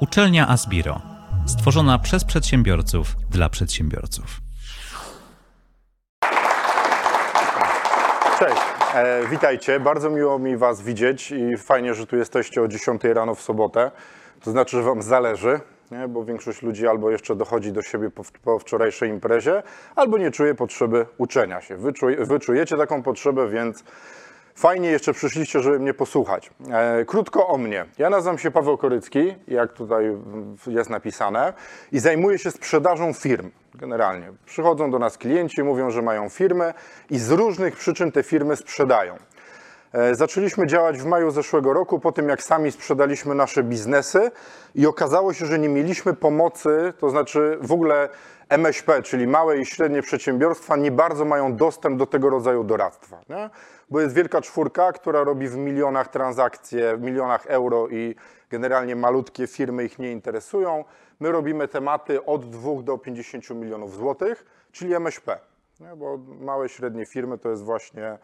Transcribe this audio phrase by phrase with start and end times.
[0.00, 1.00] Uczelnia Asbiro.
[1.46, 4.40] Stworzona przez przedsiębiorców dla przedsiębiorców.
[8.38, 8.62] Cześć,
[8.94, 9.80] e, witajcie.
[9.80, 13.90] Bardzo miło mi Was widzieć i fajnie, że tu jesteście o 10 rano w sobotę.
[14.40, 15.60] To znaczy, że Wam zależy,
[15.90, 16.08] nie?
[16.08, 19.62] bo większość ludzi albo jeszcze dochodzi do siebie po, po wczorajszej imprezie,
[19.96, 21.76] albo nie czuje potrzeby uczenia się.
[21.76, 23.84] Wy, czuj, wy czujecie taką potrzebę, więc
[24.54, 26.50] fajnie jeszcze przyszliście, żeby mnie posłuchać.
[26.70, 27.86] E, krótko o mnie.
[27.98, 30.16] Ja nazywam się Paweł Korycki, jak tutaj
[30.66, 31.52] jest napisane,
[31.92, 33.50] i zajmuję się sprzedażą firm.
[33.74, 34.32] Generalnie.
[34.46, 36.74] Przychodzą do nas klienci, mówią, że mają firmę
[37.10, 39.16] i z różnych przyczyn te firmy sprzedają.
[39.92, 44.30] E, Zaczęliśmy działać w maju zeszłego roku, po tym jak sami sprzedaliśmy nasze biznesy
[44.74, 48.08] i okazało się, że nie mieliśmy pomocy, to znaczy w ogóle
[48.48, 53.20] MŚP, czyli małe i średnie przedsiębiorstwa, nie bardzo mają dostęp do tego rodzaju doradztwa.
[53.28, 53.50] Nie?
[53.90, 58.14] Bo jest wielka czwórka, która robi w milionach transakcje, w milionach euro i
[58.50, 60.84] generalnie malutkie firmy ich nie interesują.
[61.20, 65.38] My robimy tematy od 2 do 50 milionów złotych, czyli MŚP.
[65.80, 65.96] Nie?
[65.96, 68.18] Bo małe, średnie firmy to jest właśnie e,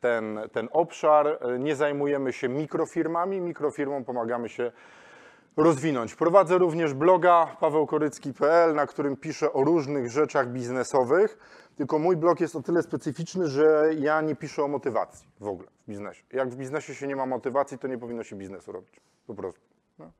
[0.00, 1.38] ten, ten obszar.
[1.58, 4.72] Nie zajmujemy się mikrofirmami, mikrofirmom pomagamy się
[5.56, 6.14] rozwinąć.
[6.14, 11.38] Prowadzę również bloga pawełkorycki.pl, na którym piszę o różnych rzeczach biznesowych,
[11.76, 15.68] tylko mój blog jest o tyle specyficzny, że ja nie piszę o motywacji w ogóle
[15.86, 16.24] w biznesie.
[16.32, 19.00] Jak w biznesie się nie ma motywacji, to nie powinno się biznesu robić.
[19.26, 19.60] Po prostu.
[19.98, 20.10] No.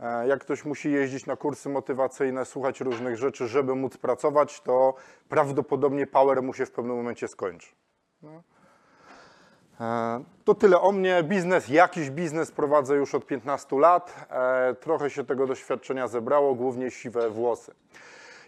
[0.00, 4.94] E, Jak ktoś musi jeździć na kursy motywacyjne, słuchać różnych rzeczy, żeby móc pracować, to
[5.28, 7.68] prawdopodobnie power mu się w pewnym momencie skończy.
[9.80, 11.22] E, To tyle o mnie.
[11.22, 14.26] Biznes, jakiś biznes prowadzę już od 15 lat.
[14.30, 17.74] E, Trochę się tego doświadczenia zebrało, głównie siwe włosy.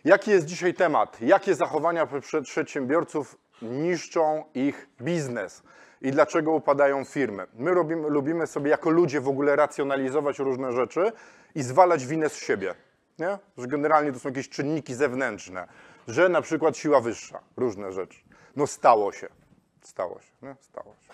[0.05, 1.21] Jaki jest dzisiaj temat?
[1.21, 5.63] Jakie zachowania prze- przedsiębiorców niszczą ich biznes?
[6.01, 7.47] I dlaczego upadają firmy?
[7.55, 11.13] My robimy, lubimy sobie jako ludzie w ogóle racjonalizować różne rzeczy
[11.55, 12.75] i zwalać winę z siebie.
[13.19, 13.39] Nie?
[13.59, 15.69] Że generalnie to są jakieś czynniki zewnętrzne,
[16.09, 18.21] że na przykład siła wyższa, różne rzeczy.
[18.57, 19.29] No stało się.
[19.83, 20.57] Stało się, nie?
[20.61, 21.13] Stało się.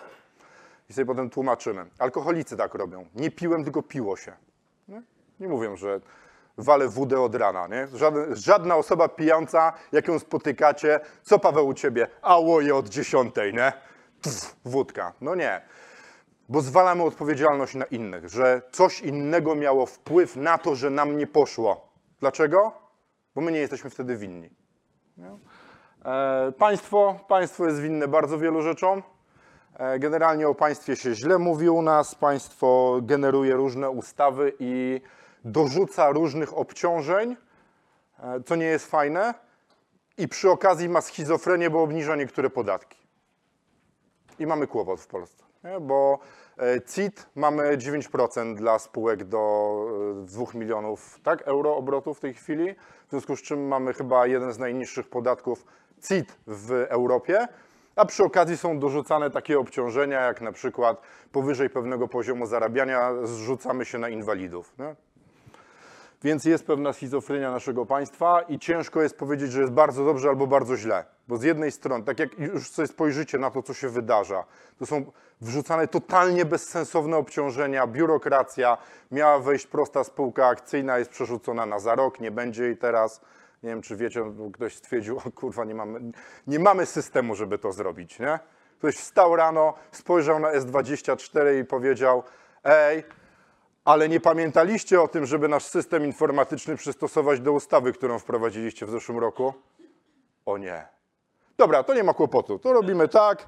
[0.89, 1.85] I sobie potem tłumaczymy.
[1.99, 3.05] Alkoholicy tak robią.
[3.15, 4.33] Nie piłem, tylko piło się.
[4.87, 5.01] Nie,
[5.39, 5.99] nie mówią, że
[6.57, 7.67] walę wódę od rana.
[7.67, 7.87] Nie?
[8.31, 12.07] Żadna osoba pijąca, jak ją spotykacie, co Paweł u ciebie?
[12.21, 13.73] A łoje od dziesiątej, nie?
[14.21, 15.13] Pff, wódka.
[15.21, 15.61] No nie.
[16.49, 21.27] Bo zwalamy odpowiedzialność na innych, że coś innego miało wpływ na to, że nam nie
[21.27, 21.91] poszło.
[22.19, 22.71] Dlaczego?
[23.35, 24.49] Bo my nie jesteśmy wtedy winni.
[26.05, 29.03] E, Państwo, państwo jest winne bardzo wielu rzeczom.
[29.79, 32.15] E, Generalnie o państwie się źle mówi u nas.
[32.15, 35.01] Państwo generuje różne ustawy i
[35.45, 37.35] dorzuca różnych obciążeń,
[38.19, 39.33] e, co nie jest fajne.
[40.17, 42.97] I przy okazji ma schizofrenię, bo obniża niektóre podatki.
[44.39, 45.79] I mamy kłopot w Polsce, nie?
[45.79, 46.19] bo
[46.57, 49.73] e, CIT mamy 9% dla spółek do
[50.21, 52.75] e, 2 milionów tak, euro obrotu w tej chwili,
[53.07, 55.65] w związku z czym mamy chyba jeden z najniższych podatków
[56.07, 57.47] CIT w Europie,
[57.95, 61.01] a przy okazji są dorzucane takie obciążenia, jak na przykład
[61.31, 64.73] powyżej pewnego poziomu zarabiania zrzucamy się na inwalidów.
[64.79, 64.95] Nie?
[66.23, 70.47] Więc jest pewna schizofrenia naszego państwa i ciężko jest powiedzieć, że jest bardzo dobrze albo
[70.47, 71.05] bardzo źle.
[71.27, 74.43] Bo z jednej strony, tak jak już sobie spojrzycie na to, co się wydarza,
[74.79, 75.05] to są
[75.41, 78.77] wrzucane totalnie bezsensowne obciążenia, biurokracja,
[79.11, 83.21] miała wejść prosta spółka akcyjna, jest przerzucona na za rok, nie będzie jej teraz.
[83.63, 84.23] Nie wiem, czy wiecie,
[84.53, 85.99] ktoś stwierdził, o kurwa, nie mamy,
[86.47, 88.39] nie mamy systemu, żeby to zrobić, nie?
[88.77, 92.23] Ktoś wstał rano, spojrzał na S24 i powiedział,
[92.63, 93.03] ej,
[93.85, 98.89] ale nie pamiętaliście o tym, żeby nasz system informatyczny przystosować do ustawy, którą wprowadziliście w
[98.89, 99.53] zeszłym roku?
[100.45, 100.87] O nie.
[101.57, 102.59] Dobra, to nie ma kłopotu.
[102.59, 103.47] To robimy tak.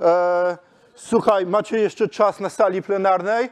[0.00, 0.58] E,
[0.94, 3.50] słuchaj, macie jeszcze czas na sali plenarnej?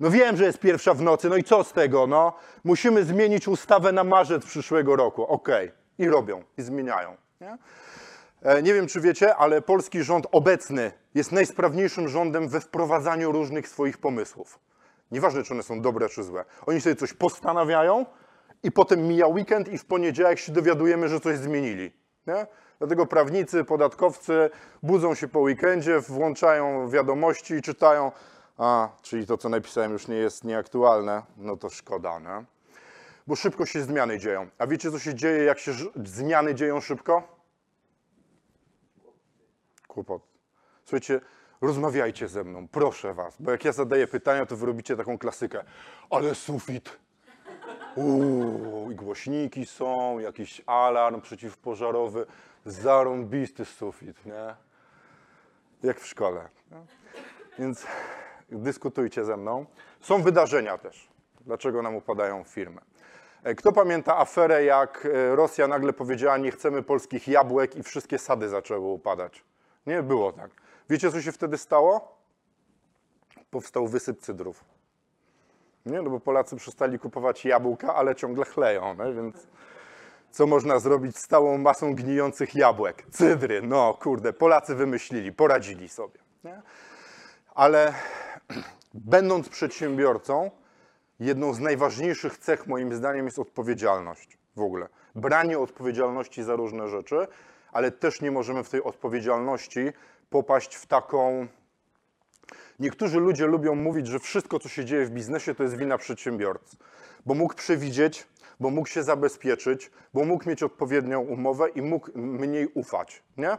[0.00, 2.06] No wiem, że jest pierwsza w nocy, no i co z tego?
[2.06, 2.32] No,
[2.64, 5.26] musimy zmienić ustawę na marzec przyszłego roku.
[5.26, 5.72] Okej.
[5.98, 7.16] I robią, i zmieniają.
[7.40, 7.58] Nie?
[8.42, 13.68] E, Nie wiem, czy wiecie, ale polski rząd obecny jest najsprawniejszym rządem we wprowadzaniu różnych
[13.68, 14.58] swoich pomysłów.
[15.12, 16.44] Nieważne, czy one są dobre, czy złe.
[16.66, 18.06] Oni sobie coś postanawiają
[18.62, 21.92] i potem mija weekend i w poniedziałek się dowiadujemy, że coś zmienili.
[22.26, 22.46] Nie?
[22.78, 24.50] Dlatego prawnicy, podatkowcy
[24.82, 28.12] budzą się po weekendzie, włączają wiadomości i czytają,
[28.58, 32.44] a, czyli to, co napisałem, już nie jest nieaktualne, no to szkoda, nie?
[33.26, 34.48] Bo szybko się zmiany dzieją.
[34.58, 35.72] A wiecie, co się dzieje, jak się
[36.04, 37.22] zmiany dzieją szybko?
[39.88, 40.22] Kłopot.
[40.84, 41.20] Słuchajcie,
[41.62, 45.64] rozmawiajcie ze mną, proszę was, bo jak ja zadaję pytania, to wy robicie taką klasykę.
[46.10, 46.98] Ale sufit.
[47.94, 52.26] Uuu, i głośniki są, jakiś alarm przeciwpożarowy,
[52.66, 54.54] zarąbisty sufit, nie?
[55.82, 56.48] Jak w szkole.
[57.58, 57.86] Więc
[58.50, 59.66] dyskutujcie ze mną.
[60.00, 61.08] Są wydarzenia też.
[61.40, 62.80] Dlaczego nam upadają firmy?
[63.44, 68.18] E, Kto pamięta aferę, jak e, Rosja nagle powiedziała, nie chcemy polskich jabłek i wszystkie
[68.18, 69.44] sady zaczęły upadać?
[69.86, 70.50] Nie było tak.
[70.90, 72.18] Wiecie, co się wtedy stało?
[73.50, 74.64] Powstał wysyp cydrów.
[75.86, 79.46] Nie, no bo Polacy przestali kupować jabłka, ale ciągle chleją, no, więc
[80.30, 83.04] co można zrobić z całą masą gnijących jabłek?
[83.10, 86.20] Cydry, no kurde, Polacy wymyślili, poradzili sobie.
[86.44, 86.62] Nie?
[87.54, 87.94] Ale
[88.94, 90.50] będąc przedsiębiorcą,
[91.20, 94.88] jedną z najważniejszych cech moim zdaniem jest odpowiedzialność w ogóle.
[95.14, 97.26] Branie odpowiedzialności za różne rzeczy,
[97.72, 99.92] ale też nie możemy w tej odpowiedzialności
[100.32, 101.46] popaść w taką.
[102.78, 106.76] Niektórzy ludzie lubią mówić, że wszystko, co się dzieje w biznesie, to jest wina przedsiębiorcy,
[107.26, 108.26] bo mógł przewidzieć,
[108.60, 113.58] bo mógł się zabezpieczyć, bo mógł mieć odpowiednią umowę i mógł mniej ufać, nie?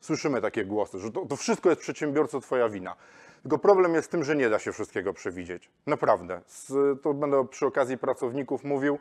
[0.00, 2.96] Słyszymy takie głosy, że to, to wszystko jest przedsiębiorco twoja wina.
[3.42, 5.70] Tylko problem jest w tym, że nie da się wszystkiego przewidzieć.
[5.86, 6.40] Naprawdę.
[6.46, 8.98] Z, to będę przy okazji pracowników mówił,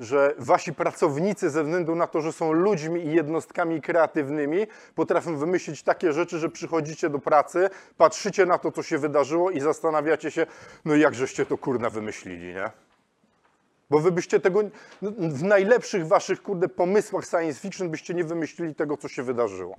[0.00, 5.82] że wasi pracownicy ze względu na to, że są ludźmi i jednostkami kreatywnymi, potrafią wymyślić
[5.82, 10.46] takie rzeczy, że przychodzicie do pracy, patrzycie na to, co się wydarzyło i zastanawiacie się,
[10.84, 12.70] no jak żeście to kurna wymyślili, nie?
[13.90, 14.62] Bo wy byście tego,
[15.02, 19.76] no, w najlepszych waszych kurde pomysłach science fiction byście nie wymyślili tego, co się wydarzyło.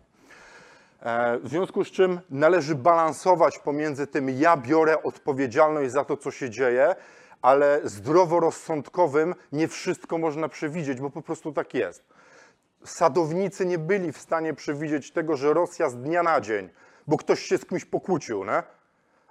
[1.02, 6.32] E, W związku z czym należy balansować pomiędzy tym, ja biorę odpowiedzialność za to, co
[6.32, 6.96] się dzieje,
[7.42, 12.04] ale zdroworozsądkowym nie wszystko można przewidzieć, bo po prostu tak jest.
[12.86, 16.70] Sadownicy nie byli w stanie przewidzieć tego, że Rosja z dnia na dzień,
[17.08, 18.64] bo ktoś się z kimś pokłócił, nie?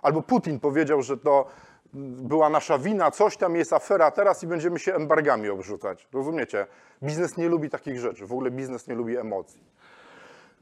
[0.03, 1.47] Albo Putin powiedział, że to
[1.94, 6.09] była nasza wina, coś tam jest afera teraz i będziemy się embargami obrzucać.
[6.12, 6.67] Rozumiecie?
[7.02, 8.26] Biznes nie lubi takich rzeczy.
[8.26, 9.61] W ogóle biznes nie lubi emocji.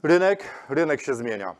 [0.03, 1.55] Rynek, rynek się zmienia.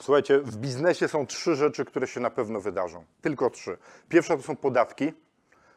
[0.00, 3.04] Słuchajcie, w biznesie są trzy rzeczy, które się na pewno wydarzą.
[3.20, 3.78] Tylko trzy.
[4.08, 5.12] Pierwsza to są podatki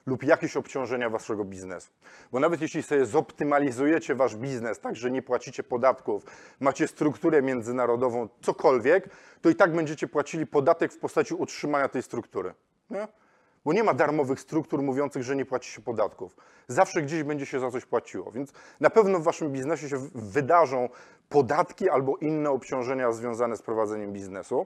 [0.05, 1.91] lub jakieś obciążenia waszego biznesu.
[2.31, 6.23] Bo nawet jeśli sobie zoptymalizujecie wasz biznes tak, że nie płacicie podatków,
[6.59, 9.09] macie strukturę międzynarodową, cokolwiek,
[9.41, 12.53] to i tak będziecie płacili podatek w postaci utrzymania tej struktury.
[12.89, 13.07] Nie?
[13.65, 16.35] Bo nie ma darmowych struktur mówiących, że nie płaci się podatków.
[16.67, 18.31] Zawsze gdzieś będzie się za coś płaciło.
[18.31, 20.89] Więc na pewno w waszym biznesie się wydarzą
[21.31, 24.65] podatki albo inne obciążenia związane z prowadzeniem biznesu.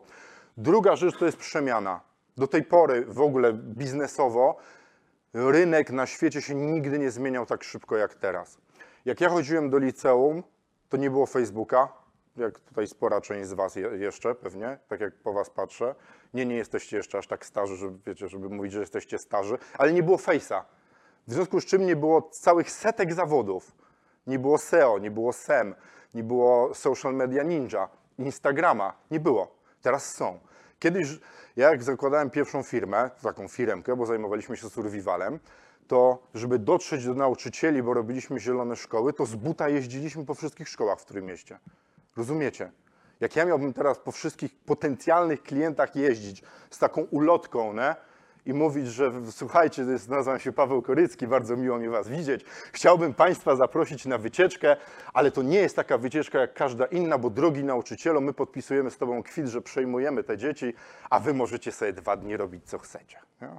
[0.58, 2.02] Druga rzecz to jest przemiana.
[2.38, 4.58] Do tej pory w ogóle biznesowo
[5.34, 8.58] rynek na świecie się nigdy nie zmieniał tak szybko jak teraz.
[9.06, 10.44] Jak ja chodziłem do liceum,
[10.90, 11.88] to nie było Facebooka,
[12.38, 15.96] jak tutaj spora część z Was je, jeszcze pewnie, tak jak po Was patrzę.
[16.34, 19.94] Nie, nie jesteście jeszcze aż tak starzy, żeby, wiecie, żeby mówić, że jesteście starzy, ale
[19.94, 20.62] nie było Face'a.
[21.28, 23.72] W związku z czym nie było całych setek zawodów.
[24.28, 25.76] Nie było SEO, nie było SEM,
[26.14, 28.94] nie było Social Media Ninja, Instagrama.
[29.12, 29.56] Nie było.
[29.82, 30.40] Teraz są.
[30.80, 31.20] Kiedyś,
[31.56, 35.40] ja jak zakładałem pierwszą firmę, taką firmkę, bo zajmowaliśmy się survivalem,
[35.88, 40.70] to żeby dotrzeć do nauczycieli, bo robiliśmy zielone szkoły, to z buta jeździliśmy po wszystkich
[40.70, 41.60] szkołach w którym mieście.
[42.18, 42.72] Rozumiecie?
[43.20, 47.96] Jak ja miałbym teraz po wszystkich potencjalnych klientach jeździć z taką ulotką, ne?
[48.46, 52.46] I mówić, że słuchajcie, jest, nazywam się Paweł Korycki, bardzo miło mi Was widzieć.
[52.72, 54.78] Chciałbym Państwa zaprosić na wycieczkę,
[55.14, 58.98] ale to nie jest taka wycieczka jak każda inna, bo drogi nauczycielu, my podpisujemy z
[58.98, 60.74] Tobą kwit, że przejmujemy te dzieci,
[61.10, 63.18] a Wy możecie sobie dwa dni robić co chcecie.
[63.42, 63.50] Nie?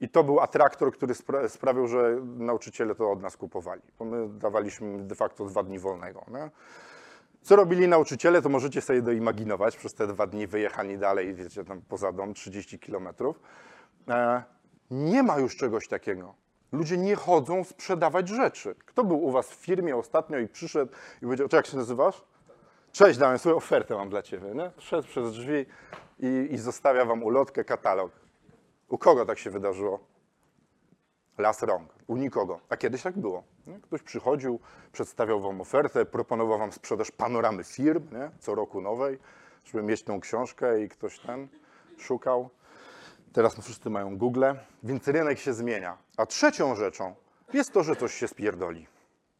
[0.00, 4.28] I to był atraktor, który spra- sprawił, że nauczyciele to od nas kupowali, bo my
[4.28, 6.24] dawaliśmy de facto dwa dni wolnego.
[6.28, 6.50] Nie?
[7.42, 9.76] Co robili nauczyciele, to możecie sobie doimaginować.
[9.76, 13.40] Przez te dwa dni wyjechani dalej, wiecie, tam poza dom 30 kilometrów.
[14.08, 14.42] E,
[14.90, 16.34] nie ma już czegoś takiego.
[16.72, 18.74] Ludzie nie chodzą sprzedawać rzeczy.
[18.86, 22.24] Kto był u was w firmie ostatnio i przyszedł i powiedział, jak się nazywasz?
[22.92, 24.54] Cześć, dałem swoją ofertę mam dla ciebie.
[24.54, 24.70] Nie?
[24.78, 25.66] Szedł przez drzwi
[26.18, 28.12] i, i zostawia wam ulotkę, katalog.
[28.88, 30.00] U kogo tak się wydarzyło?
[31.38, 32.60] Las rąk, u nikogo.
[32.68, 33.42] A kiedyś tak było.
[33.66, 33.80] Nie?
[33.80, 34.60] Ktoś przychodził,
[34.92, 38.30] przedstawiał wam ofertę, proponował wam sprzedaż panoramy firm, nie?
[38.38, 39.18] co roku nowej,
[39.64, 41.48] żeby mieć tą książkę i ktoś ten
[41.98, 42.50] szukał.
[43.36, 44.44] Teraz wszyscy mają Google,
[44.82, 45.98] więc rynek się zmienia.
[46.16, 47.14] A trzecią rzeczą
[47.52, 48.86] jest to, że coś się spierdoli.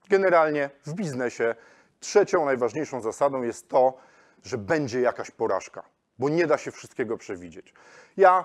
[0.08, 1.54] Generalnie w biznesie
[2.00, 3.98] trzecią najważniejszą zasadą jest to,
[4.44, 5.82] że będzie jakaś porażka,
[6.18, 7.74] bo nie da się wszystkiego przewidzieć.
[8.16, 8.44] Ja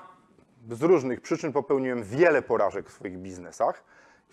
[0.69, 3.83] z różnych przyczyn popełniłem wiele porażek w swoich biznesach,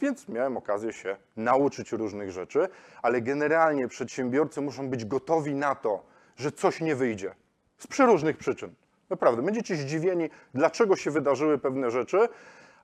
[0.00, 2.68] więc miałem okazję się nauczyć różnych rzeczy,
[3.02, 6.04] ale generalnie przedsiębiorcy muszą być gotowi na to,
[6.36, 7.34] że coś nie wyjdzie
[7.78, 8.74] z przeróżnych przyczyn.
[9.10, 12.28] Naprawdę, będziecie zdziwieni, dlaczego się wydarzyły pewne rzeczy,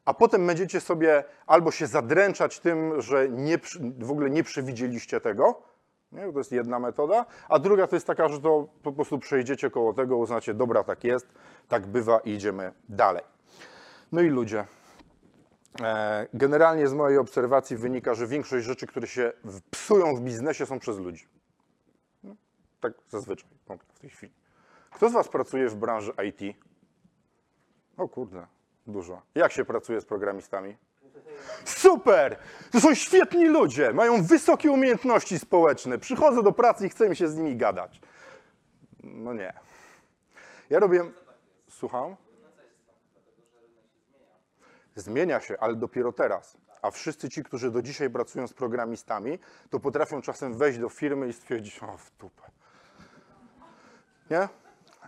[0.04, 3.58] a potem będziecie sobie albo się zadręczać tym, że nie,
[3.98, 5.62] w ogóle nie przewidzieliście tego,
[6.12, 6.32] nie?
[6.32, 9.92] to jest jedna metoda, a druga to jest taka, że to po prostu przejdziecie koło
[9.92, 11.26] tego, uznacie, dobra, tak jest,
[11.68, 13.22] tak bywa i idziemy dalej.
[14.12, 14.66] No i ludzie.
[15.80, 19.32] E, Generalnie z mojej obserwacji wynika, że większość rzeczy, które się
[19.70, 21.28] psują w biznesie, są przez ludzi.
[22.22, 22.36] No,
[22.80, 23.48] tak zazwyczaj
[23.94, 24.43] w tej chwili.
[24.94, 26.56] Kto z Was pracuje w branży IT?
[27.96, 28.46] O kurde,
[28.86, 29.22] dużo.
[29.34, 30.76] Jak się pracuje z programistami?
[31.64, 32.36] Super!
[32.72, 35.98] To są świetni ludzie, mają wysokie umiejętności społeczne.
[35.98, 38.00] Przychodzę do pracy i chcę mi się z nimi gadać.
[39.02, 39.52] No nie.
[40.70, 41.04] Ja robię.
[41.68, 42.16] Słucham?
[44.94, 46.56] Zmienia się, ale dopiero teraz.
[46.82, 49.38] A wszyscy ci, którzy do dzisiaj pracują z programistami,
[49.70, 52.42] to potrafią czasem wejść do firmy i stwierdzić, o w dupę.
[54.30, 54.48] Nie?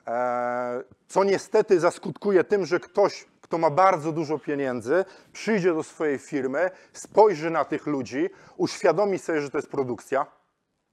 [0.06, 6.18] Eee, Co niestety zaskutkuje tym, że ktoś, kto ma bardzo dużo pieniędzy, przyjdzie do swojej
[6.18, 10.26] firmy, spojrzy na tych ludzi, uświadomi sobie, że to jest produkcja.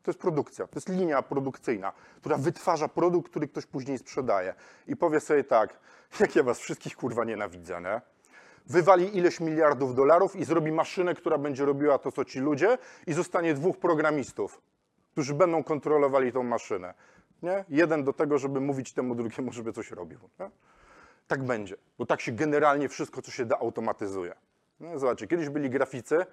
[0.04, 4.54] To jest produkcja, to jest linia produkcyjna, która wytwarza produkt, który ktoś później sprzedaje.
[4.88, 5.80] I powie sobie tak,
[6.20, 8.02] jak ja was wszystkich kurwa nienawidzę, nie?
[8.68, 12.78] Wywali ileś miliardów dolarów i zrobi maszynę, która będzie robiła to, co ci ludzie,
[13.08, 14.62] i zostanie dwóch programistów,
[15.12, 16.94] którzy będą kontrolowali tą maszynę.
[17.44, 17.66] Nie?
[17.70, 20.20] Jeden do tego, żeby mówić temu drugiemu, żeby coś robił.
[20.40, 20.50] Nie?
[21.28, 24.34] Tak będzie, bo tak się generalnie wszystko, co się da, automatyzuje.
[24.80, 26.26] No, zobaczcie, kiedyś byli graficy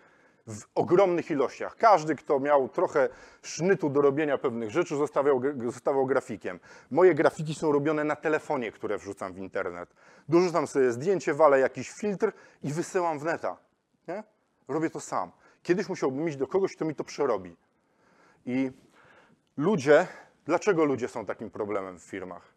[0.47, 1.77] w ogromnych ilościach.
[1.77, 3.09] Każdy, kto miał trochę
[3.43, 6.61] sznytu do robienia pewnych rzeczy, zostawiał, zostawał grafikiem.
[6.91, 9.95] Moje grafiki są robione na telefonie, które wrzucam w internet.
[10.29, 13.57] Dorzucam sobie zdjęcie, walę jakiś filtr i wysyłam w neta.
[14.09, 14.25] Nie?
[14.69, 15.31] Robię to sam.
[15.63, 17.57] Kiedyś musiałbym iść do kogoś, kto mi to przerobi.
[18.47, 18.71] I
[19.57, 20.07] ludzie,
[20.51, 22.55] dlaczego ludzie są takim problemem w firmach?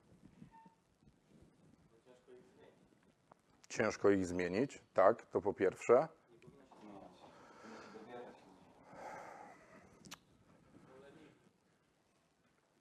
[3.70, 6.08] Ciężko ich zmienić, tak, to po pierwsze.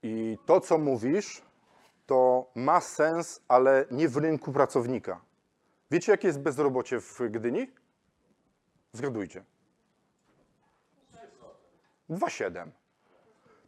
[0.02, 1.42] I to, co mówisz,
[2.06, 5.20] to ma sens, ale nie w rynku pracownika.
[5.90, 7.70] Wiecie, jakie jest bezrobocie w Gdyni?
[8.92, 9.44] Zgadujcie.
[12.10, 12.81] 2,7.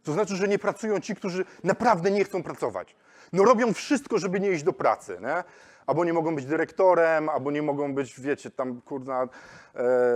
[0.05, 2.95] To znaczy, że nie pracują ci, którzy naprawdę nie chcą pracować.
[3.33, 5.43] No robią wszystko, żeby nie iść do pracy, nie?
[5.87, 9.27] Albo nie mogą być dyrektorem, albo nie mogą być, wiecie, tam kurna,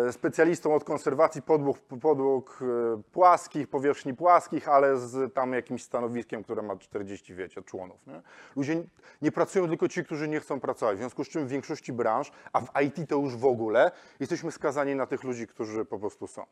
[0.08, 6.43] e, specjalistą od konserwacji podłóg, podłóg e, płaskich, powierzchni płaskich, ale z tam jakimś stanowiskiem,
[6.43, 8.08] które ma 40, wiecie, członów.
[8.08, 8.22] Nie?
[8.55, 8.84] Ludzie
[9.22, 12.31] nie- pracują tylko ci, którzy nie chcą pracować, w związku z czym w większości branż,
[12.53, 16.27] a w IT to już w ogóle, jesteśmy skazani na tych ludzi, którzy po prostu
[16.27, 16.46] są.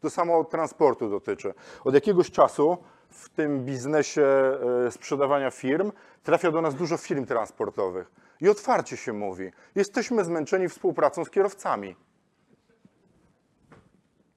[0.00, 1.54] To samo transportu dotyczy.
[1.84, 2.78] Od jakiegoś czasu
[3.08, 4.22] w tym biznesie
[4.86, 5.92] e, sprzedawania firm
[6.22, 8.10] trafia do nas dużo firm transportowych.
[8.40, 11.96] I otwarcie się mówi: jesteśmy zmęczeni współpracą z kierowcami.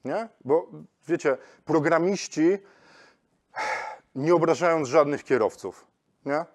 [0.05, 0.29] Nie?
[0.45, 0.67] Bo
[1.07, 2.57] wiecie, programiści,
[4.15, 5.87] nie obrażając żadnych kierowców,
[6.25, 6.45] nie?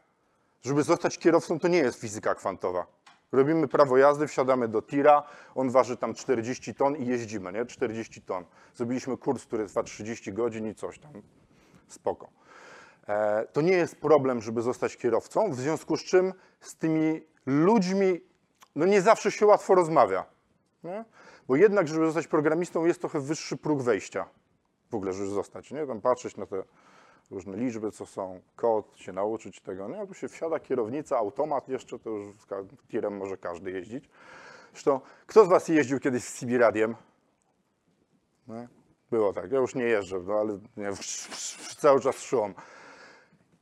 [0.62, 2.86] Żeby zostać kierowcą, to nie jest fizyka kwantowa.
[3.32, 5.22] Robimy prawo jazdy, wsiadamy do tira,
[5.54, 7.66] on waży tam 40 ton i jeździmy, nie?
[7.66, 8.44] 40 ton.
[8.74, 11.12] Zrobiliśmy kurs, który trwa 30 godzin i coś tam.
[11.88, 12.28] Spoko.
[13.08, 18.20] E, to nie jest problem, żeby zostać kierowcą, w związku z czym z tymi ludźmi
[18.76, 20.24] no nie zawsze się łatwo rozmawia.
[20.84, 21.04] Nie?
[21.48, 24.28] Bo jednak, żeby zostać programistą, jest trochę wyższy próg wejścia.
[24.90, 25.86] W ogóle, żeby zostać, nie?
[25.86, 26.62] Tam patrzeć na te
[27.30, 29.88] różne liczby, co są, kod, się nauczyć tego.
[29.88, 30.00] Nie?
[30.00, 32.36] A tu się wsiada kierownica, automat jeszcze, to już
[32.88, 34.08] tirem może każdy jeździć.
[34.72, 36.94] Zresztą, kto z Was jeździł kiedyś z CB Radiem?
[38.48, 38.68] Nie?
[39.10, 40.90] Było tak, ja już nie jeżdżę, no ale nie,
[41.78, 42.34] cały czas.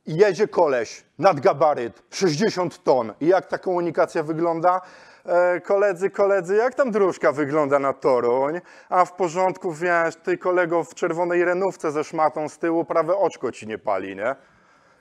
[0.05, 3.13] I jedzie koleś nad gabaryt, 60 ton.
[3.21, 4.81] I jak ta komunikacja wygląda?
[5.27, 8.61] E, koledzy, koledzy, jak tam dróżka wygląda na Toruń?
[8.89, 13.51] A w porządku, wiesz, ty kolego w czerwonej renówce ze szmatą z tyłu, prawe oczko
[13.51, 14.35] ci nie pali, nie?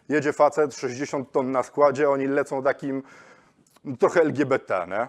[0.08, 3.02] Jedzie facet, 60 ton na składzie, oni lecą takim
[3.98, 5.08] trochę LGBT, nie?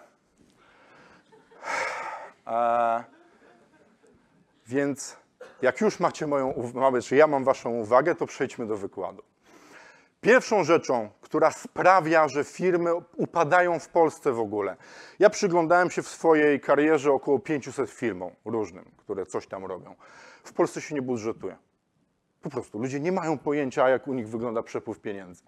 [2.53, 3.03] E,
[4.67, 5.17] więc
[5.61, 9.23] jak już macie moją uwagę, czy ja mam waszą uwagę, to przejdźmy do wykładu.
[10.27, 14.75] Pierwszą rzeczą, która sprawia, że firmy upadają w Polsce w ogóle.
[15.19, 19.95] Ja przyglądałem się w swojej karierze około 500 firmom różnym, które coś tam robią.
[20.43, 21.55] W Polsce się nie budżetuje.
[22.41, 25.43] Po prostu ludzie nie mają pojęcia, jak u nich wygląda przepływ pieniędzy.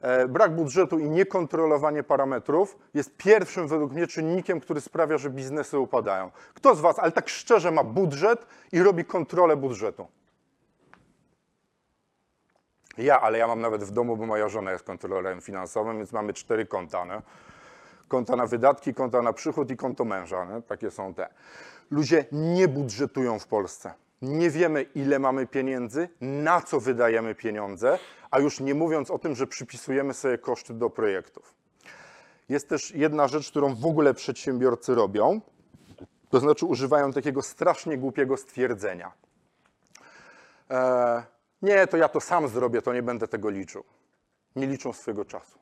[0.00, 5.78] E, Brak budżetu i niekontrolowanie parametrów jest pierwszym według mnie czynnikiem, który sprawia, że biznesy
[5.78, 6.30] upadają.
[6.54, 10.06] Kto z Was, ale tak szczerze, ma budżet i robi kontrolę budżetu?
[12.98, 16.32] Ja, ale ja mam nawet w domu, bo moja żona jest kontrolerem finansowym, więc mamy
[16.32, 17.04] cztery konta.
[17.04, 17.22] Nie?
[18.08, 20.44] Konta na wydatki, konta na przychód i konto męża.
[20.44, 20.62] Nie?
[20.62, 21.28] Takie są te.
[21.90, 23.94] Ludzie nie budżetują w Polsce.
[24.22, 27.98] Nie wiemy, ile mamy pieniędzy, na co wydajemy pieniądze,
[28.30, 31.54] a już nie mówiąc o tym, że przypisujemy sobie koszty do projektów.
[32.48, 35.40] Jest też jedna rzecz, którą w ogóle przedsiębiorcy robią,
[36.30, 39.12] To znaczy używają takiego strasznie głupiego stwierdzenia.
[40.70, 41.22] E,
[41.62, 43.84] nie, to ja to sam zrobię, to nie będę tego liczył.
[44.56, 45.58] Nie liczą swojego czasu.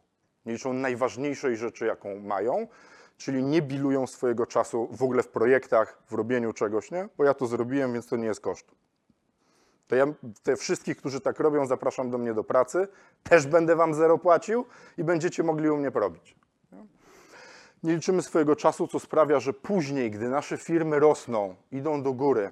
[0.47, 2.69] Nie liczą najważniejszej rzeczy, jaką mają,
[3.17, 7.09] czyli nie bilują swojego czasu w ogóle w projektach, w robieniu czegoś, nie?
[7.19, 8.67] Bo ja to zrobiłem, więc to nie jest koszt.
[9.89, 10.07] To ja
[10.43, 12.89] te wszystkich, którzy tak robią, zapraszam do mnie do pracy.
[13.23, 14.65] Też będę wam zero płacił
[14.99, 16.37] i będziecie mogli u mnie porobić.
[17.83, 22.51] Nie liczymy swojego czasu, co sprawia, że później, gdy nasze firmy rosną, idą do góry,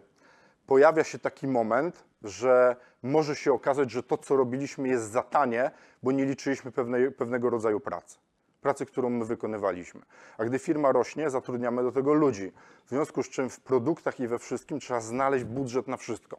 [0.67, 5.71] pojawia się taki moment, że może się okazać, że to, co robiliśmy, jest za tanie,
[6.03, 8.19] bo nie liczyliśmy pewnej, pewnego rodzaju pracy.
[8.61, 10.01] Pracy, którą my wykonywaliśmy.
[10.39, 12.53] A gdy firma rośnie, zatrudniamy do tego ludzi.
[12.87, 16.39] W związku z czym w produktach i we wszystkim trzeba znaleźć budżet na wszystko.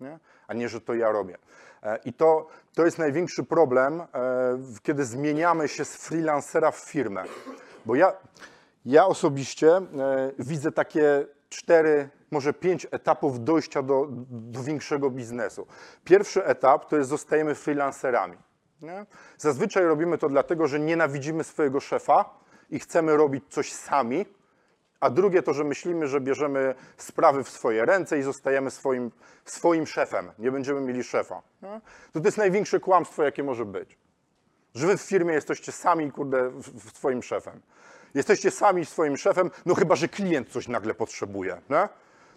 [0.00, 0.18] Nie?
[0.46, 1.38] A nie, że to ja robię.
[1.82, 4.06] E, I to, to jest największy problem, e,
[4.82, 7.24] kiedy zmieniamy się z freelancera w firmę.
[7.86, 8.12] Bo ja,
[8.84, 9.82] ja osobiście e,
[10.38, 15.66] widzę takie cztery, może pięć etapów dojścia do, do większego biznesu.
[16.04, 18.36] Pierwszy etap to jest zostajemy freelancerami.
[18.82, 19.06] Nie?
[19.38, 22.38] Zazwyczaj robimy to dlatego, że nienawidzimy swojego szefa
[22.70, 24.26] i chcemy robić coś sami,
[25.00, 29.10] a drugie to, że myślimy, że bierzemy sprawy w swoje ręce i zostajemy swoim,
[29.44, 30.30] swoim szefem.
[30.38, 31.42] Nie będziemy mieli szefa.
[31.62, 31.80] Nie?
[32.12, 33.98] To, jest największe kłamstwo, jakie może być.
[34.74, 36.50] Że wy w firmie jesteście sami, kurde,
[36.94, 37.60] swoim szefem.
[38.14, 41.60] Jesteście sami swoim szefem, no chyba, że klient coś nagle potrzebuje.
[41.70, 41.88] Nie?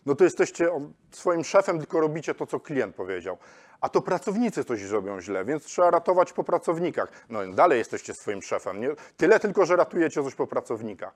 [0.05, 0.71] No to jesteście
[1.11, 3.37] swoim szefem, tylko robicie to, co klient powiedział.
[3.81, 7.11] A to pracownicy coś zrobią źle, więc trzeba ratować po pracownikach.
[7.29, 8.81] No dalej jesteście swoim szefem.
[8.81, 8.89] Nie?
[9.17, 11.13] Tyle tylko, że ratujecie coś po pracownikach.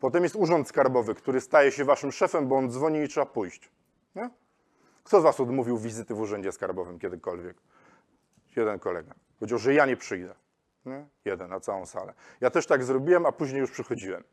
[0.00, 3.70] Potem jest urząd skarbowy, który staje się waszym szefem, bo on dzwoni i trzeba pójść.
[4.14, 4.30] Nie?
[5.04, 7.56] Kto z was odmówił wizyty w urzędzie skarbowym kiedykolwiek?
[8.56, 9.14] Jeden kolega.
[9.38, 10.34] Powiedział, że ja nie przyjdę.
[10.86, 11.06] Nie?
[11.24, 12.14] Jeden na całą salę.
[12.40, 14.24] Ja też tak zrobiłem, a później już przychodziłem.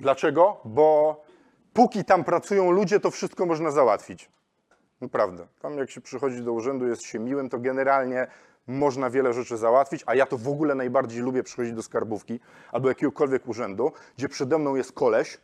[0.00, 0.60] Dlaczego?
[0.64, 1.20] Bo
[1.72, 4.30] póki tam pracują ludzie, to wszystko można załatwić.
[5.00, 5.46] Naprawdę.
[5.60, 8.26] Tam jak się przychodzi do urzędu, jest się miłym, to generalnie
[8.66, 12.40] można wiele rzeczy załatwić, a ja to w ogóle najbardziej lubię przychodzić do skarbówki
[12.72, 15.38] albo jakiegokolwiek urzędu, gdzie przede mną jest koleś,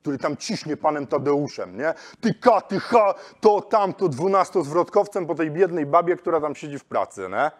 [0.00, 1.94] który tam ciśnie panem Tadeuszem, nie?
[2.20, 6.84] Ty ka, ty ha, to tamto, dwunastozwrotkowcem po tej biednej babie, która tam siedzi w
[6.84, 7.50] pracy, nie?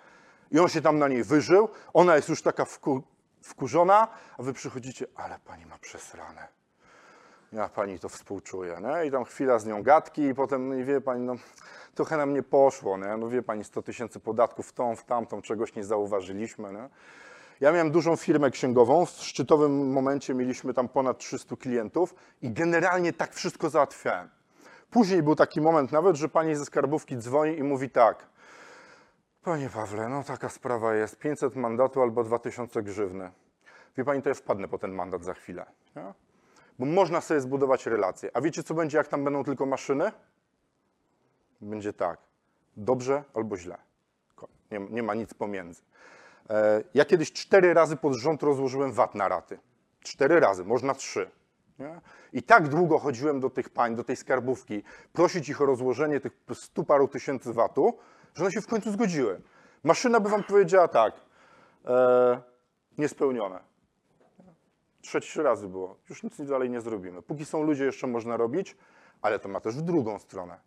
[0.50, 3.02] I on się tam na niej wyżył, ona jest już taka wku,
[3.42, 4.08] wkurzona,
[4.38, 6.48] a wy przychodzicie, ale pani ma przesrane.
[7.52, 9.06] Ja pani to współczuję, nie?
[9.06, 11.34] I tam chwila z nią gadki i potem, no i wie pani, no
[11.94, 13.16] trochę nam nie poszło, nie?
[13.16, 16.88] No wie pani, 100 tysięcy podatków w tą, w tamtą, czegoś nie zauważyliśmy, nie?
[17.60, 23.12] Ja miałem dużą firmę księgową, w szczytowym momencie mieliśmy tam ponad 300 klientów i generalnie
[23.12, 24.28] tak wszystko załatwiałem.
[24.90, 28.26] Później był taki moment nawet, że pani ze skarbówki dzwoni i mówi tak,
[29.42, 33.30] Panie Pawle, no taka sprawa jest, 500 mandatu albo 2000 grzywny.
[33.96, 35.66] Wie pani, to ja wpadnę po ten mandat za chwilę.
[35.96, 36.14] Nie?
[36.78, 38.30] Bo można sobie zbudować relacje.
[38.34, 40.12] A wiecie, co będzie, jak tam będą tylko maszyny?
[41.60, 42.18] Będzie tak,
[42.76, 43.78] dobrze albo źle.
[44.70, 45.82] Nie, nie ma nic pomiędzy.
[46.50, 49.58] E, ja kiedyś cztery razy pod rząd rozłożyłem VAT na raty.
[50.00, 51.30] Cztery razy, można trzy.
[51.78, 52.00] Nie?
[52.32, 56.32] I tak długo chodziłem do tych pań, do tej skarbówki, prosić ich o rozłożenie tych
[56.54, 57.98] stu paru tysięcy VAT-u,
[58.34, 59.40] że one się w końcu zgodziły.
[59.84, 61.14] Maszyna by wam powiedziała tak,
[61.86, 62.40] e,
[62.98, 63.60] niespełnione.
[65.02, 67.22] Trzeci razy było, już nic dalej nie zrobimy.
[67.22, 68.76] Póki są ludzie, jeszcze można robić,
[69.22, 70.58] ale to ma też w drugą stronę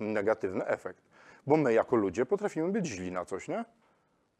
[0.00, 1.02] negatywny efekt.
[1.46, 3.64] Bo my jako ludzie potrafimy być źli na coś, nie?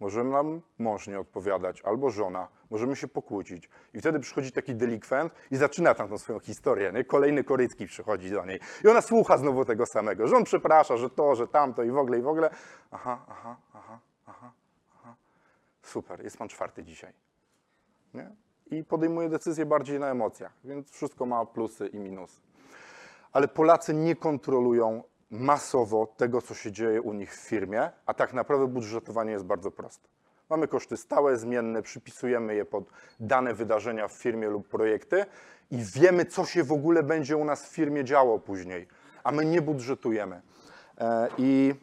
[0.01, 3.69] Może nam mąż nie odpowiadać, albo żona, możemy się pokłócić.
[3.95, 6.93] I wtedy przychodzi taki delikwent i zaczyna tam tą swoją historię.
[6.93, 7.05] Nie?
[7.05, 8.61] Kolejny Korycki przychodzi do niej.
[8.85, 11.99] I ona słucha znowu tego samego, że on przeprasza, że to, że tamto i w
[11.99, 12.51] ogóle, i w ogóle.
[12.91, 14.53] Aha, aha, aha, aha,
[14.97, 15.15] aha.
[15.83, 17.13] Super, jest pan czwarty dzisiaj.
[18.15, 18.31] Nie?
[18.71, 22.41] I podejmuje decyzje bardziej na emocjach, więc wszystko ma plusy i minusy.
[23.33, 28.33] Ale Polacy nie kontrolują masowo tego, co się dzieje u nich w firmie, a tak
[28.33, 30.09] naprawdę budżetowanie jest bardzo proste.
[30.51, 32.85] Mamy koszty stałe, zmienne, przypisujemy je pod
[33.21, 35.27] dane wydarzenia w firmie lub projekty
[35.71, 38.89] i wiemy, co się w ogóle będzie u nas w firmie działo później,
[39.25, 40.43] a my nie budżetujemy.
[40.99, 41.75] E, I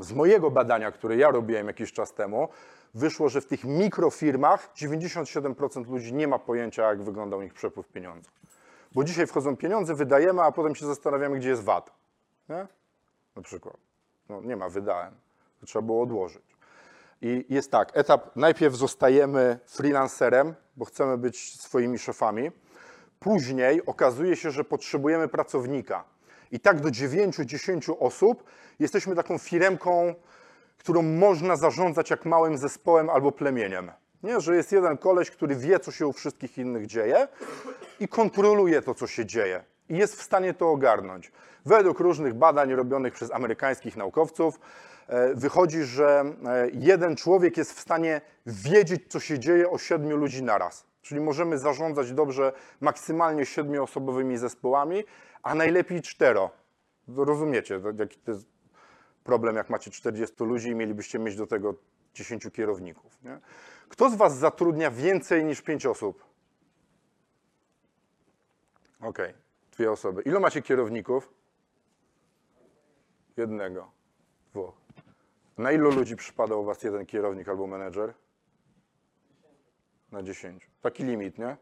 [0.00, 2.48] z mojego badania, które ja robiłem jakiś czas temu,
[2.94, 7.88] wyszło, że w tych mikrofirmach 97% ludzi nie ma pojęcia, jak wygląda u nich przepływ
[7.88, 8.30] pieniędzy.
[8.92, 11.90] Bo dzisiaj wchodzą pieniądze, wydajemy, a potem się zastanawiamy, gdzie jest VAT.
[12.48, 12.66] Nie?
[13.36, 13.76] Na przykład.
[14.28, 15.14] No, nie ma, wydałem.
[15.60, 16.56] To trzeba było odłożyć.
[17.22, 22.50] I jest tak, etap, najpierw zostajemy freelancerem, bo chcemy być swoimi szefami.
[23.20, 26.04] Później okazuje się, że potrzebujemy pracownika.
[26.52, 28.44] I tak do 9-10 osób
[28.78, 30.14] jesteśmy taką firemką,
[30.78, 33.90] którą można zarządzać jak małym zespołem albo plemieniem.
[34.22, 34.40] Nie?
[34.40, 37.28] Że jest jeden koleś, który wie, co się u wszystkich innych dzieje
[38.00, 39.64] i kontroluje to, co się dzieje.
[39.88, 41.32] I jest w stanie to ogarnąć.
[41.68, 44.60] Według różnych badań robionych przez amerykańskich naukowców
[45.06, 50.16] e, wychodzi, że e, jeden człowiek jest w stanie wiedzieć, co się dzieje o siedmiu
[50.16, 50.86] ludzi naraz.
[51.02, 55.04] Czyli możemy zarządzać dobrze maksymalnie siedmioosobowymi zespołami,
[55.42, 56.50] a najlepiej cztero.
[57.16, 58.46] Rozumiecie, jaki to jest
[59.24, 61.74] problem, jak macie 40 ludzi i mielibyście mieć do tego
[62.14, 63.18] 10 kierowników.
[63.22, 63.38] Nie?
[63.88, 66.24] Kto z Was zatrudnia więcej niż 5 osób?
[69.00, 69.34] Okej,
[69.72, 70.22] dwie osoby.
[70.22, 71.37] Ilu macie kierowników?
[73.38, 73.90] Jednego,
[74.50, 74.74] dwóch.
[75.58, 78.14] Na ilu ludzi przypada u Was jeden kierownik albo menedżer?
[80.12, 80.70] Na 10.
[80.82, 81.56] Taki limit, nie?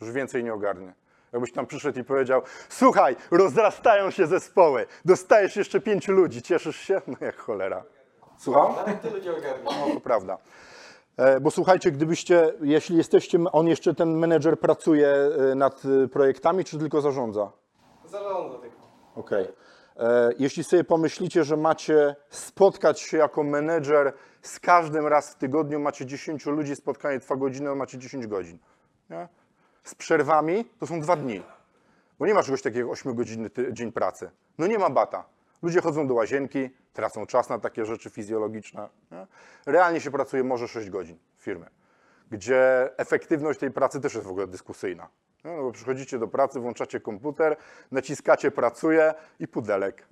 [0.00, 0.94] Już więcej nie ogarnie.
[1.32, 7.02] Jakbyś tam przyszedł i powiedział, słuchaj, rozrastają się zespoły, dostajesz jeszcze pięciu ludzi, cieszysz się?
[7.06, 7.84] No jak cholera.
[8.38, 8.76] Słucham?
[8.76, 9.64] Nawet tylu nie ogarnia.
[9.64, 10.38] No to prawda.
[11.16, 16.64] E, Bo słuchajcie, gdybyście, jeśli jesteście, on jeszcze ten menedżer pracuje e, nad e, projektami,
[16.64, 17.52] czy tylko zarządza?
[18.04, 18.76] Zarządza tylko.
[19.14, 19.44] Okej.
[19.44, 19.63] E,
[20.38, 26.06] Jeśli sobie pomyślicie, że macie spotkać się jako menedżer z każdym raz w tygodniu, macie
[26.06, 28.58] 10 ludzi, spotkanie trwa godzinę, macie 10 godzin.
[29.10, 29.28] Nie?
[29.84, 31.42] Z przerwami to są dwa dni.
[32.18, 34.30] Bo nie ma czegoś takiego jak 8-godzinny ty- dzień pracy.
[34.58, 35.24] No nie ma bata.
[35.62, 38.88] Ludzie chodzą do łazienki, tracą czas na takie rzeczy fizjologiczne.
[39.10, 39.26] Nie?
[39.66, 41.66] Realnie się pracuje może 6 godzin w firmie,
[42.30, 45.08] gdzie efektywność tej pracy też jest w ogóle dyskusyjna.
[45.44, 47.56] No, no bo przychodzicie do pracy, włączacie komputer,
[47.90, 50.06] naciskacie pracuje i pudelek.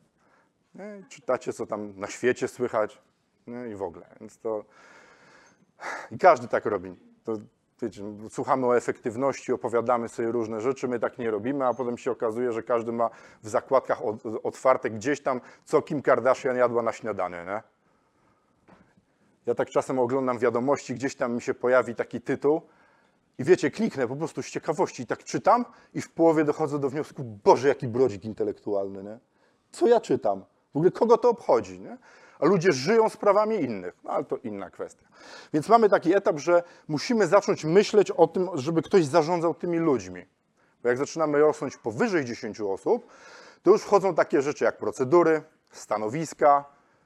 [0.75, 1.03] Nie?
[1.09, 2.99] Czytacie, co tam na świecie słychać
[3.47, 3.68] nie?
[3.68, 4.07] i w ogóle.
[4.21, 4.64] Więc to...
[6.11, 6.95] I każdy tak robi.
[7.25, 7.37] To,
[7.83, 12.11] wiecie, słuchamy o efektywności, opowiadamy sobie różne rzeczy, my tak nie robimy, a potem się
[12.11, 13.11] okazuje, że każdy ma
[13.42, 13.99] w zakładkach
[14.42, 17.45] otwarte gdzieś tam, co Kim Kardashian jadła na śniadanie.
[17.47, 17.62] Nie?
[19.47, 22.62] Ja tak czasem oglądam wiadomości, gdzieś tam mi się pojawi taki tytuł
[23.38, 25.64] i wiecie, kliknę po prostu z ciekawości i tak czytam
[25.95, 29.18] i w połowie dochodzę do wniosku, Boże, jaki brodzik intelektualny, nie?
[29.71, 30.45] Co ja czytam?
[30.73, 31.99] W ogóle kogo to obchodzi, nie?
[32.38, 35.07] A ludzie żyją sprawami innych, no ale to inna kwestia.
[35.53, 40.27] Więc mamy taki etap, że musimy zacząć myśleć o tym, żeby ktoś zarządzał tymi ludźmi.
[40.83, 43.07] Bo jak zaczynamy rosnąć powyżej 10 osób,
[43.62, 46.64] to już wchodzą takie rzeczy jak procedury, stanowiska,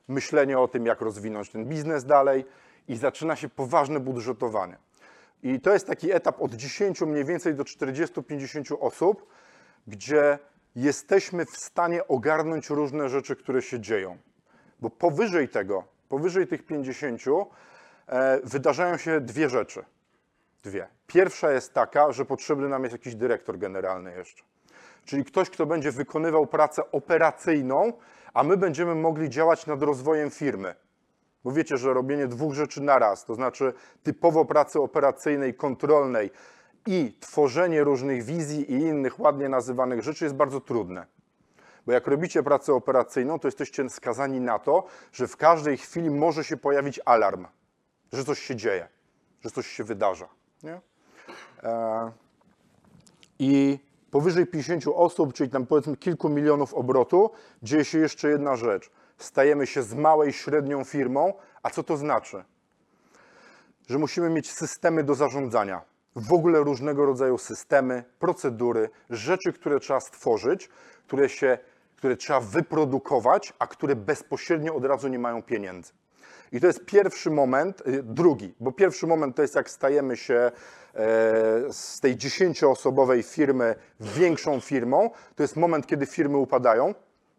[0.09, 2.45] myślenie o tym, jak rozwinąć ten biznes dalej
[2.89, 4.79] i zaczyna się poważne budżetowanie.
[5.43, 9.27] I to jest taki etap od 10 mniej więcej do 40-50 osób,
[9.87, 10.39] gdzie
[10.77, 14.19] jesteśmy w stanie ogarnąć różne rzeczy, które się dzieją.
[14.81, 17.23] Bo powyżej tego, powyżej tych 50,
[18.07, 19.85] e, wydarzają się dwie rzeczy.
[20.63, 20.89] Dwie.
[21.07, 24.43] Pierwsza jest taka, że potrzebny nam jest jakiś dyrektor generalny jeszcze.
[25.05, 27.93] Czyli ktoś, kto będzie wykonywał pracę operacyjną,
[28.35, 30.75] a my będziemy mogli działać nad rozwojem firmy.
[31.47, 36.31] Bo wiecie, że robienie dwóch rzeczy naraz, to znaczy typowo pracy operacyjnej, kontrolnej
[36.87, 41.07] i tworzenie różnych wizji i innych ładnie nazywanych rzeczy jest bardzo trudne.
[41.87, 46.45] Bo jak robicie pracę operacyjną, to jesteście skazani na to, że w każdej chwili może
[46.45, 47.47] się pojawić alarm,
[48.13, 48.89] że coś się dzieje,
[49.41, 50.29] że coś się wydarza.
[50.63, 50.81] Nie?
[51.63, 52.13] E,
[53.39, 53.79] I
[54.11, 57.31] powyżej 50 osób, czyli tam powiedzmy kilku milionów obrotu,
[57.63, 58.91] dzieje się jeszcze jedna rzecz.
[59.19, 62.45] Stajemy się z małej, średnią firmą, a co to znaczy?
[63.89, 65.81] Że musimy mieć systemy do zarządzania.
[66.17, 70.69] W ogóle różnego rodzaju systemy, procedury, rzeczy, które trzeba stworzyć,
[71.07, 71.59] które, się,
[71.97, 75.93] które trzeba wyprodukować, a które bezpośrednio od razu nie mają pieniędzy.
[76.53, 80.35] I to jest pierwszy moment, y, drugi, bo pierwszy moment to jest jak stajemy się
[80.35, 80.53] e,
[81.73, 86.95] z tej dziesięcioosobowej firmy większą firmą, to jest moment, kiedy firmy upadają,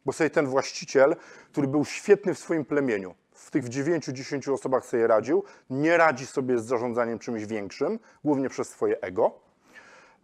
[0.08, 1.16] bo sobie ten właściciel,
[1.52, 6.60] który był świetny w swoim plemieniu, w tych 9-10 osobach sobie radził, nie radzi sobie
[6.60, 9.32] z zarządzaniem czymś większym, głównie przez swoje ego.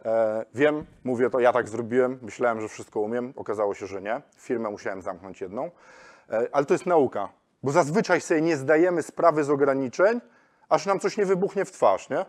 [0.04, 4.22] E, wiem, mówię to, ja tak zrobiłem, myślałem, że wszystko umiem, okazało się, że nie.
[4.36, 5.70] Firmę musiałem zamknąć jedną,
[6.30, 7.28] e, ale to jest nauka,
[7.62, 10.20] bo zazwyczaj sobie nie zdajemy sprawy z ograniczeń,
[10.68, 12.24] aż nam coś nie wybuchnie w twarz, nie?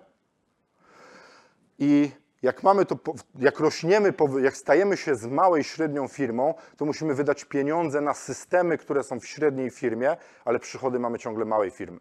[1.80, 2.12] I
[2.45, 2.95] jak mamy to,
[3.39, 8.77] jak rośniemy, jak stajemy się z małej, średnią firmą, to musimy wydać pieniądze na systemy,
[8.77, 11.99] które są w średniej firmie, ale przychody mamy ciągle małej firmy.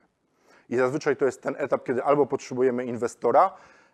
[0.69, 3.53] I zazwyczaj to jest ten etap, kiedy albo potrzebujemy inwestora,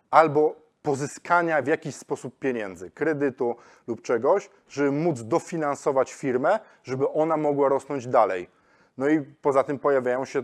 [0.09, 3.55] albo pozyskania w jakiś sposób pieniędzy, kredytu
[3.87, 8.49] lub czegoś, żeby móc dofinansować firmę, żeby ona mogła rosnąć dalej.
[8.97, 10.43] No i poza tym pojawiają się, e,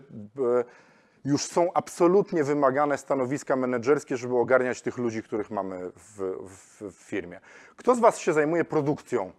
[1.28, 6.96] już są absolutnie wymagane stanowiska menedżerskie, żeby ogarniać tych ludzi, których mamy w, w, w
[6.96, 7.40] firmie.
[7.76, 9.32] Kto z Was się zajmuje produkcją?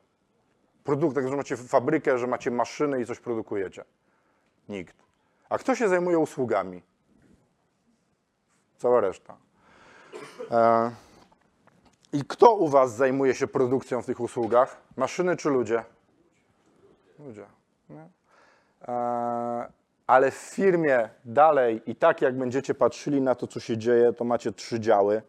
[0.84, 3.84] Produkt, tak, że macie fabrykę, że macie maszyny i coś produkujecie?
[4.68, 4.96] Nikt.
[5.48, 6.82] A kto się zajmuje usługami?
[8.78, 9.36] cała reszta.
[10.50, 10.90] E,
[12.12, 14.76] I kto u Was zajmuje się produkcją w tych usługach?
[14.96, 15.84] Maszyny czy ludzie?
[17.18, 17.46] Ludzie.
[18.88, 24.12] E, ale w firmie dalej i tak jak będziecie patrzyli na to, co się dzieje,
[24.12, 25.22] to macie trzy działy.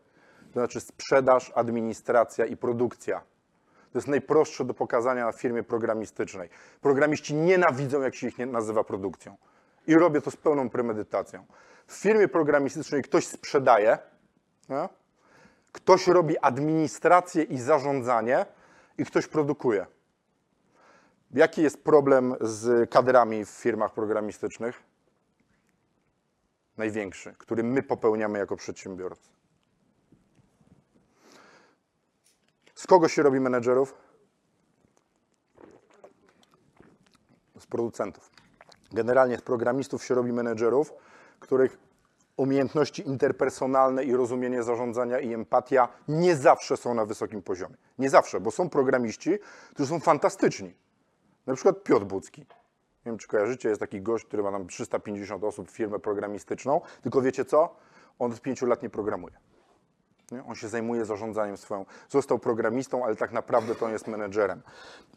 [0.54, 3.22] To znaczy sprzedaż, administracja i produkcja.
[3.92, 6.50] To jest najprostsze do pokazania na firmie programistycznej.
[6.82, 9.38] Programiści nienawidzą, jak się ich nazywa produkcją.
[9.88, 11.46] I robię to z pełną premedytacją.
[11.88, 13.98] W firmie programistycznej ktoś sprzedaje,
[14.70, 14.90] nie?
[15.72, 18.46] ktoś robi administrację i zarządzanie
[18.98, 19.86] i ktoś produkuje.
[21.34, 24.84] Jaki jest problem z kadrami w firmach programistycznych?
[26.78, 29.30] Największy, który my popełniamy jako przedsiębiorcy.
[32.76, 33.94] Z kogo się robi menedżerów?
[37.60, 38.32] Z producentów.
[38.92, 40.94] Generalnie z programistów się robi menedżerów,
[41.40, 41.78] których
[42.38, 47.76] umiejętności interpersonalne i rozumienie zarządzania i empatia nie zawsze są na wysokim poziomie.
[47.98, 49.40] Nie zawsze, bo są programiści,
[49.74, 50.74] którzy są fantastyczni.
[51.50, 52.42] Na przykład Piotr Bucki.
[52.42, 52.46] Nie
[53.06, 57.46] wiem, czy kojarzycie, jest taki gość, który ma tam 350 osób, firmę programistyczną, tylko wiecie
[57.46, 57.76] co?
[58.20, 59.38] On od pięciu lat nie programuje.
[60.32, 60.44] Nie?
[60.46, 61.86] On się zajmuje zarządzaniem swoją.
[62.10, 64.62] Został programistą, ale tak naprawdę to on jest menedżerem.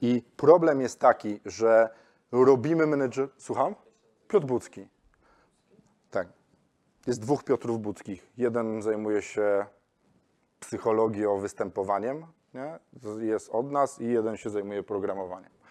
[0.01, 1.91] I problem jest taki, że
[2.33, 3.29] robimy menedżer...
[3.39, 3.75] Słucham?
[4.29, 4.89] Piotr Bucki.
[6.11, 6.29] Tak.
[7.07, 8.31] Jest dwóch Piotrów Buckich.
[8.37, 9.67] Jeden zajmuje się
[10.61, 12.79] psychologią, występowaniem, nie?
[13.19, 15.62] jest od nas i jeden się zajmuje programowaniem.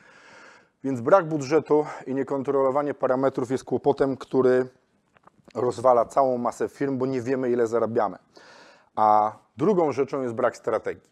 [0.84, 4.68] Więc brak budżetu i niekontrolowanie parametrów jest kłopotem, który
[5.56, 8.18] rozwala całą masę firm, bo nie wiemy, ile zarabiamy.
[8.96, 11.10] A drugą rzeczą jest brak strategii.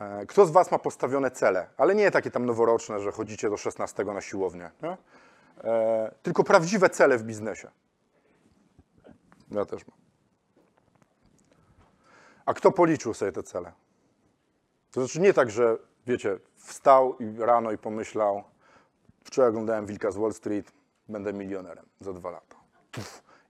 [0.00, 3.56] E, Kto z Was ma postawione cele, ale nie takie tam noworoczne, że chodzicie do
[3.56, 4.96] 16 na siłownię, nie?
[5.64, 7.70] E, tylko prawdziwe cele w biznesie.
[9.50, 9.96] Ja też mam.
[12.46, 13.72] A kto policzył sobie te cele?
[14.92, 15.76] To znaczy nie tak, że
[16.06, 18.44] wiecie, wstał i rano i pomyślał,
[19.26, 20.72] wczoraj oglądałem Wilka z Wall Street,
[21.08, 22.56] będę milionerem za dwa lata.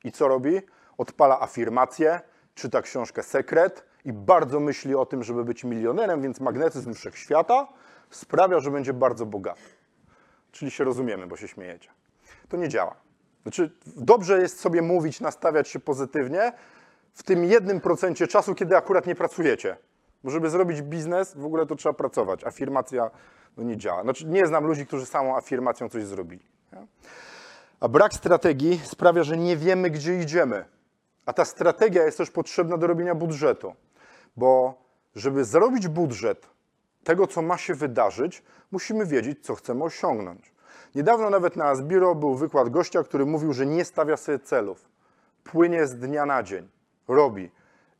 [0.05, 0.61] I co robi?
[0.99, 2.21] Odpala afirmację,
[2.55, 7.69] czyta książkę Sekret i bardzo myśli o tym, żeby być milionerem, więc magnetyzm wszechświata
[8.11, 9.61] sprawia, że będzie bardzo bogaty.
[10.53, 11.91] Czyli się rozumiemy, bo się śmiejecie.
[12.49, 12.95] To nie działa.
[13.43, 16.53] Znaczy, dobrze jest sobie mówić, nastawiać się pozytywnie
[17.15, 19.77] w tym jednym procencie czasu, kiedy akurat nie pracujecie.
[20.27, 22.45] Bo żeby zrobić biznes, w ogóle to trzeba pracować.
[22.45, 23.11] Afirmacja
[23.57, 24.03] no nie działa.
[24.03, 26.43] Znaczy, nie znam ludzi, którzy samą afirmacją coś zrobili.
[26.73, 26.87] Nie?
[27.81, 30.65] A brak strategii sprawia, że nie wiemy, gdzie idziemy.
[31.27, 33.75] A ta strategia jest też potrzebna do robienia budżetu.
[34.37, 34.75] Bo
[35.17, 36.47] żeby zrobić budżet
[37.05, 40.53] tego, co ma się wydarzyć, musimy wiedzieć, co chcemy osiągnąć.
[40.95, 44.89] Niedawno nawet na Asbiro był wykład gościa, który mówił, że nie stawia sobie celów.
[45.45, 46.69] Płynie z dnia na dzień,
[47.09, 47.51] robi.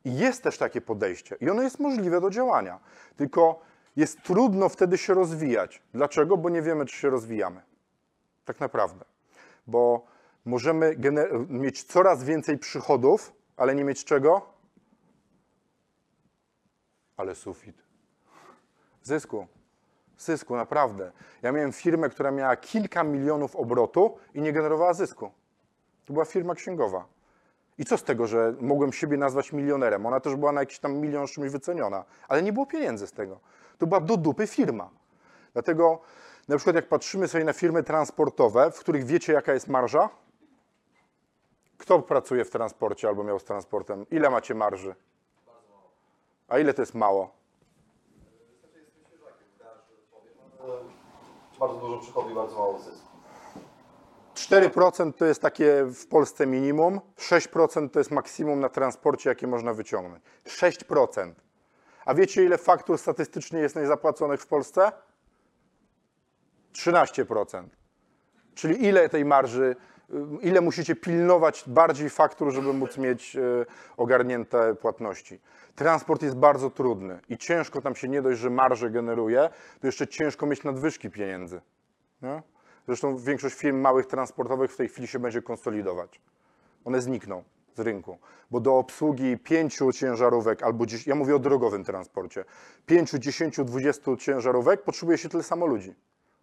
[0.07, 2.79] I jest też takie podejście i ono jest możliwe do działania.
[3.17, 3.61] Tylko
[3.95, 5.81] jest trudno wtedy się rozwijać.
[5.93, 6.37] Dlaczego?
[6.37, 7.61] Bo nie wiemy, czy się rozwijamy.
[8.45, 9.05] Tak naprawdę.
[9.67, 10.05] Bo
[10.45, 10.95] możemy
[11.49, 14.53] mieć coraz więcej przychodów, ale nie mieć czego?
[17.17, 17.83] Ale sufit.
[19.03, 19.47] Zysku.
[20.17, 21.11] Zysku, naprawdę.
[21.41, 25.31] Ja miałem firmę, która miała kilka milionów obrotu i nie generowała zysku.
[26.05, 27.16] To była firma księgowa.
[27.77, 30.05] I co z tego, że mogłem siebie nazwać milionerem?
[30.05, 33.39] Ona też była na jakiś tam milion czymś wyceniona, ale nie było pieniędzy z tego.
[33.77, 34.89] To była do dupy firma.
[35.53, 35.99] Dlatego
[36.47, 40.09] na przykład jak patrzymy sobie na firmy transportowe, w których wiecie jaka jest marża?
[41.77, 44.05] Kto pracuje w transporcie albo miał z transportem?
[44.11, 44.95] Ile macie marży?
[46.47, 47.29] A ile to jest mało?
[51.59, 53.06] Bardzo dużo przychodów i bardzo mało zysku.
[54.37, 59.73] 4% to jest takie w Polsce minimum, 6% to jest maksimum na transporcie, jakie można
[59.73, 60.23] wyciągnąć.
[60.45, 61.31] 6%.
[62.05, 64.91] A wiecie, ile faktur statystycznie jest niezapłaconych w Polsce?
[66.73, 67.63] 13%.
[68.55, 69.75] Czyli ile tej marży,
[70.09, 73.65] y, ile musicie pilnować bardziej faktur, żeby móc mieć y,
[73.97, 75.39] ogarnięte płatności.
[75.75, 79.49] Transport jest bardzo trudny i ciężko tam się nie dość, że marże generuje,
[79.81, 81.61] to jeszcze ciężko mieć nadwyżki pieniędzy.
[82.21, 82.41] Nie?
[82.87, 86.21] Zresztą większość firm małych transportowych w tej chwili się będzie konsolidować.
[86.85, 87.43] One znikną
[87.75, 88.17] z rynku,
[88.51, 92.45] bo do obsługi pięciu ciężarówek albo ja mówię o drogowym transporcie,
[92.85, 95.95] pięciu, dziesięciu, dwudziestu ciężarówek potrzebuje się tyle samo ludzi.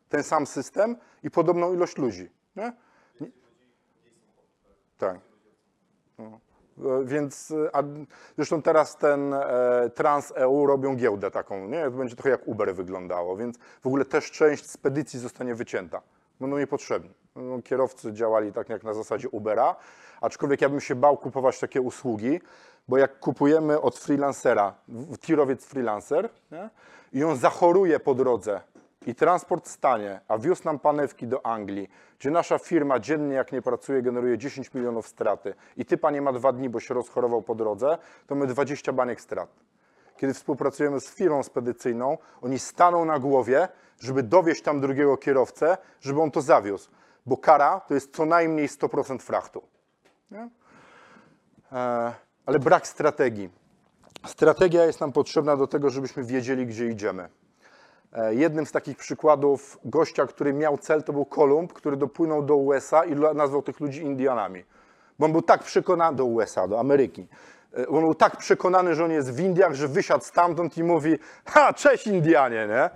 [0.09, 2.31] Ten sam system i podobną ilość ludzi.
[2.57, 2.73] Nie-
[4.99, 5.19] Tak.
[6.19, 6.41] No.
[7.01, 7.83] E, Więc, e, a
[8.37, 11.85] zresztą teraz ten e, Trans-EU robią giełdę taką, nie?
[11.85, 16.03] To będzie trochę jak Uber wyglądało, więc w ogóle też część spedycji zostanie wycięta.
[16.41, 17.11] Będą niepotrzebni.
[17.37, 19.77] No, kierowcy działali tak jak na zasadzie Ubera,
[20.21, 22.41] aczkolwiek ja bym się bał kupować takie usługi,
[22.89, 24.75] bo jak kupujemy od freelancera,
[25.21, 26.71] tirowiec freelancer nie?
[27.13, 28.61] i on zachoruje po drodze
[29.07, 33.63] i transport stanie, a wiózł nam panewki do Anglii, gdzie nasza firma dziennie jak nie
[33.63, 37.55] pracuje generuje 10 milionów straty i typa nie ma dwa dni, bo się rozchorował po
[37.55, 39.49] drodze, to my 20 baniek strat
[40.17, 43.69] kiedy współpracujemy z firmą spedycyjną, oni staną na głowie,
[44.01, 46.91] żeby dowieść tam drugiego kierowcę, żeby on to zawiózł.
[47.27, 49.63] Bo kara to jest co najmniej 100% frachtu.
[50.31, 50.49] Nie?
[51.73, 52.13] E,
[52.47, 53.51] ale brak strategii.
[54.27, 57.29] Strategia jest nam potrzebna do tego, żebyśmy wiedzieli, gdzie idziemy.
[58.13, 62.57] E, Jednym z takich przykładów gościa, który miał cel, to był Kolumb, który dopłynął do
[62.57, 64.65] USA i nazwał tych ludzi Indianami.
[65.19, 67.29] Bo on był tak przekonany do USA, do Ameryki.
[67.79, 71.19] E, On był tak przekonany, że on jest w Indiach, że wysiadł stamtąd i mówi:
[71.45, 72.91] Ha, cześć Indianie, nie?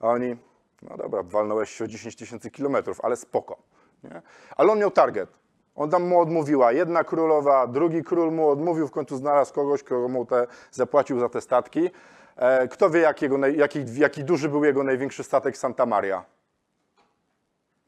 [0.00, 0.36] A oni,
[0.82, 3.56] no dobra, walnąłeś się o 10 tysięcy kilometrów, ale spoko.
[4.04, 4.22] Nie?
[4.56, 5.30] Ale on miał target.
[5.74, 10.08] On tam mu odmówiła jedna królowa, drugi król mu odmówił, w końcu znalazł kogoś, kto
[10.08, 11.90] mu te, zapłacił za te statki.
[12.36, 13.00] E, kto wie,
[13.56, 16.24] jaki, jaki duży był jego największy statek Santa Maria?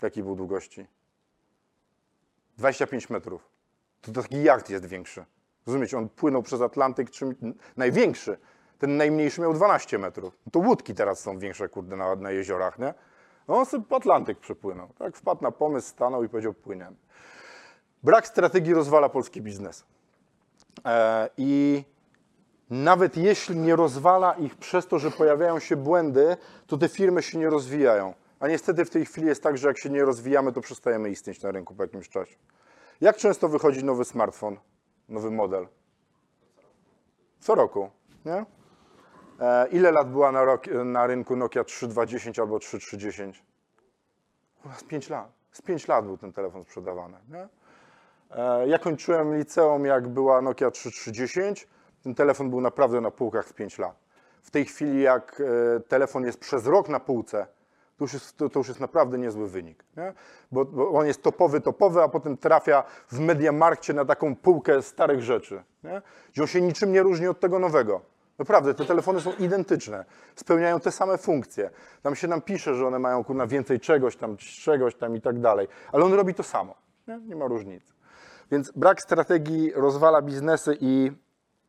[0.03, 0.87] Jaki był długości?
[2.59, 3.49] 25 metrów.
[4.01, 5.25] To taki jacht jest większy.
[5.67, 7.35] Rozumiecie, on płynął przez Atlantyk, czym
[7.77, 8.39] największy.
[8.79, 10.39] Ten najmniejszy miał 12 metrów.
[10.53, 12.95] To łódki teraz są większe, kurde, na, na jeziorach, nie?
[13.49, 14.89] No on sobie po Atlantyk przepłynął.
[14.99, 16.97] Tak, wpadł na pomysł, stanął i powiedział, płyniemy.
[18.03, 19.85] Brak strategii rozwala polski biznes.
[20.85, 21.85] E, I
[22.71, 27.39] nawet jeśli nie rozwala ich przez to, że pojawiają się błędy, to te firmy się
[27.39, 28.15] nie rozwijają.
[28.41, 31.43] A niestety w tej chwili jest tak, że jak się nie rozwijamy, to przestajemy istnieć
[31.43, 32.37] na rynku po jakimś czasie.
[33.01, 34.57] Jak często wychodzi nowy smartfon,
[35.09, 35.69] nowy model?
[37.41, 37.91] Co roku,
[38.25, 38.45] nie?
[39.41, 43.45] E, ile lat była na, rok, na rynku Nokia 3210 albo 3310?
[44.63, 45.33] Chyba Z 5 lat.
[45.53, 47.17] Z 5 lat był ten telefon sprzedawany.
[47.29, 47.49] Nie?
[48.31, 51.69] E, Ja kończyłem liceum, jak była Nokia 3310.
[52.03, 53.97] Ten telefon był naprawdę na półkach w 5 lat.
[54.43, 55.43] W tej chwili, jak
[55.77, 57.47] e, telefon jest przez rok na półce,
[57.99, 59.85] to już jest, to, to już jest naprawdę niezły wynik.
[59.97, 60.13] Nie?
[60.53, 65.23] Bo, bo on jest topowy, topowy, a potem trafia w Mediamarkcie na taką półkę starych
[65.23, 65.63] rzeczy.
[65.85, 66.03] Nie?
[66.33, 68.01] Gdzie on się niczym nie różni od tego nowego.
[68.39, 70.05] Naprawdę, te telefony są identyczne,
[70.37, 71.71] spełniają te same funkcje.
[72.03, 75.41] Tam się nam pisze, że one mają kurna więcej czegoś tam, czegoś tam i tak
[75.41, 76.75] dalej, ale on robi to samo.
[77.09, 77.93] Nie, nie ma różnicy.
[78.51, 81.13] Więc brak strategii rozwala biznesy i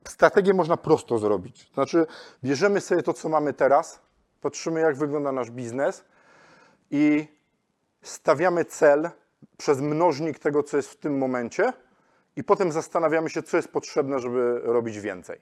[0.08, 1.72] strategię można prosto zrobić.
[1.74, 2.06] Znaczy,
[2.44, 4.02] bierzemy sobie to, co mamy teraz,
[4.42, 6.04] patrzymy, jak wygląda nasz biznes
[6.92, 7.28] i
[8.02, 9.10] stawiamy cel
[9.58, 11.74] przez mnożnik tego, co jest w tym momencie,
[12.36, 15.40] i potem zastanawiamy się, co jest potrzebne, żeby robić więcej.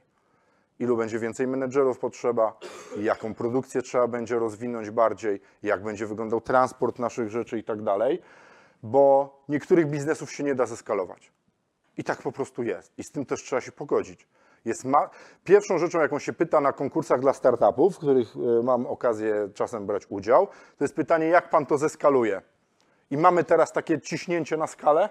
[0.79, 2.59] Ilu będzie więcej menedżerów potrzeba,
[2.97, 8.21] jaką produkcję trzeba będzie rozwinąć bardziej, jak będzie wyglądał transport naszych rzeczy i tak dalej,
[8.83, 11.31] bo niektórych biznesów się nie da zeskalować.
[11.97, 12.93] I tak po prostu jest.
[12.97, 14.27] I z tym też trzeba się pogodzić.
[14.65, 15.09] Jest ma...
[15.43, 19.85] Pierwszą rzeczą, jaką się pyta na konkursach dla startupów, w których e, mam okazję czasem
[19.85, 20.47] brać udział,
[20.77, 22.41] to jest pytanie, jak pan to zeskaluje.
[23.11, 25.09] I mamy teraz takie ciśnięcie na skalę.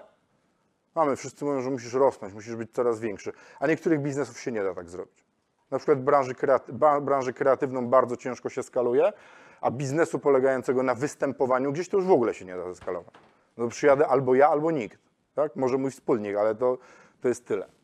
[0.95, 3.33] Mamy, wszyscy mówią, że musisz rosnąć, musisz być coraz większy.
[3.59, 5.25] A niektórych biznesów się nie da tak zrobić.
[5.71, 6.73] Na przykład branży, kreaty...
[7.01, 9.13] branży kreatywną bardzo ciężko się skaluje,
[9.61, 13.13] a biznesu polegającego na występowaniu gdzieś to już w ogóle się nie da zeskalować.
[13.57, 14.99] No przyjadę albo ja, albo nikt.
[15.35, 15.55] Tak?
[15.55, 16.77] Może mój wspólnik, ale to,
[17.21, 17.74] to jest tyle.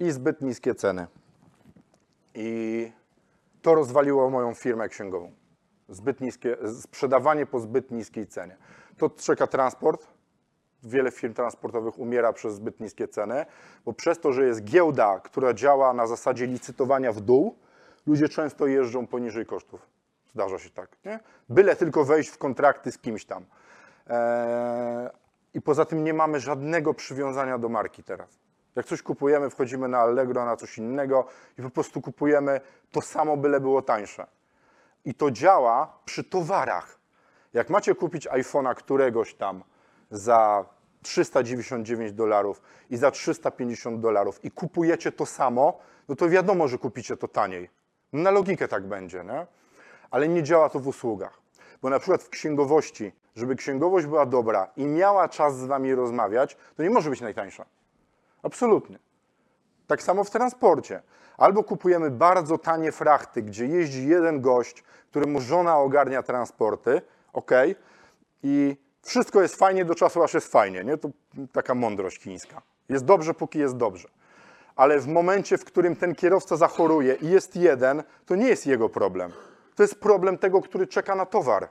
[0.00, 1.06] I zbyt niskie ceny.
[2.34, 2.92] I
[3.62, 5.32] to rozwaliło moją firmę księgową.
[5.88, 8.56] Zbyt niskie, sprzedawanie po zbyt niskiej cenie.
[8.96, 10.06] To czeka transport.
[10.82, 13.46] Wiele firm transportowych umiera przez zbyt niskie ceny,
[13.84, 17.58] bo przez to, że jest giełda, która działa na zasadzie licytowania w dół,
[18.06, 19.86] ludzie często jeżdżą poniżej kosztów.
[20.32, 21.20] Zdarza się tak, nie?
[21.48, 23.44] Byle tylko wejść w kontrakty z kimś tam.
[24.06, 25.08] Eee,
[25.54, 28.39] I poza tym nie mamy żadnego przywiązania do marki teraz.
[28.76, 31.26] Jak coś kupujemy, wchodzimy na Allegro, na coś innego
[31.58, 32.60] i po prostu kupujemy
[32.92, 34.26] to samo, byle było tańsze.
[35.04, 36.98] I to działa przy towarach.
[37.54, 39.62] Jak macie kupić iPhone'a któregoś tam
[40.10, 40.64] za
[41.02, 47.16] 399 dolarów i za 350 dolarów i kupujecie to samo, no to wiadomo, że kupicie
[47.16, 47.70] to taniej.
[48.12, 49.46] Na logikę tak będzie, nie?
[50.10, 51.40] Ale nie działa to w usługach.
[51.82, 56.56] Bo na przykład w księgowości, żeby księgowość była dobra i miała czas z wami rozmawiać,
[56.76, 57.64] to nie może być najtańsza.
[58.42, 58.98] Absolutnie.
[59.86, 61.02] Tak samo w transporcie.
[61.38, 67.50] Albo kupujemy bardzo tanie frachty, gdzie jeździ jeden gość, któremu żona ogarnia transporty, ok,
[68.42, 70.96] i wszystko jest fajnie do czasu, aż jest fajnie, nie?
[70.96, 71.08] To
[71.52, 72.62] taka mądrość chińska.
[72.88, 74.08] Jest dobrze, póki jest dobrze.
[74.76, 78.88] Ale w momencie, w którym ten kierowca zachoruje i jest jeden, to nie jest jego
[78.88, 79.32] problem.
[79.74, 81.68] To jest problem tego, który czeka na towar.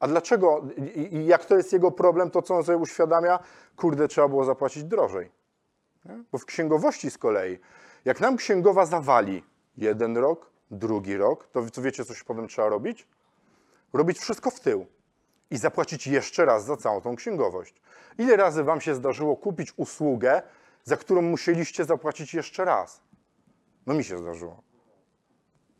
[0.00, 0.62] A dlaczego?
[0.94, 3.38] I, jak to jest jego problem, to co on sobie uświadamia?
[3.76, 5.30] Kurde, trzeba było zapłacić drożej.
[6.04, 6.24] Nie?
[6.32, 7.58] Bo w księgowości z kolei,
[8.04, 9.44] jak nam księgowa zawali
[9.76, 13.06] jeden rok, drugi rok, to, wiecie, co się potem trzeba robić?
[13.92, 14.86] Robić wszystko w tył
[15.50, 17.82] i zapłacić jeszcze raz za całą tą księgowość.
[18.18, 20.42] Ile razy wam się zdarzyło kupić usługę,
[20.84, 23.00] za którą musieliście zapłacić jeszcze raz?
[23.86, 24.62] No mi się zdarzyło.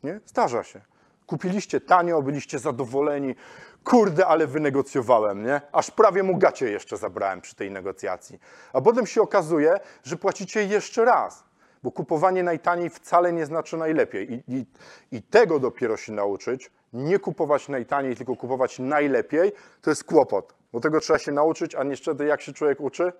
[0.03, 0.19] Nie?
[0.25, 0.81] Zdarza się.
[1.29, 3.35] Kupiliście tanio, byliście zadowoleni.
[3.83, 5.61] Kurde, ale wynegocjowałem, nie?
[5.71, 8.39] Aż prawie mu gacie jeszcze zabrałem przy tej negocjacji.
[8.73, 11.43] A potem się okazuje, że płacicie jeszcze raz.
[11.83, 14.33] Bo kupowanie najtaniej wcale nie znaczy najlepiej.
[14.33, 14.65] I, i,
[15.11, 16.71] I tego dopiero się nauczyć.
[16.93, 19.51] Nie kupować najtaniej, tylko kupować najlepiej,
[19.81, 20.53] to jest kłopot.
[20.73, 23.13] Bo tego trzeba się nauczyć, a niestety jak się człowiek uczy?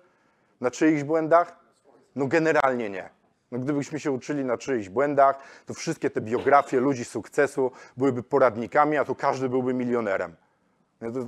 [0.60, 1.56] Na czyichś błędach?
[2.16, 3.19] No generalnie nie.
[3.50, 8.96] No gdybyśmy się uczyli na czyichś błędach, to wszystkie te biografie ludzi sukcesu byłyby poradnikami,
[8.96, 10.36] a tu każdy byłby milionerem.
[11.00, 11.20] Nie, to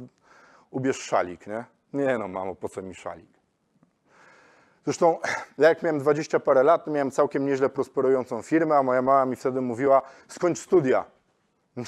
[0.70, 1.64] ubierz szalik, nie?
[1.92, 3.32] Nie no, mamo, po co mi szalik?
[4.84, 5.18] Zresztą,
[5.58, 9.36] ja jak miałem 20 parę lat, miałem całkiem nieźle prosperującą firmę, a moja mama mi
[9.36, 11.04] wtedy mówiła, skończ studia.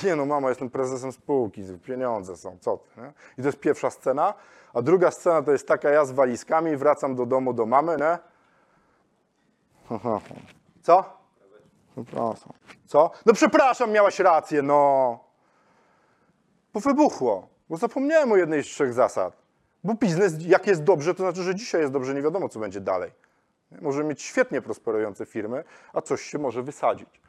[0.04, 3.12] Nie no, mama, jestem prezesem spółki, pieniądze są, co ty, nie?
[3.38, 4.34] I to jest pierwsza scena.
[4.74, 8.33] A druga scena to jest taka, ja z walizkami wracam do domu, do mamy, nie?
[10.82, 11.04] Co?
[11.92, 12.52] Przepraszam.
[12.86, 13.10] Co?
[13.26, 15.18] No przepraszam, miałaś rację, no.
[16.74, 19.36] Bo wybuchło, bo zapomniałem o jednej z trzech zasad.
[19.84, 22.80] Bo biznes, jak jest dobrze, to znaczy, że dzisiaj jest dobrze, nie wiadomo, co będzie
[22.80, 23.10] dalej.
[23.80, 27.20] Może mieć świetnie prosperujące firmy, a coś się może wysadzić.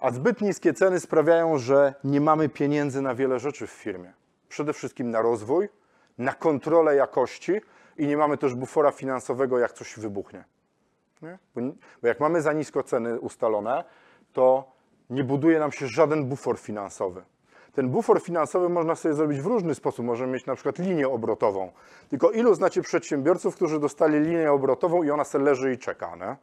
[0.00, 4.12] A zbyt niskie ceny sprawiają, że nie mamy pieniędzy na wiele rzeczy w firmie.
[4.48, 5.68] Przede wszystkim na rozwój,
[6.18, 7.60] na kontrolę jakości
[7.98, 10.44] i nie mamy też bufora finansowego, jak coś wybuchnie.
[11.22, 11.60] Bo,
[12.02, 13.84] bo jak mamy za nisko ceny ustalone,
[14.32, 14.72] to
[15.10, 17.22] nie buduje nam się żaden bufor finansowy.
[17.72, 20.06] Ten bufor finansowy można sobie zrobić w różny sposób.
[20.06, 21.72] Możemy mieć na przykład linię obrotową.
[22.08, 26.36] Tylko ilu znacie przedsiębiorców, którzy dostali linię obrotową i ona se leży i czeka, nie?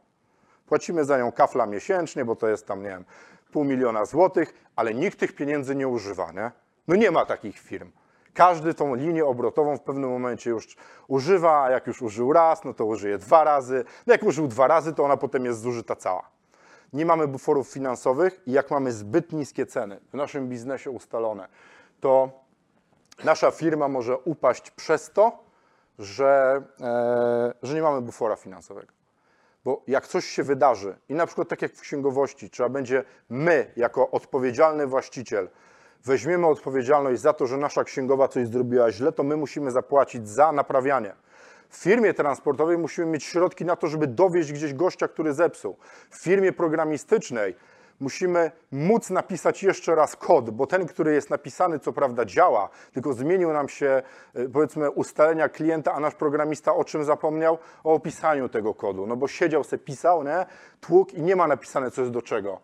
[0.66, 3.04] Płacimy za nią kafla miesięcznie, bo to jest tam, nie wiem,
[3.52, 6.50] pół miliona złotych, ale nikt tych pieniędzy nie używa, nie?
[6.88, 7.90] No nie ma takich firm.
[8.34, 10.76] Każdy tą linię obrotową w pewnym momencie już
[11.08, 13.84] używa, a jak już użył raz, no to użyje dwa razy.
[14.06, 16.28] No jak użył dwa razy, to ona potem jest zużyta cała.
[16.92, 21.48] Nie mamy buforów finansowych i jak mamy zbyt niskie ceny w naszym biznesie ustalone,
[22.00, 22.30] to
[23.24, 25.44] nasza firma może upaść przez to,
[25.98, 28.92] że, e, że nie mamy bufora finansowego.
[29.64, 33.72] Bo jak coś się wydarzy i na przykład tak jak w księgowości, trzeba będzie my,
[33.76, 35.48] jako odpowiedzialny właściciel,
[36.04, 40.52] weźmiemy odpowiedzialność za to, że nasza księgowa coś zrobiła źle, to my musimy zapłacić za
[40.52, 41.14] naprawianie.
[41.68, 45.76] W firmie transportowej musimy mieć środki na to, żeby dowieźć gdzieś gościa, który zepsuł.
[46.10, 47.54] W firmie programistycznej
[48.00, 53.12] musimy móc napisać jeszcze raz kod, bo ten, który jest napisany, co prawda działa, tylko
[53.12, 54.02] zmienił nam się,
[54.36, 57.58] y, powiedzmy, ustalenia klienta, a nasz programista o czym zapomniał?
[57.84, 59.06] O opisaniu tego kodu.
[59.06, 60.46] No bo siedział se pisał, nie?
[60.80, 62.60] Tłuk i nie ma napisane, co jest do czego.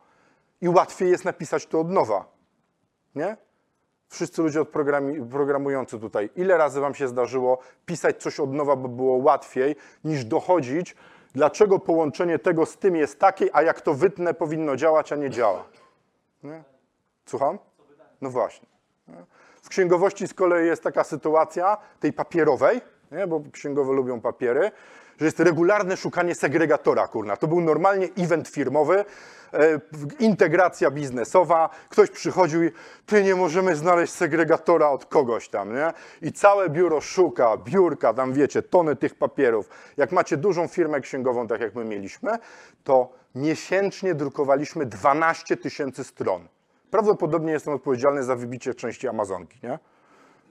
[0.61, 2.39] I łatwiej jest napisać to od nowa.
[3.14, 3.36] Nie?
[4.08, 4.64] Wszyscy ludzie
[5.30, 10.24] programujący tutaj, ile razy Wam się zdarzyło pisać coś od nowa, by było łatwiej, niż
[10.24, 10.96] dochodzić,
[11.34, 15.30] dlaczego połączenie tego z tym jest takie, a jak to wytnę, powinno działać, a nie
[15.30, 15.64] działa.
[16.42, 16.64] Nie?
[17.26, 17.58] Słucham?
[18.20, 18.68] No właśnie.
[19.08, 19.24] Nie?
[19.62, 22.80] W księgowości z kolei jest taka sytuacja, tej papierowej,
[23.12, 23.26] nie?
[23.26, 24.70] bo księgowe lubią papiery,
[25.21, 27.37] że jest regularne szukanie segregatora, kurna.
[27.37, 29.05] To był normalnie event firmowy,
[29.53, 29.81] e,
[30.18, 31.71] integracja biznesowa.
[31.89, 32.71] Ktoś przychodził i
[33.07, 35.93] ty nie możemy znaleźć segregatora od kogoś tam, nie?
[36.23, 39.68] I całe biuro szuka, biurka, tam wiecie, tony tych papierów.
[39.97, 42.31] Jak macie dużą firmę księgową, tak jak my mieliśmy,
[42.85, 46.49] to miesięcznie drukowaliśmy 12 tysięcy stron.
[46.91, 49.79] Prawdopodobnie jestem odpowiedzialny za wybicie części Amazonki, nie?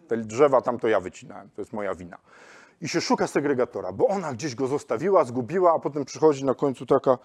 [0.07, 2.17] Te drzewa tam to ja wycinałem, to jest moja wina.
[2.81, 6.85] I się szuka segregatora, bo ona gdzieś go zostawiła, zgubiła, a potem przychodzi na końcu
[6.85, 7.17] taka,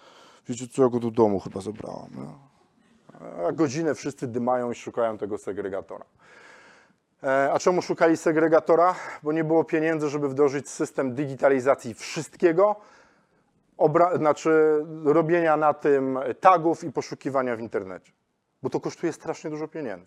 [0.47, 2.09] wiecie co, ja go do domu chyba zabrałam.
[2.15, 2.55] Nie?
[3.47, 6.05] A godzinę wszyscy dymają i szukają tego segregatora.
[7.23, 8.95] E, A czemu szukali segregatora?
[9.23, 12.75] Bo nie było pieniędzy, żeby wdrożyć system digitalizacji wszystkiego,
[13.77, 18.11] obra- znaczy robienia na tym tagów i poszukiwania w internecie.
[18.63, 20.05] Bo to kosztuje strasznie dużo pieniędzy.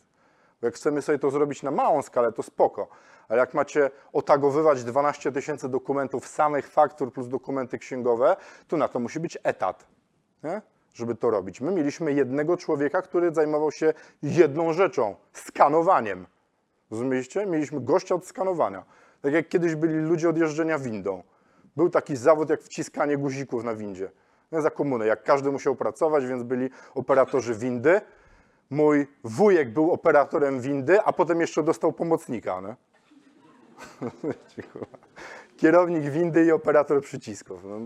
[0.61, 2.89] Bo jak chcemy sobie to zrobić na małą skalę, to spoko.
[3.29, 8.37] Ale jak macie otagowywać 12 tysięcy dokumentów samych faktur plus dokumenty księgowe,
[8.69, 9.87] to na to musi być etat,
[10.45, 10.63] nie?
[10.95, 11.61] żeby to robić.
[11.61, 16.27] My mieliśmy jednego człowieka, który zajmował się jedną rzeczą skanowaniem.
[16.91, 17.47] Rozumieliście?
[17.47, 18.85] Mieliśmy gościa od skanowania.
[19.23, 21.23] Tak jak kiedyś byli ludzie od jeżdżenia windą.
[21.77, 24.11] Był taki zawód jak wciskanie guzików na windzie.
[24.53, 28.01] Za komuny, jak każdy musiał pracować, więc byli operatorzy windy.
[28.71, 32.61] Mój wujek był operatorem windy, a potem jeszcze dostał pomocnika.
[34.73, 34.87] Kurwa.
[35.57, 37.65] Kierownik windy i operator przycisków.
[37.65, 37.79] No.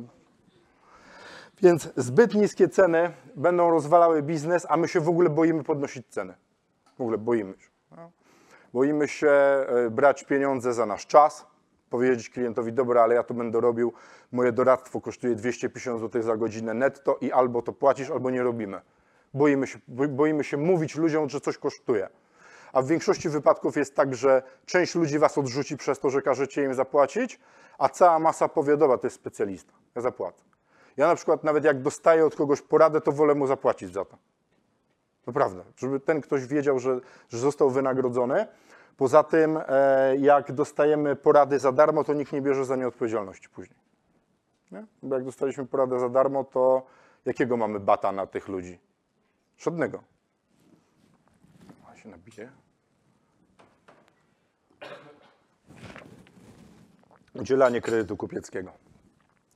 [1.63, 6.35] Więc zbyt niskie ceny będą rozwalały biznes, a my się w ogóle boimy podnosić ceny.
[6.99, 7.69] W ogóle boimy się.
[7.97, 8.11] No.
[8.73, 11.47] Boimy się e, brać pieniądze za nasz czas,
[11.91, 13.93] powiedzieć klientowi, dobra, ale ja to będę robił,
[14.33, 18.81] moje doradztwo kosztuje 250 zł za godzinę netto i albo to płacisz, albo nie robimy.
[19.35, 22.09] Boimy się, bo- boimy się mówić ludziom, że coś kosztuje.
[22.73, 26.65] A w większości wypadków jest tak, że część ludzi was odrzuci przez to, że każecie
[26.65, 27.41] im zapłacić,
[27.79, 30.43] a cała masa powie, dobra, to jest specjalista, ja zapłacę.
[30.97, 34.17] Ja na przykład nawet jak dostaję od kogoś poradę, to wolę mu zapłacić za to.
[35.27, 38.47] Naprawdę, żeby ten ktoś wiedział, że, że został wynagrodzony.
[38.97, 43.49] Poza tym, e, jak dostajemy porady za darmo, to nikt nie bierze za nie odpowiedzialności
[43.49, 43.79] później.
[44.73, 44.87] Nie?
[45.03, 46.83] Bo jak dostaliśmy poradę za darmo, to
[47.25, 48.79] jakiego mamy bata na tych ludzi?
[49.63, 50.03] Żadnego.
[51.87, 52.53] A się nabije.
[57.35, 58.73] Udzielanie kredytu kupieckiego.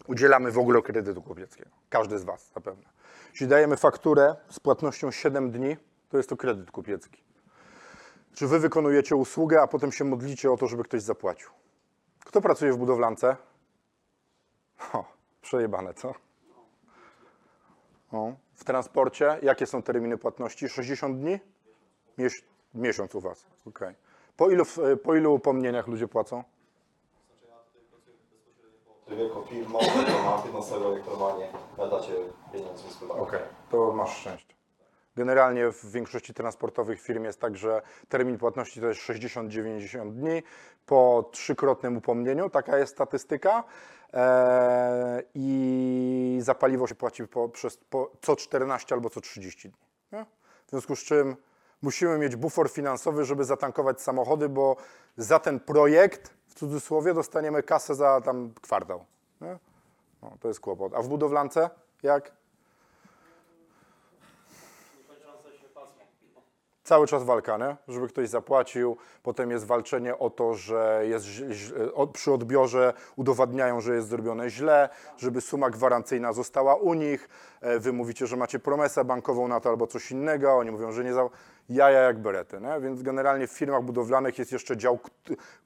[0.06, 1.70] Udzielamy w ogóle kredytu kupieckiego.
[1.88, 2.88] Każdy z Was zapewne.
[3.30, 5.76] Jeśli dajemy fakturę z płatnością 7 dni,
[6.08, 7.22] to jest to kredyt kupiecki.
[8.34, 11.50] Czy Wy wykonujecie usługę, a potem się modlicie o to, żeby ktoś zapłacił?
[12.24, 13.36] Kto pracuje w budowlance?
[14.92, 15.04] O,
[15.42, 16.14] przejebane, co?
[18.12, 20.68] O, w transporcie jakie są terminy płatności?
[20.68, 21.38] 60 dni?
[22.18, 22.32] Mies
[22.74, 23.94] miesiąc u Was, okej.
[24.36, 24.64] Po, ilu,
[25.02, 26.44] po ilu upomnieniach ludzie płacą?
[29.08, 29.78] Czyli jako firma,
[30.24, 31.48] ma 15 jak normalnie
[31.90, 32.12] dacie
[32.52, 33.28] pieniądze prywatnych.
[33.28, 33.40] Okej,
[33.70, 34.54] to masz szczęście.
[35.16, 40.42] Generalnie w większości transportowych firm jest tak, że termin płatności to jest 60-90 dni
[40.86, 43.64] po trzykrotnym upomnieniu, taka jest statystyka.
[44.12, 49.78] Eee, I za paliwo się płaci po, przez, po, co 14 albo co 30 dni.
[50.12, 50.26] Nie?
[50.66, 51.36] W związku z czym
[51.82, 54.76] musimy mieć bufor finansowy, żeby zatankować samochody, bo
[55.16, 59.04] za ten projekt, w cudzysłowie, dostaniemy kasę za tam kwartał.
[60.22, 60.94] No, to jest kłopot.
[60.94, 61.70] A w budowlance
[62.02, 62.32] jak?
[66.86, 67.76] Cały czas walka, nie?
[67.88, 68.96] żeby ktoś zapłacił.
[69.22, 71.26] Potem jest walczenie o to, że jest
[72.12, 77.28] przy odbiorze udowadniają, że jest zrobione źle, żeby suma gwarancyjna została u nich.
[77.60, 80.52] E, Wy mówicie, że macie promesę bankową na to albo coś innego.
[80.52, 81.28] Oni mówią, że nie za.
[81.68, 82.60] Jaja jak berety.
[82.60, 82.80] Nie?
[82.80, 84.98] Więc generalnie w firmach budowlanych jest jeszcze dział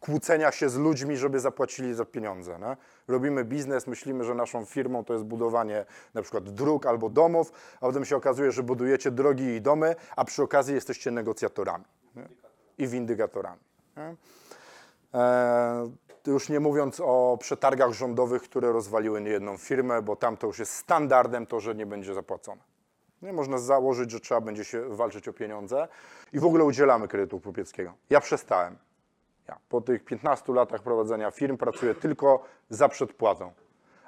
[0.00, 2.58] kłócenia się z ludźmi, żeby zapłacili za pieniądze.
[2.58, 2.76] Nie?
[3.08, 5.84] Robimy biznes, myślimy, że naszą firmą to jest budowanie
[6.14, 10.24] na przykład dróg albo domów, a potem się okazuje, że budujecie drogi i domy, a
[10.24, 11.84] przy okazji jesteście negocjatorami
[12.16, 12.28] nie?
[12.78, 13.60] i windykatorami.
[15.14, 15.90] E,
[16.26, 20.72] już nie mówiąc o przetargach rządowych, które rozwaliły niejedną firmę, bo tam to już jest
[20.72, 22.69] standardem to, że nie będzie zapłacone.
[23.22, 25.88] Nie można założyć, że trzeba będzie się walczyć o pieniądze
[26.32, 27.92] i w ogóle udzielamy kredytu kupieckiego.
[28.10, 28.76] Ja przestałem.
[29.48, 33.52] Ja po tych 15 latach prowadzenia firm pracuję tylko za przedpłatą.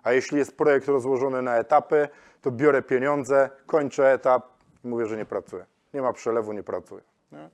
[0.03, 2.09] A jeśli jest projekt rozłożony na etapy,
[2.43, 4.47] to biorę pieniądze, kończę etap
[4.85, 5.67] i mówię, że nie pracuję.
[5.95, 7.03] Nie ma przelewu, nie pracuję.
[7.33, 7.51] Nie?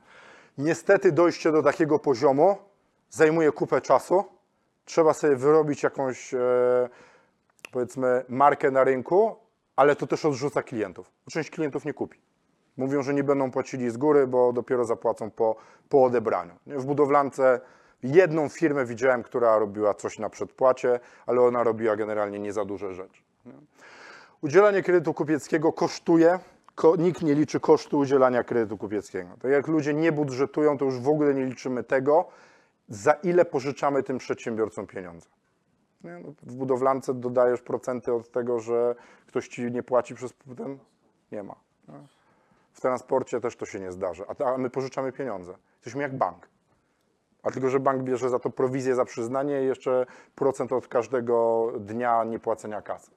[0.58, 2.56] Niestety dojście do takiego poziomu
[3.10, 4.24] zajmuje kupę czasu.
[4.84, 6.38] Trzeba sobie wyrobić jakąś, e,
[7.72, 9.36] powiedzmy, markę na rynku,
[9.78, 11.10] ale to też odrzuca klientów.
[11.30, 12.18] Część klientów nie kupi.
[12.76, 15.56] Mówią, że nie będą płacili z góry, bo dopiero zapłacą po,
[15.88, 16.52] po odebraniu.
[16.66, 17.60] W budowlance
[18.02, 22.94] jedną firmę widziałem, która robiła coś na przedpłacie, ale ona robiła generalnie nie za duże
[22.94, 23.22] rzeczy.
[23.46, 23.52] Nie?
[24.40, 26.38] Udzielanie kredytu kupieckiego kosztuje.
[26.74, 29.30] Ko, nikt nie liczy kosztu udzielania kredytu kupieckiego.
[29.42, 32.28] Tak jak ludzie nie budżetują, to już w ogóle nie liczymy tego,
[32.88, 35.28] za ile pożyczamy tym przedsiębiorcom pieniądze.
[36.04, 38.94] No, w budowlance dodajesz procenty od tego, że
[39.26, 40.78] ktoś ci nie płaci przez ten?
[41.32, 41.54] Nie ma.
[42.72, 44.24] W transporcie też to się nie zdarza.
[44.28, 45.54] A, a my pożyczamy pieniądze.
[45.76, 46.48] Jesteśmy jak bank.
[47.42, 51.68] A tylko, że bank bierze za to prowizję za przyznanie i jeszcze procent od każdego
[51.80, 53.10] dnia niepłacenia kasy.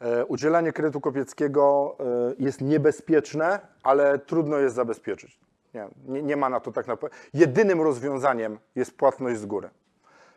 [0.00, 2.04] E, Udzielanie kredytu kopieckiego e,
[2.38, 5.40] jest niebezpieczne, ale trudno jest zabezpieczyć.
[5.74, 7.16] Nie, nie, nie ma na to tak naprawdę.
[7.34, 9.70] Jedynym rozwiązaniem jest płatność z góry.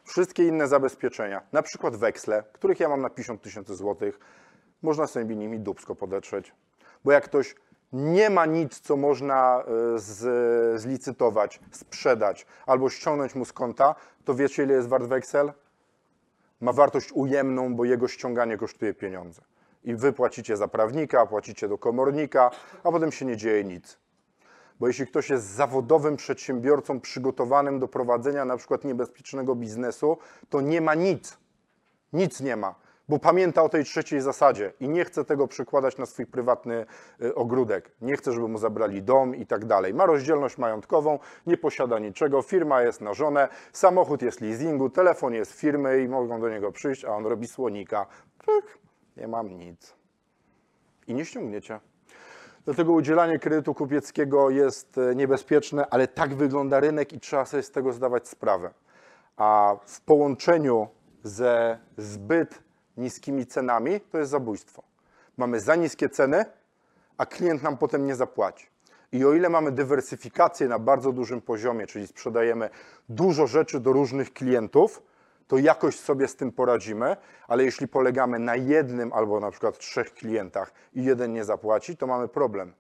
[0.04, 4.20] Wszystkie inne zabezpieczenia, na przykład weksle, których ja mam na 50 tysięcy złotych,
[4.82, 6.54] można sobie nimi dubsko podetrzeć.
[7.04, 7.56] Bo jak ktoś
[7.94, 9.64] nie ma nic, co można
[9.96, 13.96] e, z, zlicytować, sprzedać albo ściągnąć mu z konta,
[14.26, 15.52] to wiecie, ile jest wart weksel?
[16.62, 19.42] ma wartość ujemną, bo jego ściąganie kosztuje pieniądze.
[19.84, 22.52] I wy płacicie za prawnika, płacicie do komornika,
[22.84, 23.98] a potem się nie dzieje nic.
[24.82, 30.18] Bo jeśli ktoś jest zawodowym przedsiębiorcą przygotowanym do prowadzenia na przykład niebezpiecznego biznesu,
[30.50, 31.38] to nie ma nic.
[32.14, 32.76] Nic nie ma,
[33.10, 36.86] bo pamięta o tej trzeciej zasadzie i nie chce tego przekładać na swój prywatny
[37.22, 37.92] y, ogródek.
[38.02, 39.94] Nie chce, żeby mu zabrali dom i tak dalej.
[39.94, 45.52] Ma rozdzielność majątkową, nie posiada niczego, firma jest na żonę, samochód jest leasingu, telefon jest
[45.52, 48.06] firmy i mogą do niego przyjść, a on robi słonika.
[49.18, 49.96] Nie mam nic.
[51.08, 51.91] I nie ściągniecie.
[52.66, 57.72] Dlatego udzielanie kredytu kupieckiego jest e, niebezpieczne, ale tak wygląda rynek i trzeba sobie z
[57.72, 58.74] tego zdawać sprawę.
[59.38, 60.88] A w połączeniu
[61.24, 62.64] ze zbyt
[62.98, 64.84] niskimi cenami to jest zabójstwo.
[65.38, 66.46] Mamy za niskie ceny,
[67.18, 68.68] a klient nam potem nie zapłaci.
[69.12, 72.70] I o ile mamy dywersyfikację na bardzo dużym poziomie, czyli sprzedajemy
[73.10, 75.02] dużo rzeczy do różnych klientów,
[75.52, 80.14] to jakoś sobie z tym poradzimy, ale jeśli polegamy na jednym albo na przykład trzech
[80.14, 82.74] klientach i jeden nie zapłaci, to mamy problem,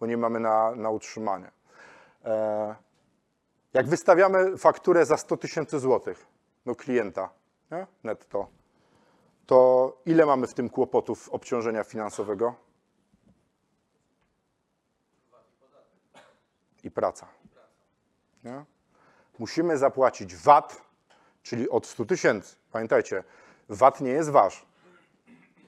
[0.00, 1.50] bo nie mamy na, na utrzymanie.
[2.24, 2.74] E,
[3.74, 6.26] jak wystawiamy fakturę za 100 tysięcy złotych
[6.66, 7.30] do klienta
[7.70, 7.86] nie?
[8.04, 8.48] netto,
[9.46, 12.54] to ile mamy w tym kłopotów obciążenia finansowego?
[16.84, 17.28] I praca.
[18.44, 18.64] Nie?
[19.38, 20.87] Musimy zapłacić VAT,
[21.48, 22.56] czyli od 100 tysięcy.
[22.72, 23.24] Pamiętajcie,
[23.68, 24.66] VAT nie jest wasz.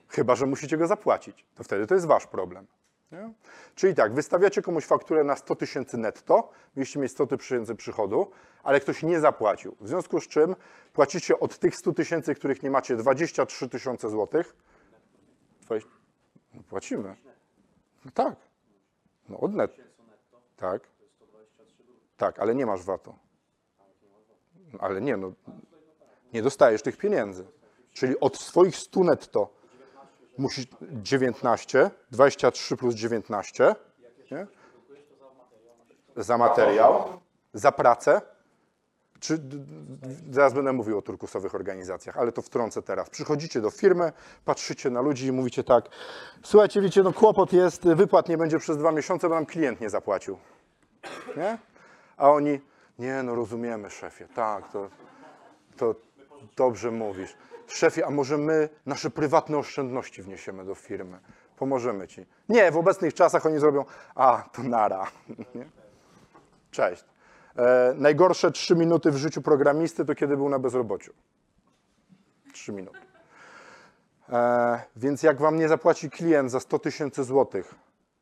[0.08, 1.46] Chyba, że musicie go zapłacić.
[1.54, 2.66] To wtedy to jest wasz problem.
[3.12, 3.32] Nie?
[3.74, 8.30] Czyli tak, wystawiacie komuś fakturę na 100 tysięcy netto, mieliście mieć 100 tysięcy przychodu,
[8.62, 9.76] ale ktoś nie zapłacił.
[9.80, 10.56] W związku z czym
[10.92, 14.56] płacicie od tych 100 tysięcy, których nie macie, 23 tysiące złotych.
[16.54, 17.16] No, płacimy.
[18.04, 18.36] No tak.
[19.28, 19.82] No od netto.
[20.56, 20.82] Tak.
[22.16, 23.14] Tak, ale nie masz VAT-u.
[24.78, 25.32] Ale nie, no.
[26.32, 27.44] Nie dostajesz tych pieniędzy.
[27.92, 29.60] Czyli od swoich 100 netto
[30.38, 33.74] musisz 19, 23 plus 19,
[34.30, 34.46] nie?
[36.16, 37.20] Za materiał,
[37.54, 38.20] za pracę.
[39.20, 39.40] Czy,
[40.30, 43.10] zaraz będę mówił o turkusowych organizacjach, ale to wtrącę teraz.
[43.10, 44.12] Przychodzicie do firmy,
[44.44, 45.84] patrzycie na ludzi i mówicie tak,
[46.42, 49.90] słuchajcie, wiecie, no kłopot jest, wypłat nie będzie przez dwa miesiące, bo nam klient nie
[49.90, 50.38] zapłacił.
[51.36, 51.58] Nie?
[52.16, 52.60] A oni,
[52.98, 54.90] nie no rozumiemy szefie, tak, to,
[55.76, 55.94] to
[56.56, 57.36] dobrze mówisz.
[57.66, 61.18] Szefie, a może my nasze prywatne oszczędności wniesiemy do firmy?
[61.56, 62.26] Pomożemy ci.
[62.48, 63.84] Nie, w obecnych czasach oni zrobią,
[64.14, 65.06] a to nara.
[66.70, 67.04] Cześć.
[67.56, 71.12] E, najgorsze trzy minuty w życiu programisty to kiedy był na bezrobociu.
[72.52, 72.98] Trzy minuty.
[74.28, 77.74] E, więc jak wam nie zapłaci klient za 100 tysięcy złotych,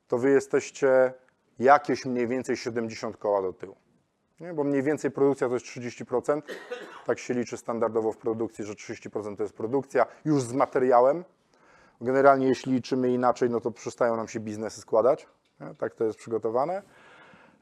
[0.08, 1.12] to wy jesteście
[1.58, 3.76] jakieś mniej więcej 70 koła do tyłu.
[4.40, 4.54] Nie?
[4.54, 6.42] Bo mniej więcej produkcja to jest 30%.
[7.06, 11.24] Tak się liczy standardowo w produkcji, że 30% to jest produkcja już z materiałem.
[12.00, 15.26] Generalnie jeśli liczymy inaczej, no to przestają nam się biznesy składać.
[15.60, 15.74] Nie?
[15.74, 16.82] Tak to jest przygotowane.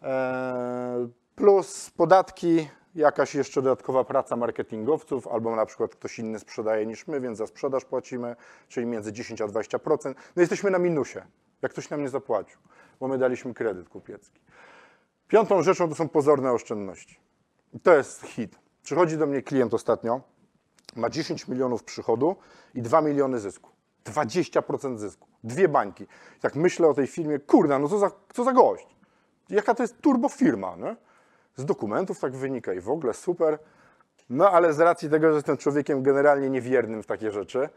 [0.02, 7.06] Eee, Plus podatki, jakaś jeszcze dodatkowa praca marketingowców, albo na przykład ktoś inny sprzedaje niż
[7.06, 8.36] my, więc za sprzedaż płacimy,
[8.68, 10.14] czyli między 10 a 20%.
[10.36, 11.18] No jesteśmy na minusie,
[11.62, 12.58] jak ktoś nam nie zapłacił,
[13.00, 14.40] bo my daliśmy kredyt kupiecki.
[15.28, 17.20] Piątą rzeczą to są pozorne oszczędności.
[17.74, 18.58] I to jest hit.
[18.82, 20.20] Przychodzi do mnie klient ostatnio,
[20.96, 22.36] ma 10 milionów przychodu
[22.74, 23.70] i 2 miliony zysku.
[24.04, 25.28] 20% zysku.
[25.44, 26.04] Dwie bańki.
[26.36, 28.86] I tak myślę o tej firmie, kurde, no co za, co za gość.
[29.48, 30.96] Jaka to jest turbo firma, nie?
[31.56, 33.58] Z dokumentów tak wynika i w ogóle super.
[34.30, 37.68] No ale z racji tego, że jestem człowiekiem generalnie niewiernym w takie rzeczy,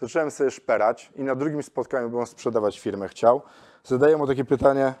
[0.00, 3.42] zacząłem sobie szperać i na drugim spotkaniu, bo on sprzedawać firmę chciał,
[3.84, 4.94] zadaję mu takie pytanie,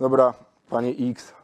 [0.00, 0.34] dobra,
[0.68, 1.34] panie X,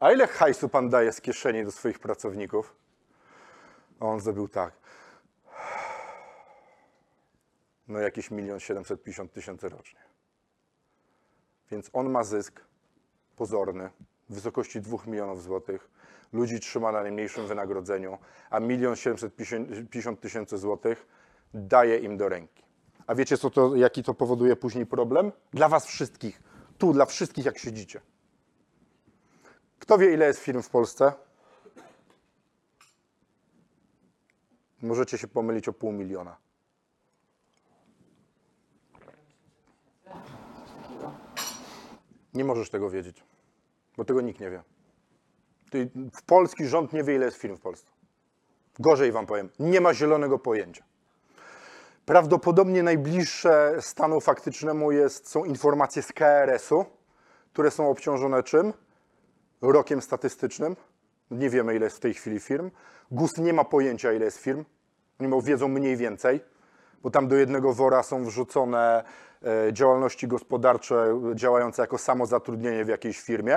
[0.00, 2.76] a ile hajsu pan daje z kieszeni do swoich pracowników?
[4.00, 4.72] A on zrobił tak.
[7.88, 10.00] No jakieś milion siedemset pięćdziesiąt tysięcy rocznie.
[11.70, 12.60] Więc on ma zysk
[13.36, 13.90] pozorny
[14.28, 15.90] w wysokości 2 milionów złotych.
[16.32, 18.18] Ludzi trzyma na najmniejszym wynagrodzeniu,
[18.50, 21.06] a milion siedemset pięćdziesiąt tysięcy złotych
[21.54, 22.62] daje im do ręki.
[23.06, 25.32] A wiecie, co to, jaki to powoduje później problem?
[25.52, 26.49] Dla was wszystkich.
[26.80, 28.00] Tu, dla wszystkich, jak siedzicie.
[29.78, 31.12] Kto wie, ile jest firm w Polsce?
[34.82, 36.36] Możecie się pomylić o pół miliona.
[42.34, 43.24] Nie możesz tego wiedzieć,
[43.96, 44.62] bo tego nikt nie wie.
[46.26, 47.90] Polski rząd nie wie, ile jest firm w Polsce.
[48.78, 50.84] Gorzej wam powiem, nie ma zielonego pojęcia.
[52.10, 56.84] Prawdopodobnie najbliższe stanu faktycznemu jest, są informacje z KRS-u,
[57.52, 58.72] które są obciążone czym?
[59.62, 60.76] rokiem statystycznym.
[61.30, 62.70] Nie wiemy, ile jest w tej chwili firm.
[63.10, 64.64] GUS nie ma pojęcia, ile jest firm.
[65.20, 66.40] Oni wiedzą mniej więcej,
[67.02, 69.04] bo tam do jednego wora są wrzucone
[69.42, 73.56] e, działalności gospodarcze działające jako samozatrudnienie w jakiejś firmie.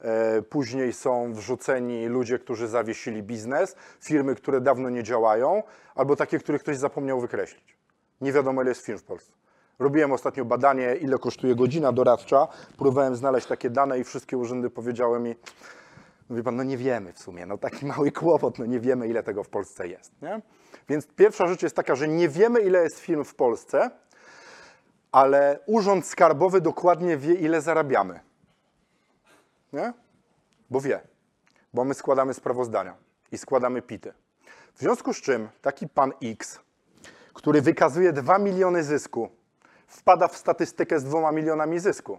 [0.00, 5.62] E, Później są wrzuceni ludzie, którzy zawiesili biznes, firmy, które dawno nie działają,
[5.94, 7.77] albo takie, których ktoś zapomniał wykreślić.
[8.20, 9.32] Nie wiadomo, ile jest firm w Polsce.
[9.78, 12.48] Robiłem ostatnio badanie, ile kosztuje godzina doradcza.
[12.76, 15.34] Próbowałem znaleźć takie dane i wszystkie urzędy powiedziały mi,
[16.28, 19.22] Mówi pan, no nie wiemy w sumie, no taki mały kłopot, no nie wiemy ile
[19.22, 20.22] tego w Polsce jest.
[20.22, 20.40] Nie?
[20.88, 23.90] Więc pierwsza rzecz jest taka, że nie wiemy ile jest firm w Polsce,
[25.12, 28.20] ale Urząd Skarbowy dokładnie wie ile zarabiamy.
[29.72, 29.92] Nie?
[30.70, 31.00] Bo wie,
[31.74, 32.96] bo my składamy sprawozdania
[33.32, 34.12] i składamy pity.
[34.74, 36.60] W związku z czym taki pan X,
[37.38, 39.28] który wykazuje 2 miliony zysku,
[39.86, 42.18] wpada w statystykę z 2 milionami zysku.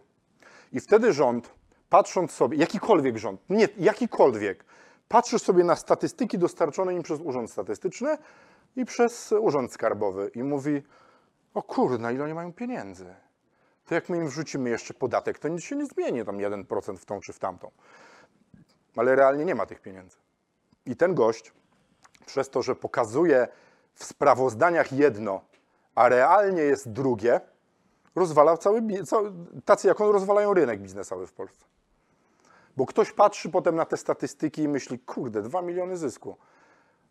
[0.71, 1.49] I wtedy rząd,
[1.89, 4.65] patrząc sobie, jakikolwiek rząd, nie, jakikolwiek,
[5.07, 8.17] patrzysz sobie na statystyki dostarczone im przez Urząd Statystyczny
[8.75, 10.83] i przez Urząd Skarbowy i mówi,
[11.53, 13.15] o kurna, ile oni mają pieniędzy.
[13.85, 17.05] To jak my im wrzucimy jeszcze podatek, to nic się nie zmieni, tam 1% w
[17.05, 17.71] tą czy w tamtą.
[18.95, 20.17] Ale realnie nie ma tych pieniędzy.
[20.85, 21.53] I ten gość,
[22.25, 23.47] przez to, że pokazuje
[23.99, 25.41] w sprawozdaniach jedno,
[25.95, 27.41] a realnie jest drugie,
[28.15, 28.81] rozwala cały,
[29.65, 31.65] tacy jak on rozwalają rynek biznesowy w Polsce.
[32.77, 36.37] Bo ktoś patrzy potem na te statystyki i myśli, kurde, 2 miliony zysku.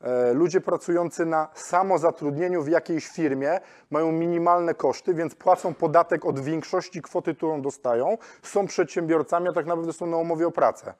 [0.00, 3.60] E, Ludzie pracujący na samozatrudnieniu w jakiejś firmie
[3.90, 8.18] mają minimalne koszty, więc płacą podatek od większości kwoty, którą dostają.
[8.42, 10.94] Są przedsiębiorcami, a tak naprawdę są na umowie o pracę,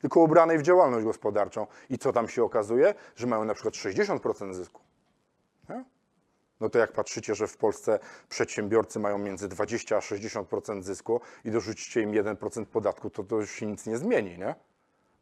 [0.00, 1.66] tylko ubranej w działalność gospodarczą.
[1.90, 2.94] I co tam się okazuje?
[3.16, 4.89] Że mają na przykład 60% zysku.
[6.60, 7.98] No to jak patrzycie, że w Polsce
[8.28, 13.50] przedsiębiorcy mają między 20 a 60% zysku i dorzucicie im 1% podatku, to to już
[13.50, 14.54] się nic nie zmieni, nie?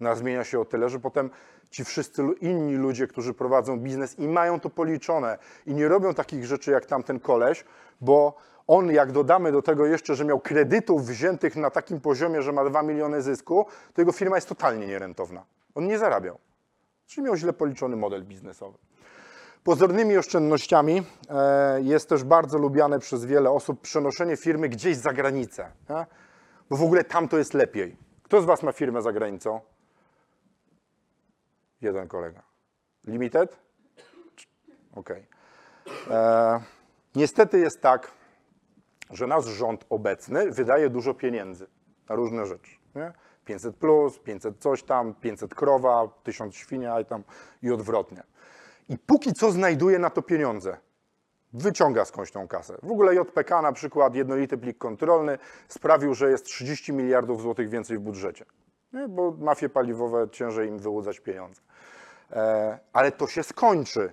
[0.01, 1.31] No zmienia się o tyle, że potem
[1.71, 6.47] ci wszyscy inni ludzie, którzy prowadzą biznes i mają to policzone i nie robią takich
[6.47, 7.65] rzeczy jak tamten koleś,
[8.01, 8.37] bo
[8.67, 12.65] on jak dodamy do tego jeszcze, że miał kredytów wziętych na takim poziomie, że ma
[12.65, 15.45] 2 miliony zysku, to jego firma jest totalnie nierentowna.
[15.75, 16.39] On nie zarabiał.
[17.07, 18.79] Czyli miał źle policzony model biznesowy.
[19.65, 25.73] Pozornymi oszczędnościami e, jest też bardzo lubiane przez wiele osób przenoszenie firmy gdzieś za granicę.
[26.71, 27.97] Bo w ogóle tam to jest lepiej.
[28.23, 29.61] Kto z Was ma firmę za granicą?
[31.81, 32.43] Jeden kolega.
[33.05, 33.57] Limited?
[34.95, 35.27] Okej.
[36.11, 36.61] E,
[37.15, 38.11] Niestety jest tak,
[39.11, 41.67] że nasz rząd obecny wydaje dużo pieniędzy
[42.09, 42.71] na różne rzeczy.
[42.95, 43.13] Nie?
[43.45, 47.23] 500 plus, 500 coś tam, 500 krowa, 1000 świnia i tam
[47.63, 48.23] i odwrotnie.
[48.89, 50.77] I póki co znajduje na to pieniądze.
[51.53, 52.79] Wyciąga skądś tą kasę.
[52.83, 57.99] W ogóle JPK na przykład, jednolity plik kontrolny, sprawił, że jest 30 miliardów złotych więcej
[57.99, 58.45] w budżecie.
[58.93, 59.09] Nie?
[59.09, 61.61] Bo mafie paliwowe ciężej im wyłudzać pieniądze.
[62.33, 64.13] E, ale to się skończy.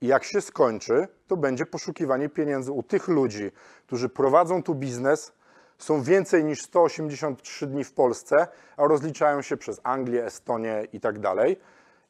[0.00, 3.50] I jak się skończy, to będzie poszukiwanie pieniędzy u tych ludzi,
[3.86, 5.32] którzy prowadzą tu biznes,
[5.78, 8.46] są więcej niż 183 dni w Polsce,
[8.76, 11.56] a rozliczają się przez Anglię, Estonię i tak dalej.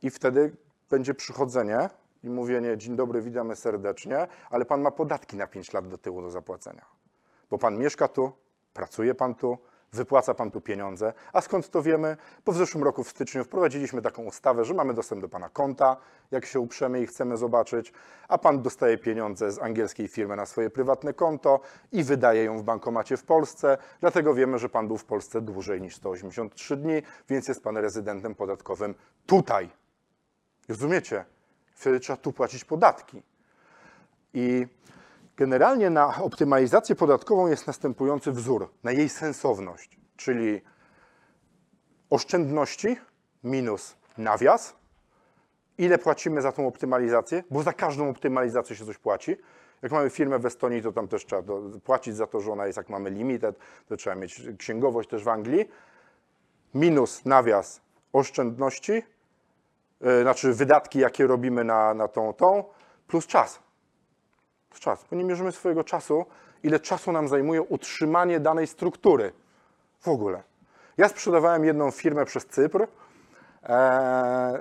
[0.03, 0.57] I wtedy
[0.91, 1.91] będzie przychodzenie
[2.23, 6.23] i mówienie: Dzień dobry, witamy serdecznie, ale pan ma podatki na 5 lat do tyłu
[6.23, 6.85] do zapłacenia.
[7.51, 8.33] Bo pan mieszka tu,
[8.73, 9.59] pracuje pan tu,
[9.93, 11.13] wypłaca pan tu pieniądze.
[11.33, 12.17] A skąd to wiemy?
[12.45, 15.97] Bo w zeszłym roku w styczniu wprowadziliśmy taką ustawę, że mamy dostęp do pana konta,
[16.31, 17.93] jak się uprzemy i chcemy zobaczyć,
[18.29, 21.61] a pan dostaje pieniądze z angielskiej firmy na swoje prywatne konto
[21.93, 23.79] i wydaje ją w bankomacie w Polsce.
[24.01, 28.35] Dlatego wiemy, że pan był w Polsce dłużej niż 183 dni, więc jest pan rezydentem
[28.35, 28.95] podatkowym
[29.27, 29.71] tutaj.
[30.69, 31.25] Rozumiecie?
[31.75, 33.23] Wtedy trzeba tu płacić podatki.
[34.35, 34.67] I
[35.37, 40.61] generalnie na optymalizację podatkową jest następujący wzór, na jej sensowność, czyli
[42.11, 42.97] oszczędności
[43.45, 44.77] minus nawias,
[45.79, 49.37] ile płacimy za tą optymalizację, bo za każdą optymalizację się coś płaci.
[49.83, 51.43] Jak mamy firmę w Estonii, to tam też trzeba
[51.85, 53.59] płacić za to, że ona jest, jak mamy limited,
[53.89, 55.69] to trzeba mieć księgowość też w Anglii.
[56.75, 57.81] Minus nawias
[58.13, 59.03] oszczędności,
[60.23, 62.65] znaczy wydatki, jakie robimy na, na tą, tą,
[63.07, 63.59] plus czas.
[64.71, 66.27] Plus czas, bo nie mierzymy swojego czasu,
[66.63, 69.33] ile czasu nam zajmuje utrzymanie danej struktury
[70.01, 70.43] w ogóle.
[70.99, 72.87] Ja sprzedawałem jedną firmę przez Cypr.
[73.63, 74.59] Eee,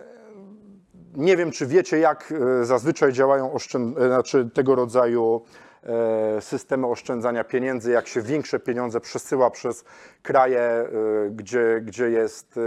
[1.15, 3.97] nie wiem, czy wiecie, jak e, zazwyczaj działają oszczęd...
[3.97, 5.41] e, znaczy tego rodzaju
[5.83, 9.85] e, systemy oszczędzania pieniędzy, jak się większe pieniądze przesyła przez
[10.23, 10.89] kraje, e,
[11.29, 12.61] gdzie, gdzie jest, e,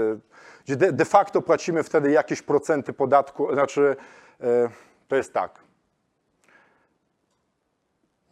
[0.68, 3.96] gdzie de, de facto płacimy wtedy jakieś procenty podatku, znaczy
[4.40, 4.68] e,
[5.08, 5.58] to jest tak.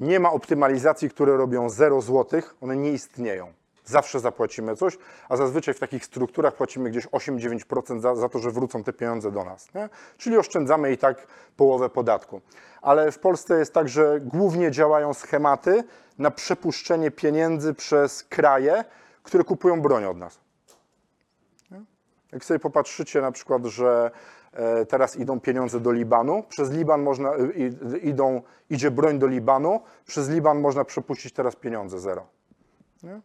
[0.01, 3.53] Nie ma optymalizacji, które robią 0 zł, one nie istnieją.
[3.84, 8.51] zawsze zapłacimy coś, a zazwyczaj w takich strukturach płacimy gdzieś 8-9% za, za to, że
[8.51, 9.74] wrócą te pieniądze do nas.
[9.74, 9.89] Nie?
[10.18, 11.26] Czyli oszczędzamy i tak
[11.57, 12.41] połowę podatku.
[12.82, 15.84] Ale w Polsce jest tak, że głównie działają schematy
[16.18, 18.84] na przepuszczenie pieniędzy przez kraje,
[19.22, 20.46] które kupują broń od nas.
[22.37, 24.11] Jak sobie popatrzycie na przykład, że
[24.53, 29.80] e, teraz idą pieniądze do Libanu, przez Liban można, e, idą, idzie broń do Libanu,
[30.07, 32.26] przez Liban można przepuścić teraz pieniądze zero.
[33.03, 33.20] Nie?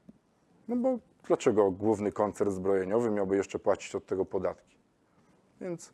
[0.68, 0.98] No bo
[1.28, 4.78] dlaczego główny koncern zbrojeniowy miałby jeszcze płacić od tego podatki?
[5.62, 5.94] Więc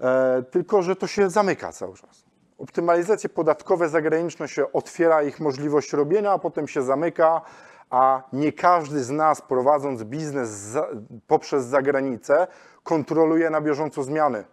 [0.00, 2.24] e, tylko, że to się zamyka cały czas.
[2.58, 7.42] Optymalizacje podatkowe zagraniczne się otwiera ich możliwość robienia, a potem się zamyka,
[7.90, 10.88] a nie każdy z nas prowadząc biznes za,
[11.26, 12.46] poprzez zagranicę
[12.82, 14.44] kontroluje na bieżąco zmiany.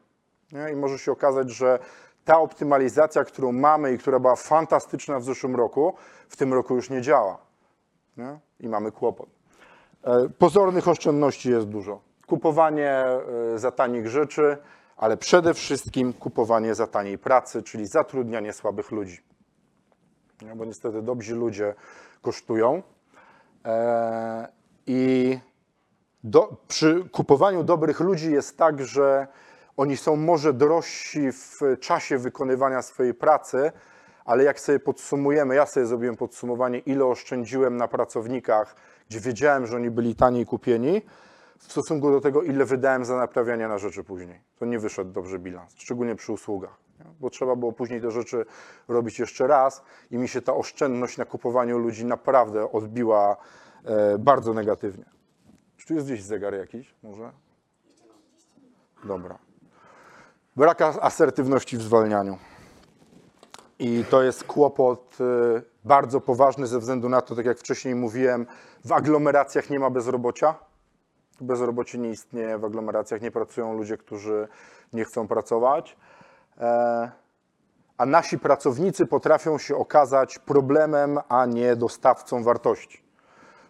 [0.51, 0.71] Nie?
[0.71, 1.79] I może się okazać, że
[2.25, 5.93] ta optymalizacja, którą mamy i która była fantastyczna w zeszłym roku,
[6.29, 7.37] w tym roku już nie działa.
[8.17, 8.39] Nie?
[8.59, 9.29] I mamy kłopot.
[10.03, 12.01] E, Pozornych oszczędności jest dużo.
[12.27, 13.19] Kupowanie e,
[13.59, 14.57] za tanich rzeczy,
[14.97, 19.21] ale przede wszystkim kupowanie za taniej pracy, czyli zatrudnianie słabych ludzi.
[20.41, 20.55] Nie?
[20.55, 21.73] Bo niestety dobrzy ludzie
[22.21, 22.81] kosztują.
[23.65, 24.47] E,
[24.87, 25.39] I
[26.23, 29.27] do, przy kupowaniu dobrych ludzi jest tak, że
[29.77, 33.71] oni są może drożsi w czasie wykonywania swojej pracy,
[34.25, 38.75] ale jak sobie podsumujemy, ja sobie zrobiłem podsumowanie, ile oszczędziłem na pracownikach,
[39.09, 41.01] gdzie wiedziałem, że oni byli taniej kupieni,
[41.59, 44.41] w stosunku do tego, ile wydałem za naprawianie na rzeczy później.
[44.59, 46.77] To nie wyszedł dobrze bilans, szczególnie przy usługach,
[47.19, 48.45] bo trzeba było później te rzeczy
[48.87, 53.37] robić jeszcze raz i mi się ta oszczędność na kupowaniu ludzi naprawdę odbiła
[53.85, 55.05] e, bardzo negatywnie.
[55.77, 57.31] Czy tu jest gdzieś zegar jakiś może?
[59.03, 59.37] Dobra.
[60.55, 62.37] Brak as- asertywności w zwalnianiu.
[63.79, 68.47] I to jest kłopot y, bardzo poważny ze względu na to, tak jak wcześniej mówiłem,
[68.85, 70.55] w aglomeracjach nie ma bezrobocia.
[71.41, 74.47] Bezrobocie nie istnieje, w aglomeracjach nie pracują ludzie, którzy
[74.93, 75.97] nie chcą pracować.
[76.59, 77.11] E,
[78.01, 83.03] A nasi pracownicy potrafią się okazać problemem, a nie dostawcą wartości.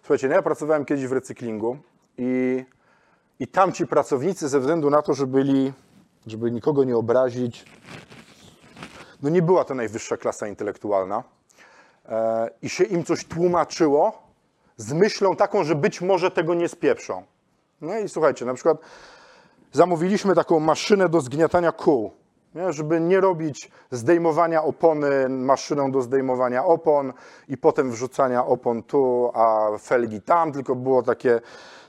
[0.02, 1.78] Słuchajcie, no ja pracowałem kiedyś w recyklingu
[2.18, 2.66] i,
[3.40, 5.74] i tam ci pracownicy ze względu na to, że byli,
[6.28, 7.66] żeby nikogo nie obrazić,
[9.24, 11.24] no nie była to najwyższa klasa intelektualna
[12.10, 14.24] e, i się im coś tłumaczyło
[14.78, 17.24] z myślą taką, że być może tego nie spieprzą.
[17.82, 18.78] No i słuchajcie, na przykład
[19.72, 22.12] zamówiliśmy taką maszynę do zgniatania kół,
[22.56, 22.74] nie?
[22.74, 27.14] żeby nie robić zdejmowania opony maszyną do zdejmowania opon
[27.48, 31.04] i potem wrzucania opon tu, a felgi tam, tylko było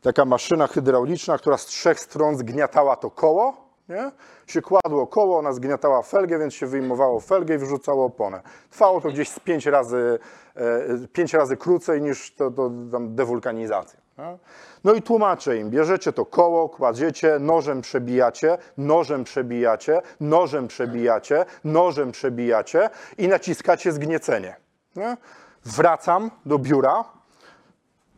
[0.03, 4.13] taka maszyna hydrauliczna, która z trzech stron zgniatała to koło, nie?
[4.47, 8.43] się kładło koło, ona zgniatała felgę, więc się wyjmowało felgę i wyrzucało oponę.
[8.71, 10.19] Trwało to gdzieś z pięć razy,
[10.57, 14.02] e, pięć razy krócej niż to, to dewulkanizacja.
[14.19, 14.39] Nie?
[14.85, 22.13] No i tłumaczę im, bierzecie to koło, kładziecie, nożem przebijacie, nożem przebijacie, nożem przebijacie, nożem
[22.13, 24.57] przebijacie i naciskacie zgniecenie.
[24.97, 25.17] Nie?
[25.65, 27.05] Wracam do biura,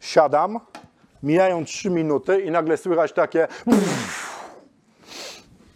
[0.01, 0.61] siadam,
[1.23, 3.49] mijają trzy minuty i nagle słychać takie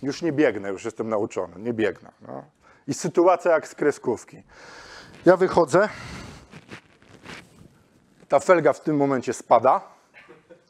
[0.03, 2.13] już nie biegnę, już jestem nauczony, nie biegnę.
[2.29, 2.45] No.
[2.87, 4.43] I sytuacja jak z kreskówki.
[5.27, 5.89] Ja wychodzę,
[8.29, 9.98] ta felga w tym momencie spada.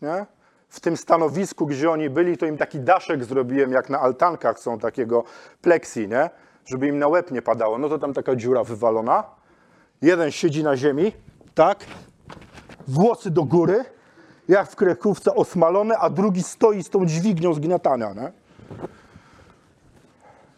[0.03, 0.27] Nie?
[0.69, 4.79] W tym stanowisku, gdzie oni byli, to im taki daszek zrobiłem, jak na altankach są
[4.79, 5.25] takiego
[5.63, 6.31] pleksi, nie?
[6.65, 7.79] żeby im na łeb nie padało.
[7.79, 9.25] No to tam taka dziura wywalona.
[10.03, 11.13] Jeden siedzi na ziemi,
[11.55, 11.85] tak,
[12.89, 13.85] włosy do góry,
[14.49, 18.13] jak w kreskówce osmalone, a drugi stoi z tą dźwignią zgniatania.
[18.15, 18.33] Nie?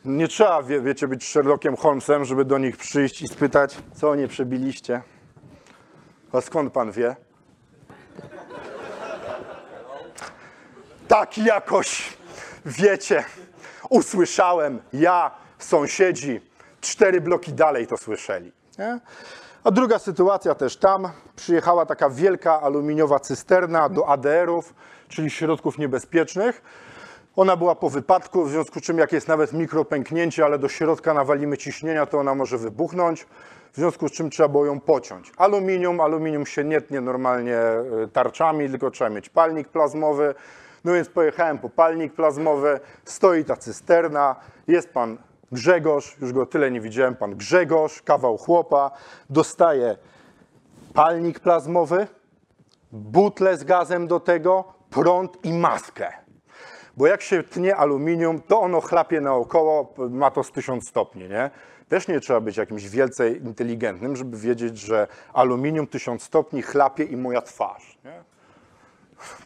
[0.05, 4.29] Nie trzeba, wie, wiecie, być Sherlockiem Holmesem, żeby do nich przyjść i spytać, co nie
[4.29, 5.03] przebiliście.
[6.33, 7.17] A skąd pan wie?
[11.11, 12.17] Tak jakoś,
[12.67, 13.25] wiecie,
[13.89, 16.41] usłyszałem, ja, sąsiedzi,
[16.81, 18.53] cztery bloki dalej to słyszeli.
[18.79, 19.01] Nie?
[19.65, 24.75] A druga sytuacja też tam, przyjechała taka wielka aluminiowa cysterna do ADR-ów,
[25.09, 26.63] czyli środków niebezpiecznych.
[27.37, 31.15] Ona była po wypadku, w związku z czym jak jest nawet mikropęknięcie, ale do środka
[31.15, 33.27] nawalimy ciśnienia, to ona może wybuchnąć,
[33.73, 35.33] w związku z czym trzeba było ją pociąć.
[35.37, 40.35] Aluminium, aluminium się nie tnie normalnie e, tarczami, tylko trzeba mieć palnik plazmowy.
[40.85, 44.37] No więc pojechałem po palnik plazmowy, stoi ta cysterna,
[44.69, 45.19] jest pan
[45.53, 48.91] Grzegorz, już go tyle nie widziałem, pan Grzegorz, kawał chłopa,
[49.31, 49.97] dostaje
[50.95, 52.07] palnik plazmowy,
[52.93, 56.13] butle z gazem do tego, prąd i maskę.
[56.97, 61.51] Bo jak się tnie aluminium, to ono chlapie naokoło, ma to z 1000 stopni, nie?
[61.89, 67.17] Też nie trzeba być jakimś wielce inteligentnym, żeby wiedzieć, że aluminium 1000 stopni chlapie i
[67.17, 68.30] moja twarz, nie?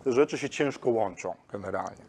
[0.04, 2.04] Te rzeczy się ciężko łączą generalnie.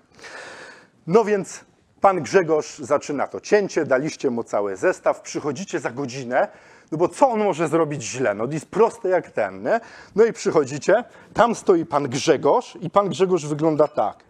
[1.08, 1.66] No więc
[2.02, 6.48] pan Grzegorz zaczyna to cięcie, daliście mu cały zestaw, przychodzicie za godzinę,
[6.92, 8.34] no bo co on może zrobić źle?
[8.34, 9.80] No jest proste jak ten, nie?
[10.16, 11.04] No i przychodzicie,
[11.34, 14.24] tam stoi pan Grzegorz i pan Grzegorz wygląda tak.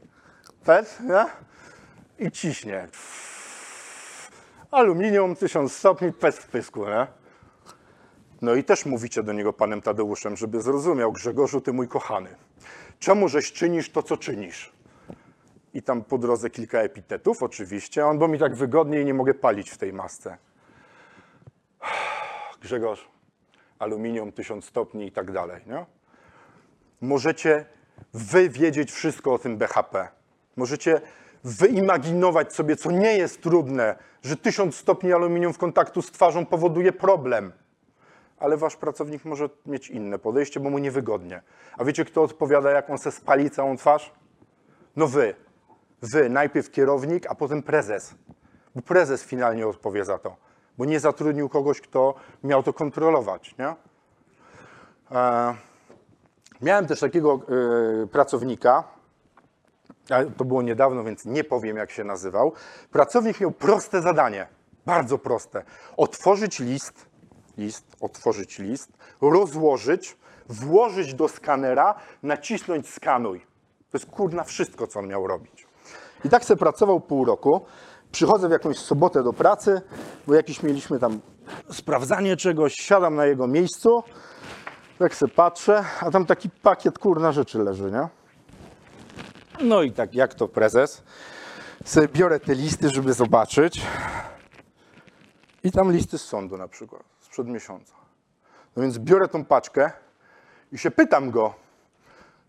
[0.65, 1.25] Pet, nie?
[2.27, 2.87] I ciśnie.
[4.71, 7.07] Aluminium, 1000 stopni, pet w pysku, nie?
[8.41, 12.35] No i też mówicie do niego panem Tadeuszem, żeby zrozumiał, Grzegorzu, ty mój kochany,
[13.05, 14.73] czemu żeś czynisz to, co czynisz?
[15.73, 19.69] I tam po drodze kilka epitetów oczywiście, on, bo mi tak wygodniej nie mogę palić
[19.69, 20.37] w tej masce.
[22.61, 23.07] Grzegorz,
[23.79, 25.85] aluminium, 1000 stopni i tak dalej, nie?
[27.01, 27.65] Możecie
[28.13, 30.07] wy wiedzieć wszystko o tym BHP.
[30.55, 31.01] Możecie
[31.43, 36.91] wyimaginować sobie, co nie jest trudne, że 1000 stopni aluminium w kontaktu z twarzą powoduje
[36.91, 37.51] problem
[38.37, 41.41] ale wasz pracownik może mieć inne podejście, bo mu niewygodnie.
[41.77, 44.13] A wiecie, kto odpowiada, jak on se spali całą twarz?
[44.95, 45.35] No wy.
[46.01, 48.15] Wy, najpierw kierownik, a potem prezes.
[48.75, 50.35] Bo prezes finalnie odpowie za to,
[50.77, 53.55] bo nie zatrudnił kogoś, kto miał to kontrolować.
[53.59, 53.75] Nie?
[55.11, 55.55] E,
[56.61, 57.39] miałem też takiego
[58.03, 58.83] e, pracownika,
[60.37, 62.53] to było niedawno, więc nie powiem, jak się nazywał.
[62.91, 64.47] Pracownik miał proste zadanie,
[64.85, 65.63] bardzo proste.
[65.97, 67.05] Otworzyć list,
[67.57, 68.91] list, otworzyć list,
[69.21, 70.17] rozłożyć,
[70.49, 73.39] włożyć do skanera, nacisnąć skanuj.
[73.91, 75.67] To jest kurna wszystko, co on miał robić.
[76.25, 77.65] I tak sobie pracował pół roku.
[78.11, 79.81] Przychodzę w jakąś sobotę do pracy,
[80.27, 81.19] bo jakieś mieliśmy tam
[81.71, 84.03] sprawdzanie czegoś, siadam na jego miejscu,
[84.99, 88.07] tak sobie patrzę, a tam taki pakiet kurna rzeczy leży, nie?
[89.67, 91.03] No i tak, jak to prezes,
[91.85, 93.81] sobie biorę te listy, żeby zobaczyć.
[95.63, 97.03] I tam listy z sądu na przykład,
[97.35, 97.93] sprzed miesiąca.
[98.75, 99.91] No więc biorę tą paczkę
[100.71, 101.53] i się pytam go,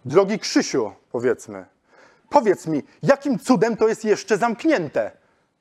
[0.05, 1.67] drogi Krzysiu, powiedzmy,
[2.31, 5.11] powiedz mi, jakim cudem to jest jeszcze zamknięte?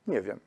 [0.08, 0.40] Nie wiem.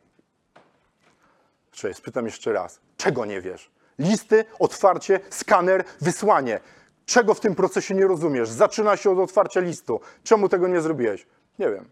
[1.70, 2.81] Cześć, spytam jeszcze raz.
[2.97, 3.70] Czego nie wiesz?
[3.99, 6.61] Listy, otwarcie, skaner, wysłanie.
[7.07, 8.49] Czego w tym procesie nie rozumiesz?
[8.49, 10.01] Zaczyna się od otwarcia listu.
[10.24, 11.26] Czemu tego nie zrobiłeś?
[11.59, 11.91] Nie wiem.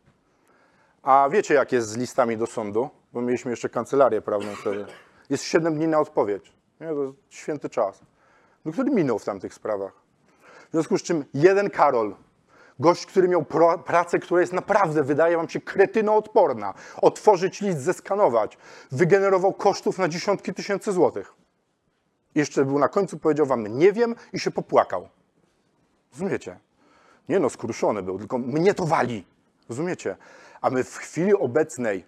[1.02, 2.90] A wiecie, jak jest z listami do sądu?
[3.12, 4.86] Bo mieliśmy jeszcze kancelarię prawną wtedy.
[5.30, 6.55] Jest 7 dni na odpowiedź.
[6.80, 8.00] Nie, to jest święty czas.
[8.64, 9.92] No, który minął w tamtych sprawach.
[10.68, 12.14] W związku z czym jeden Karol,
[12.80, 18.58] gość, który miał pro, pracę, która jest naprawdę, wydaje wam się, kretynoodporna, otworzyć list, zeskanować,
[18.92, 21.34] wygenerował kosztów na dziesiątki tysięcy złotych.
[22.34, 25.08] Jeszcze był na końcu, powiedział wam, nie wiem i się popłakał.
[26.12, 26.58] Rozumiecie?
[27.28, 29.24] Nie no, skruszony był, tylko mnie to wali.
[29.68, 30.16] Rozumiecie?
[30.60, 32.04] A my w chwili obecnej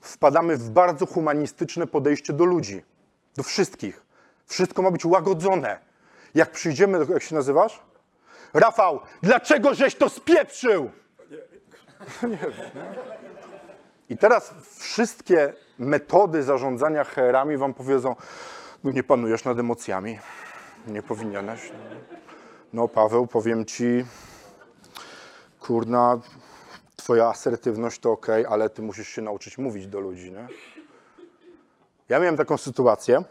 [0.00, 2.82] wpadamy w bardzo humanistyczne podejście do ludzi,
[3.36, 4.05] do wszystkich.
[4.46, 5.78] Wszystko ma być łagodzone.
[6.34, 7.80] Jak przyjdziemy, jak się nazywasz?
[8.54, 10.90] Rafał, dlaczego żeś to spieprzył?
[12.22, 12.70] Nie wiem.
[14.10, 18.16] I teraz wszystkie metody zarządzania HR-ami wam powiedzą,
[18.84, 20.18] no nie panujesz nad emocjami,
[20.86, 21.72] nie powinieneś.
[22.72, 24.04] No Paweł, powiem ci,
[25.60, 26.20] kurna,
[26.96, 30.48] twoja asertywność to ok, ale ty musisz się nauczyć mówić do ludzi, nie?
[32.08, 33.22] Ja miałem taką sytuację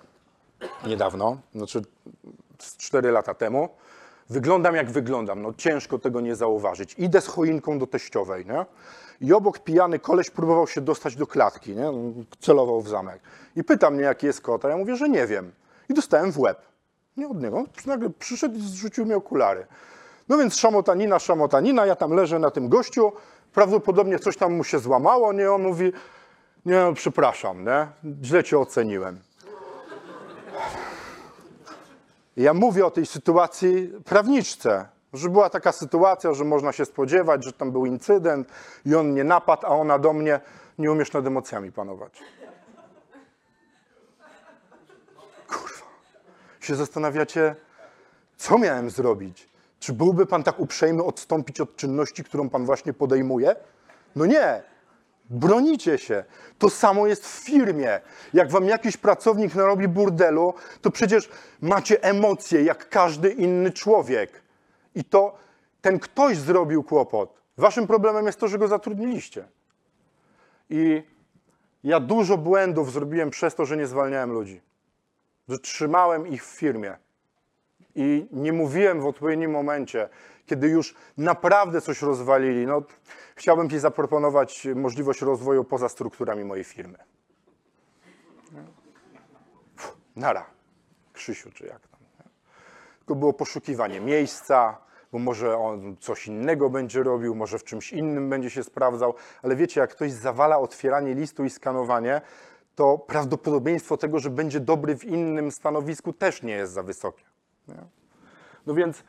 [0.85, 1.81] niedawno, znaczy
[2.77, 3.69] 4 lata temu.
[4.29, 6.95] Wyglądam jak wyglądam, no ciężko tego nie zauważyć.
[6.97, 8.65] Idę z choinką do teściowej, nie?
[9.21, 11.91] I obok pijany koleś próbował się dostać do klatki, nie?
[12.39, 13.21] Celował w zamek.
[13.55, 15.51] I pyta mnie, jaki jest kot, a ja mówię, że nie wiem.
[15.89, 16.61] I dostałem w łeb.
[17.17, 17.63] Nie od niego.
[17.85, 19.65] Nagle przyszedł i zrzucił mi okulary.
[20.29, 23.11] No więc szamotanina, szamotanina, ja tam leżę na tym gościu,
[23.53, 25.51] prawdopodobnie coś tam mu się złamało, nie?
[25.51, 25.91] On mówi,
[26.65, 27.87] nie, no, przepraszam, nie?
[28.23, 29.19] Źle cię oceniłem.
[32.37, 37.53] Ja mówię o tej sytuacji prawniczce, że była taka sytuacja, że można się spodziewać, że
[37.53, 38.49] tam był incydent
[38.85, 40.39] i on mnie napadł, a ona do mnie,
[40.77, 42.23] nie umiesz nad emocjami panować.
[45.47, 45.85] Kurwa.
[46.59, 47.55] Się zastanawiacie,
[48.37, 49.49] co miałem zrobić?
[49.79, 53.55] Czy byłby pan tak uprzejmy odstąpić od czynności, którą pan właśnie podejmuje?
[54.15, 54.74] No nie.
[55.29, 56.23] Bronicie się.
[56.57, 57.99] To samo jest w firmie.
[58.33, 61.29] Jak wam jakiś pracownik narobi burdelu, to przecież
[61.61, 64.41] macie emocje jak każdy inny człowiek.
[64.95, 65.37] I to
[65.81, 67.41] ten ktoś zrobił kłopot.
[67.57, 69.47] Waszym problemem jest to, że go zatrudniliście.
[70.69, 71.03] I
[71.83, 74.61] ja dużo błędów zrobiłem przez to, że nie zwalniałem ludzi.
[75.49, 76.97] Że trzymałem ich w firmie.
[77.95, 80.09] I nie mówiłem w odpowiednim momencie,
[80.45, 82.67] kiedy już naprawdę coś rozwalili.
[82.67, 82.81] No,
[83.35, 86.97] chciałbym Ci zaproponować możliwość rozwoju poza strukturami mojej firmy.
[89.77, 90.45] Fuh, nara,
[91.13, 91.99] Krzysiu, czy jak tam.
[92.19, 92.29] nie?
[92.99, 94.77] Tylko było poszukiwanie miejsca,
[95.11, 99.55] bo może on coś innego będzie robił, może w czymś innym będzie się sprawdzał, ale
[99.55, 102.21] wiecie, jak ktoś zawala otwieranie listu i skanowanie,
[102.75, 107.23] to prawdopodobieństwo tego, że będzie dobry w innym stanowisku też nie jest za wysokie.
[107.67, 107.83] Nie?
[108.65, 109.03] No więc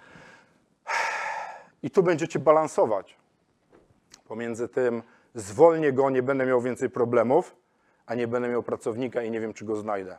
[1.83, 3.17] i tu będziecie balansować
[4.29, 5.03] pomiędzy tym,
[5.35, 7.57] zwolnię go, nie będę miał więcej problemów,
[8.07, 10.19] a nie będę miał pracownika i nie wiem, czy go znajdę.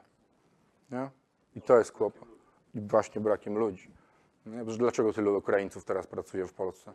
[0.91, 1.10] Nie?
[1.55, 2.28] I to jest kłopot.
[2.76, 3.91] I właśnie brakiem ludzi.
[4.45, 4.64] Nie?
[4.64, 6.93] Dlaczego tylu Ukraińców teraz pracuje w Polsce?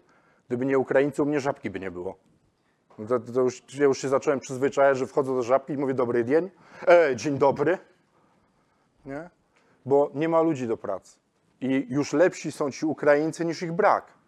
[0.49, 2.17] Gdyby nie Ukraińcy, u mnie żabki by nie było.
[2.99, 5.95] No To, to już, ja już się zacząłem przyzwyczajać, że wchodzę do żabki i mówię
[5.95, 6.51] dobry dzień,
[6.89, 7.79] e, dzień dobry.
[9.05, 9.31] Nie?
[9.87, 11.19] Bo nie ma ludzi do pracy.
[11.61, 14.22] I już lepsi są ci Ukraińcy niż ich brak.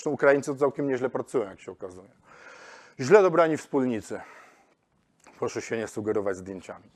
[0.00, 2.08] Zresztą Ukraińcy całkiem nieźle pracują, jak się okazuje.
[3.00, 4.20] Źle dobrani wspólnicy.
[5.38, 6.90] Proszę się nie sugerować zdjęciami.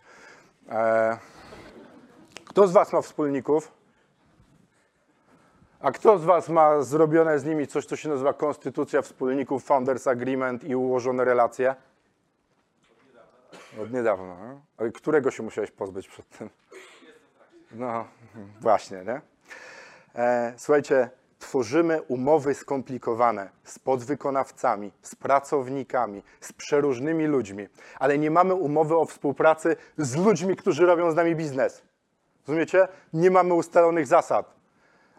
[0.68, 1.18] E,
[2.44, 3.72] kto z Was ma wspólników?
[5.80, 10.06] A kto z Was ma zrobione z nimi coś, co się nazywa konstytucja wspólników, Founders
[10.06, 11.74] Agreement i ułożone relacje?
[13.82, 14.36] Od niedawna.
[14.44, 14.60] no.
[14.76, 16.50] Ale którego się musiałeś pozbyć przed tym?
[17.70, 18.08] No,
[18.60, 19.20] właśnie, nie?
[20.14, 21.10] E, słuchajcie,
[21.44, 27.68] tworzymy umowy skomplikowane z podwykonawcami, z pracownikami, z przeróżnymi ludźmi,
[27.98, 31.82] ale nie mamy umowy o współpracy z ludźmi, którzy robią z nami biznes.
[32.48, 32.88] Rozumiecie?
[33.12, 34.54] Nie mamy ustalonych zasad.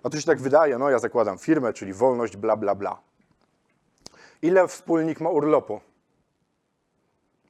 [0.03, 2.97] A tu się tak wydaje, no ja zakładam firmę, czyli wolność, bla, bla, bla.
[4.41, 5.79] Ile wspólnik ma urlopu?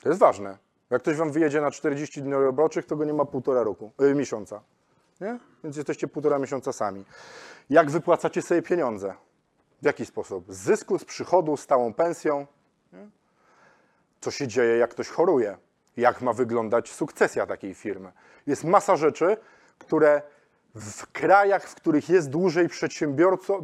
[0.01, 0.57] To jest ważne.
[0.89, 4.15] Jak ktoś wam wyjedzie na 40 dni roboczych, to go nie ma półtora roku, y,
[4.15, 4.61] miesiąca.
[5.21, 5.39] Nie?
[5.63, 7.05] Więc jesteście półtora miesiąca sami.
[7.69, 9.13] Jak wypłacacie sobie pieniądze?
[9.81, 10.53] W jaki sposób?
[10.53, 12.47] Z zysku, z przychodu, stałą pensją?
[12.93, 13.09] Nie?
[14.21, 15.57] Co się dzieje, jak ktoś choruje?
[15.97, 18.11] Jak ma wyglądać sukcesja takiej firmy?
[18.47, 19.37] Jest masa rzeczy,
[19.79, 20.21] które
[20.75, 22.69] w krajach, w których jest dłużej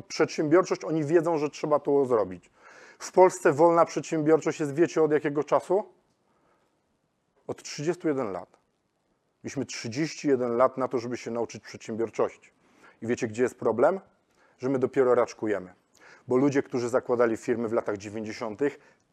[0.07, 2.51] przedsiębiorczość, oni wiedzą, że trzeba to zrobić.
[2.99, 5.83] W Polsce wolna przedsiębiorczość jest, wiecie od jakiego czasu?
[7.47, 8.61] Od 31 lat.
[9.43, 12.51] Mieliśmy 31 lat na to, żeby się nauczyć przedsiębiorczości.
[13.01, 13.99] I wiecie, gdzie jest problem?
[14.57, 15.73] Że my dopiero raczkujemy.
[16.27, 18.61] Bo ludzie, którzy zakładali firmy w latach 90.,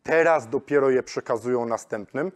[0.02, 2.32] teraz dopiero je przekazują następnym.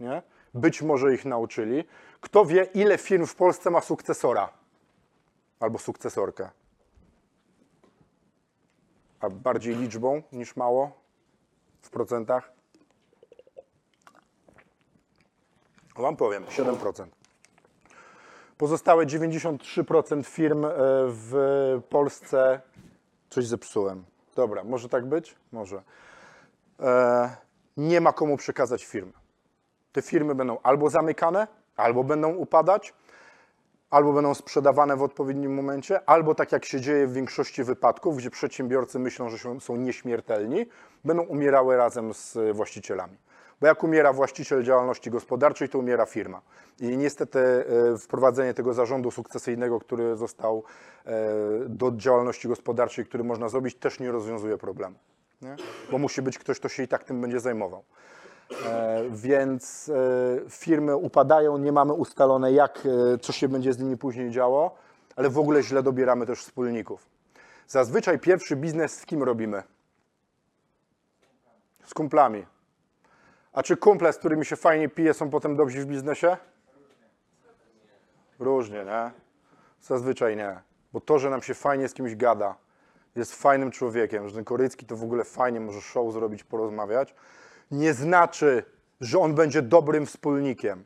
[0.00, 0.22] Nie?
[0.54, 1.84] Być może ich nauczyli.
[2.20, 4.52] Kto wie, ile firm w Polsce ma sukcesora
[5.60, 6.50] albo sukcesorkę?
[9.20, 11.00] A bardziej liczbą niż mało
[11.82, 12.52] w procentach?
[15.96, 17.17] Wam powiem, 7%.
[18.58, 20.70] Pozostałe 93% firm e,
[21.06, 21.32] w
[21.90, 22.60] Polsce
[23.30, 24.04] coś zepsułem.
[24.36, 25.34] Dobra, może tak być?
[25.52, 25.82] Może.
[26.80, 27.30] E,
[27.76, 29.12] nie ma komu przekazać firmy.
[29.92, 31.46] Te firmy będą albo zamykane,
[31.76, 32.94] albo będą upadać,
[33.90, 38.30] albo będą sprzedawane w odpowiednim momencie, albo tak jak się dzieje w większości wypadków, gdzie
[38.30, 40.66] przedsiębiorcy myślą, że są- są nieśmiertelni,
[41.04, 43.16] będą umierały razem z właścicielami.
[43.60, 46.42] Bo jak umiera właściciel działalności gospodarczej, to umiera firma.
[46.80, 47.64] I niestety e,
[47.98, 50.64] wprowadzenie tego zarządu sukcesyjnego, który został
[51.06, 51.10] e,
[51.68, 54.96] do działalności gospodarczej, który można zrobić, też nie rozwiązuje problemu.
[55.42, 55.56] Nie?
[55.90, 57.82] Bo musi być ktoś, kto się i tak tym będzie zajmował.
[58.66, 62.82] E, Więc e, firmy upadają, nie mamy ustalone, jak,
[63.14, 64.74] e, co się będzie z nimi później działo,
[65.16, 67.06] ale w ogóle źle dobieramy też wspólników.
[67.68, 69.62] Zazwyczaj pierwszy biznes z kim robimy?
[71.84, 72.46] Z kumplami.
[73.58, 76.36] A czy kumple, z którymi się fajnie pije, są potem dobrzy w biznesie?
[78.38, 79.10] Różnie, nie?
[79.80, 80.60] Zazwyczaj nie.
[80.92, 82.56] Bo to, że nam się fajnie z kimś gada,
[83.16, 87.14] jest fajnym człowiekiem, że ten Korycki to w ogóle fajnie może show zrobić, porozmawiać,
[87.70, 88.62] nie znaczy,
[89.00, 90.84] że on będzie dobrym wspólnikiem.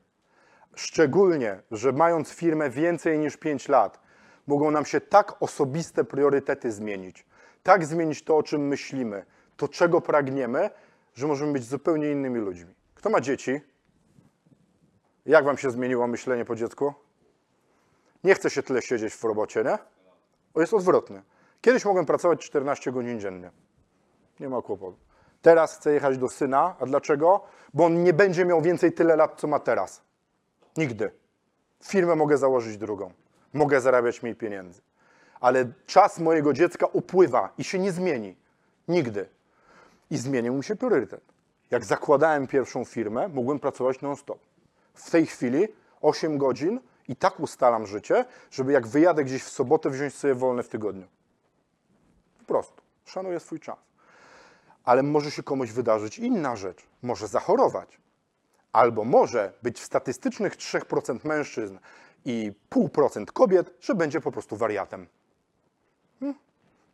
[0.75, 4.01] Szczególnie, że mając firmę więcej niż 5 lat,
[4.47, 7.27] mogą nam się tak osobiste priorytety zmienić,
[7.63, 9.25] tak zmienić to, o czym myślimy,
[9.57, 10.71] to, czego pragniemy,
[11.15, 12.75] że możemy być zupełnie innymi ludźmi.
[12.95, 13.61] Kto ma dzieci?
[15.27, 16.95] Jak wam się zmieniło myślenie po dziecku?
[18.25, 19.79] Nie chce się tyle siedzieć w robocie, nie?
[20.55, 21.23] O, jest odwrotny.
[21.61, 23.51] Kiedyś mogłem pracować 14 godzin dziennie.
[24.41, 24.97] Nie ma kłopotu.
[25.43, 26.77] Teraz chcę jechać do syna.
[26.81, 27.45] A dlaczego?
[27.75, 30.03] Bo on nie będzie miał więcej tyle lat, co ma teraz.
[30.77, 31.11] Nigdy.
[31.85, 33.13] Firmę mogę założyć drugą.
[33.53, 34.81] Mogę zarabiać mniej pieniędzy.
[35.41, 38.37] Ale czas mojego dziecka upływa i się nie zmieni.
[38.89, 39.29] Nigdy.
[40.13, 41.25] I zmienił mi się priorytet.
[41.71, 44.39] Jak zakładałem pierwszą firmę, mogłem pracować non-stop.
[44.95, 45.69] W tej chwili
[46.01, 50.63] 8 godzin i tak ustalam życie, żeby jak wyjadę gdzieś w sobotę, wziąć sobie wolne
[50.63, 51.07] w tygodniu.
[52.39, 52.83] Po prostu.
[53.05, 53.79] Szanuję swój czas.
[54.85, 56.87] Ale może się komuś wydarzyć inna rzecz.
[57.03, 58.01] Może zachorować.
[58.73, 61.79] Albo może być w statystycznych 3% mężczyzn
[62.25, 65.07] i 0,5% kobiet, że będzie po prostu wariatem.
[66.21, 66.39] Hmm?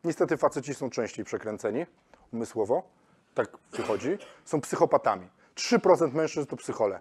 [0.05, 1.87] Niestety faceci są częściej przekręceni
[2.33, 2.99] umysłowo,
[3.39, 5.29] tak wychodzi, są psychopatami.
[5.55, 7.01] 3% mężczyzn to psychole.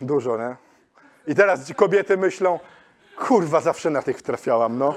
[0.00, 0.56] Dużo, nie?
[1.26, 2.60] I teraz ci kobiety myślą,
[3.16, 4.94] kurwa, zawsze na tych trafiałam, no.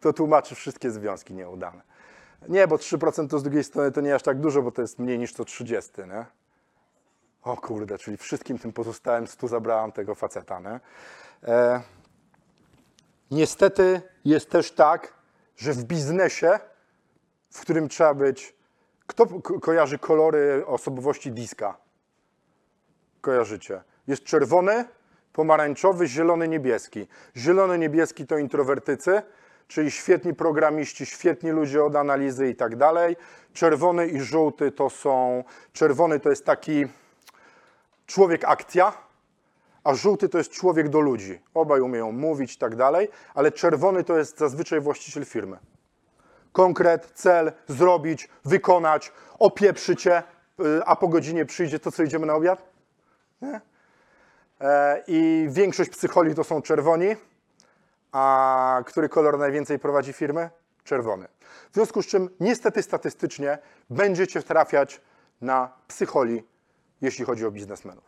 [0.00, 1.82] To tłumaczy wszystkie związki nieudane.
[2.48, 4.98] Nie, bo 3% to z drugiej strony to nie aż tak dużo, bo to jest
[4.98, 6.26] mniej niż co 30, nie?
[7.42, 10.80] O kurde, czyli wszystkim tym pozostałym 100 zabrałam tego faceta, nie?
[11.52, 11.82] E,
[13.30, 15.19] niestety jest też tak,
[15.56, 16.58] że w biznesie,
[17.50, 18.54] w którym trzeba być...
[19.06, 21.76] Kto ko- kojarzy kolory osobowości diska?
[23.20, 23.82] Kojarzycie.
[24.06, 24.84] Jest czerwony,
[25.32, 27.06] pomarańczowy, zielony, niebieski.
[27.36, 29.22] Zielony, niebieski to introwertycy,
[29.68, 33.16] czyli świetni programiści, świetni ludzie od analizy i tak dalej.
[33.52, 35.44] Czerwony i żółty to są...
[35.72, 36.86] Czerwony to jest taki
[38.06, 38.92] człowiek akcja,
[39.84, 41.40] a żółty to jest człowiek do ludzi.
[41.54, 45.58] Obaj umieją mówić i tak dalej, ale czerwony to jest zazwyczaj właściciel firmy.
[46.52, 50.22] Konkret, cel, zrobić, wykonać, opieprzycie,
[50.60, 52.62] y, a po godzinie przyjdzie to, co idziemy na obiad?
[53.42, 53.60] Nie?
[54.60, 57.16] E, I większość psycholi to są czerwoni,
[58.12, 60.50] a który kolor najwięcej prowadzi firmy?
[60.84, 61.28] Czerwony.
[61.70, 63.58] W związku z czym niestety statystycznie
[63.90, 65.00] będziecie trafiać
[65.40, 66.42] na psycholi,
[67.00, 68.04] jeśli chodzi o biznesmenów.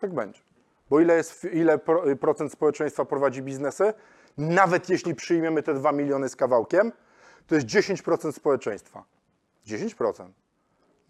[0.00, 0.40] Tak będzie.
[0.92, 3.94] Bo ile, jest, ile pro, procent społeczeństwa prowadzi biznesy?
[4.38, 6.92] Nawet jeśli przyjmiemy te 2 miliony z kawałkiem,
[7.46, 9.04] to jest 10% społeczeństwa.
[9.66, 10.28] 10%.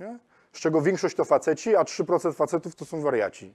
[0.01, 0.19] Nie?
[0.53, 3.55] Z czego większość to faceci, a 3% facetów to są wariaci.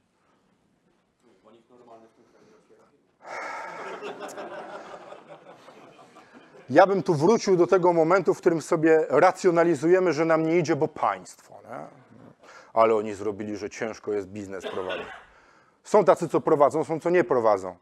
[6.70, 10.76] Ja bym tu wrócił do tego momentu, w którym sobie racjonalizujemy, że nam nie idzie,
[10.76, 11.54] bo państwo.
[11.70, 11.86] Nie?
[12.74, 15.27] Ale oni zrobili, że ciężko jest biznes prowadzić.
[15.88, 17.76] Są tacy, co prowadzą, są, co nie prowadzą.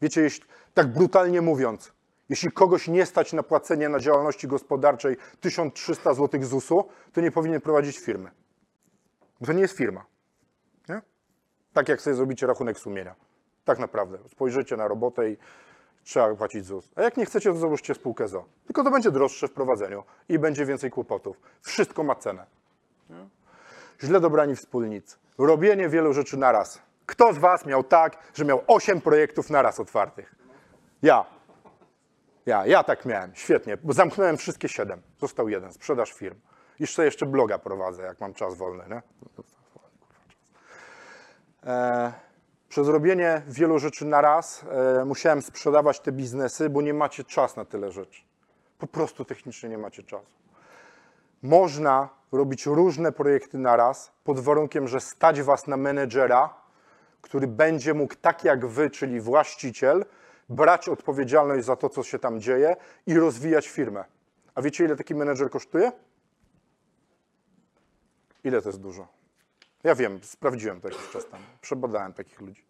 [0.00, 0.44] Wiecie, jeśli,
[0.74, 1.92] tak brutalnie mówiąc,
[2.28, 7.60] jeśli kogoś nie stać na płacenie na działalności gospodarczej 1300 zł ZUS-u, to nie powinien
[7.60, 8.30] prowadzić firmy.
[9.40, 10.04] Bo to nie jest firma.
[10.88, 11.02] Nie?
[11.72, 13.14] Tak jak sobie zrobicie rachunek sumienia.
[13.64, 14.18] Tak naprawdę.
[14.28, 15.36] Spojrzycie na robotę i
[16.04, 16.88] trzeba płacić ZUS.
[16.96, 18.44] A jak nie chcecie, to założcie spółkę ZO.
[18.66, 21.40] Tylko to będzie droższe w prowadzeniu i będzie więcej kłopotów.
[21.60, 22.46] Wszystko ma cenę.
[23.10, 23.28] Nie?
[24.02, 25.16] Źle dobrani wspólnicy.
[25.38, 26.91] Robienie wielu rzeczy naraz.
[27.06, 30.34] Kto z Was miał tak, że miał 8 projektów naraz otwartych?
[31.02, 31.24] Ja.
[32.46, 33.34] Ja, ja tak miałem.
[33.34, 33.76] Świetnie.
[33.76, 35.02] Bo zamknąłem wszystkie 7.
[35.20, 35.72] Został jeden.
[35.72, 36.40] Sprzedaż firm.
[36.80, 38.84] Jeszcze jeszcze bloga prowadzę, jak mam czas wolny.
[38.88, 39.02] Nie?
[41.66, 42.12] E,
[42.68, 44.64] przez robienie wielu rzeczy naraz
[45.00, 48.22] e, musiałem sprzedawać te biznesy, bo nie macie czas na tyle rzeczy.
[48.78, 50.26] Po prostu technicznie nie macie czasu.
[51.42, 56.54] Można robić różne projekty naraz, pod warunkiem, że stać was na menedżera,
[57.22, 60.04] który będzie mógł, tak jak wy, czyli właściciel,
[60.48, 62.76] brać odpowiedzialność za to, co się tam dzieje
[63.06, 64.04] i rozwijać firmę.
[64.54, 65.92] A wiecie, ile taki menedżer kosztuje?
[68.44, 69.08] Ile to jest dużo?
[69.84, 71.44] Ja wiem, sprawdziłem to jakiś czas temu.
[71.60, 72.64] Przebadałem takich ludzi.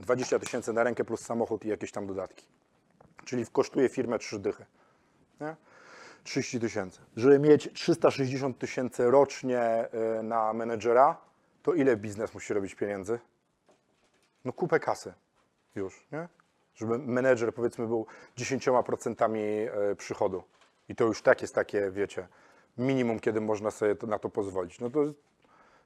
[0.00, 2.46] 20 tysięcy na rękę plus samochód i jakieś tam dodatki.
[3.24, 4.66] Czyli kosztuje firmę trzy dychy.
[5.40, 5.56] Nie?
[6.24, 7.00] 30 tysięcy.
[7.16, 9.88] Żeby mieć 360 tysięcy rocznie
[10.18, 11.16] y, na menedżera,
[11.64, 13.18] to ile biznes musi robić pieniędzy?
[14.44, 15.12] No kupę kasy
[15.74, 16.28] już, nie?
[16.74, 18.06] Żeby menedżer powiedzmy był
[18.38, 19.36] 10%
[19.92, 20.42] y, przychodu.
[20.88, 22.28] I to już tak jest takie, wiecie,
[22.78, 24.80] minimum, kiedy można sobie to, na to pozwolić.
[24.80, 25.14] No to jest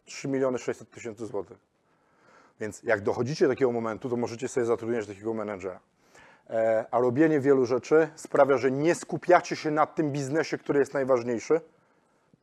[0.04, 1.58] 3 miliony 600 tysięcy złotych.
[2.60, 5.80] Więc jak dochodzicie do takiego momentu, to możecie sobie zatrudniać takiego menedżera.
[6.50, 10.94] E, A robienie wielu rzeczy sprawia, że nie skupiacie się na tym biznesie, który jest
[10.94, 11.60] najważniejszy.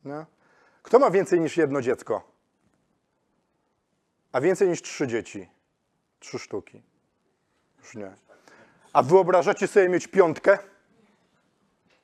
[0.06, 0.26] Nie?
[0.84, 2.35] Kto ma więcej niż jedno dziecko?
[4.36, 5.49] A więcej niż trzy dzieci?
[6.20, 6.82] Trzy sztuki.
[7.80, 8.12] Już nie.
[8.94, 10.57] A wyobrażacie sobie mieć piątkę?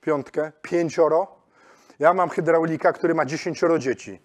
[0.01, 0.51] Piątkę?
[0.61, 1.27] Pięcioro?
[1.99, 4.21] Ja mam hydraulika, który ma dziesięcioro dzieci.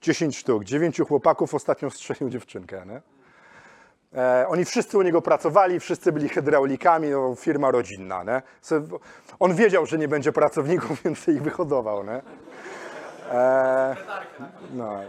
[0.00, 2.86] 10 sztuk, dziewięciu chłopaków, ostatnio strzelił dziewczynkę.
[2.86, 3.00] Nie?
[4.20, 8.24] E, oni wszyscy u niego pracowali, wszyscy byli hydraulikami, no, firma rodzinna.
[8.24, 8.42] Nie?
[9.38, 12.04] On wiedział, że nie będzie pracowników, więc ich wyhodował.
[12.04, 12.22] Nie?
[13.30, 13.96] E,
[14.74, 15.00] no,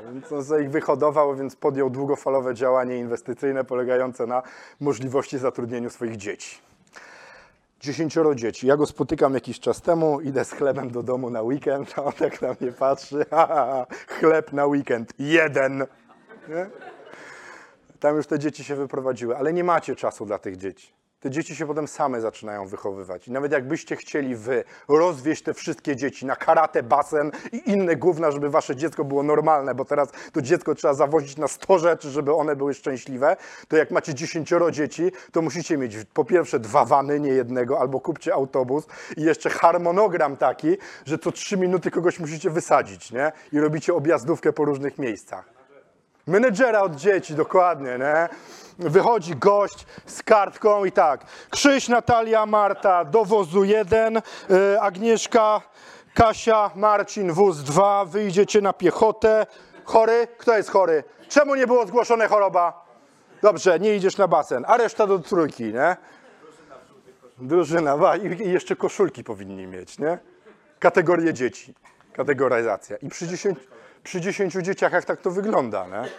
[0.44, 4.44] sobie ich wyhodował, więc podjął długofalowe działanie inwestycyjne polegające na
[4.80, 6.58] możliwości zatrudnienia swoich dzieci.
[7.80, 8.68] Dziesięcioro dzieci.
[8.68, 12.14] Ja go spotykam jakiś czas temu, idę z chlebem do domu na weekend, a on
[12.14, 13.26] tak na mnie patrzy.
[13.32, 13.86] Ha, ha, ha.
[14.08, 15.14] Chleb na weekend.
[15.20, 15.80] Jeden.
[16.50, 16.70] Nie?
[18.00, 20.94] Tam już te dzieci się wyprowadziły, ale nie macie czasu dla tych dzieci.
[21.26, 23.28] Te dzieci się potem same zaczynają wychowywać.
[23.28, 28.32] I nawet jakbyście chcieli wy rozwieść te wszystkie dzieci na karate, basen i inne gówna,
[28.32, 32.34] żeby wasze dziecko było normalne, bo teraz to dziecko trzeba zawozić na 100 rzeczy, żeby
[32.34, 33.38] one były szczęśliwe,
[33.68, 38.00] to jak macie dziesięcioro dzieci, to musicie mieć po pierwsze dwa wany, nie jednego, albo
[38.00, 38.88] kupcie autobus
[39.18, 43.32] i jeszcze harmonogram taki, że co trzy minuty kogoś musicie wysadzić, nie?
[43.52, 45.50] I robicie objazdówkę po różnych miejscach.
[46.28, 48.30] Menedżera od dzieci, dokładnie, nie?
[48.80, 51.26] Wychodzi gość z kartką i tak.
[51.50, 54.22] Krzyś, Natalia, Marta, do wozu jeden, y,
[54.82, 55.62] Agnieszka,
[56.14, 59.46] Kasia, Marcin, wóz dwa, wyjdziecie na piechotę.
[59.84, 60.28] Chory?
[60.38, 61.04] Kto jest chory?
[61.30, 62.86] Czemu nie było zgłoszone choroba?
[63.42, 65.98] Dobrze, nie idziesz na basen, a reszta do trójki, nie?
[67.38, 70.18] Drużyna, wa, i jeszcze koszulki powinni mieć, nie?
[70.80, 71.74] Kategorie dzieci,
[72.14, 72.98] kategoryzacja.
[72.98, 73.60] I przy 10,
[74.04, 76.10] przy 10 dzieciach jak tak to wygląda, nie?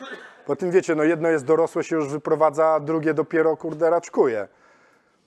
[0.47, 4.48] Po tym wiecie, no jedno jest dorosłe, się już wyprowadza, drugie dopiero, kurde, raczkuje.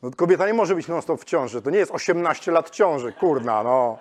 [0.01, 3.13] No, kobieta nie może być non stop w ciąży, to nie jest 18 lat ciąży,
[3.13, 3.97] kurna, no.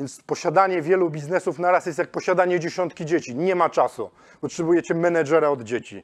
[0.00, 3.36] Więc posiadanie wielu biznesów naraz jest jak posiadanie dziesiątki dzieci.
[3.36, 4.10] Nie ma czasu.
[4.40, 6.02] Potrzebujecie menedżera od dzieci.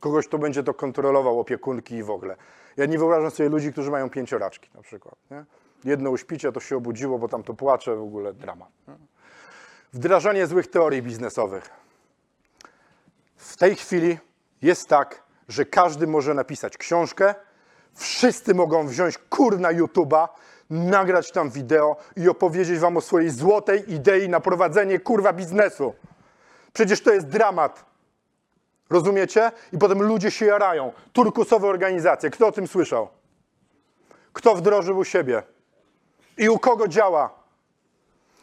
[0.00, 2.36] Kogoś, kto będzie to kontrolował, opiekunki i w ogóle.
[2.76, 5.14] Ja nie wyobrażam sobie ludzi, którzy mają pięcioraczki na przykład.
[5.30, 5.44] Nie?
[5.84, 8.68] Jedno uśpicie, to się obudziło, bo tam to płacze, w ogóle dramat.
[8.88, 8.94] Nie?
[9.92, 11.70] Wdrażanie złych teorii biznesowych.
[13.36, 14.18] W tej chwili
[14.62, 17.34] jest tak, że każdy może napisać książkę,
[17.94, 20.28] wszyscy mogą wziąć kur na YouTube'a,
[20.70, 25.94] nagrać tam wideo i opowiedzieć wam o swojej złotej idei na prowadzenie kurwa biznesu.
[26.72, 27.84] Przecież to jest dramat.
[28.90, 29.52] Rozumiecie?
[29.72, 30.92] I potem ludzie się jarają.
[31.12, 32.30] Turkusowe organizacje.
[32.30, 33.08] Kto o tym słyszał?
[34.32, 35.42] Kto wdrożył u siebie?
[36.38, 37.37] I u kogo działa?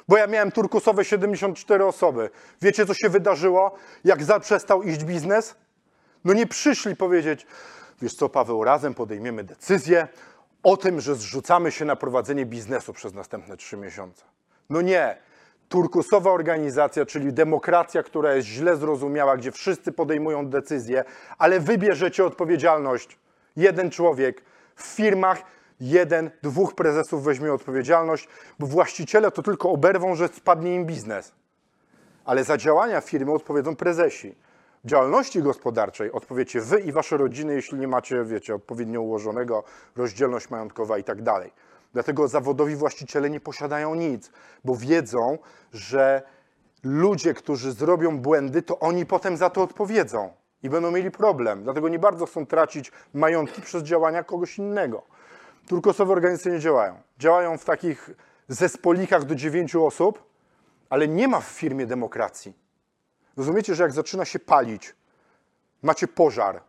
[0.07, 2.30] Bo ja miałem turkusowe 74 osoby.
[2.61, 5.56] Wiecie, co się wydarzyło, jak zaprzestał iść biznes?
[6.26, 7.48] No nie przyszli powiedzieć,
[8.02, 10.07] wiesz co, Paweł, razem podejmiemy decyzję
[10.64, 14.23] o tym, że zrzucamy się na prowadzenie biznesu przez następne trzy miesiące.
[14.69, 15.18] No nie.
[15.69, 21.03] Turkusowa organizacja, czyli demokracja, która jest źle zrozumiała, gdzie wszyscy podejmują decyzje,
[21.38, 23.19] ale wy bierzecie odpowiedzialność.
[23.56, 24.41] Jeden człowiek
[24.76, 25.44] w firmach,
[25.80, 28.27] jeden, dwóch prezesów weźmie odpowiedzialność,
[28.60, 31.31] bo właściciele to tylko oberwą, że spadnie im biznes.
[32.26, 34.35] Ale za działania firmy odpowiedzą prezesi.
[34.84, 39.64] W działalności gospodarczej odpowiecie wy i wasze rodziny, jeśli nie macie, wiecie, odpowiednio ułożonego,
[39.95, 41.52] rozdzielność majątkowa i tak dalej.
[41.93, 44.31] Dlatego zawodowi właściciele nie posiadają nic,
[44.65, 45.38] bo wiedzą,
[45.73, 46.22] że
[46.84, 50.34] ludzie, którzy zrobią błędy, to oni potem za to odpowiedzą
[50.64, 51.64] i będą mieli problem.
[51.64, 55.03] Dlatego nie bardzo chcą tracić majątki przez działania kogoś innego.
[55.68, 57.02] Turkusowe organizacje nie działają.
[57.20, 58.10] Działają w takich
[58.48, 60.24] zespolikach do dziewięciu osób,
[60.90, 62.54] ale nie ma w firmie demokracji.
[63.38, 64.96] Rozumiecie, że jak zaczyna się palić,
[65.82, 66.62] macie pożar,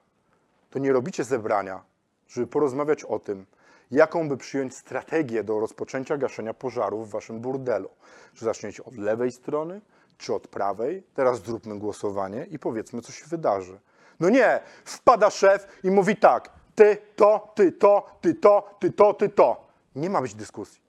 [0.70, 1.82] to nie robicie zebrania,
[2.28, 3.46] żeby porozmawiać o tym,
[3.90, 7.90] jaką by przyjąć strategię do rozpoczęcia gaszenia pożaru w waszym burdelu.
[8.34, 9.80] Czy zaczniecie od lewej strony,
[10.18, 11.02] czy od prawej?
[11.14, 13.80] Teraz zróbmy głosowanie i powiedzmy, co się wydarzy.
[14.20, 19.14] No nie, wpada szef i mówi tak, ty to, ty to, ty to, ty to,
[19.14, 19.66] ty to.
[19.96, 20.80] Nie ma być dyskusji.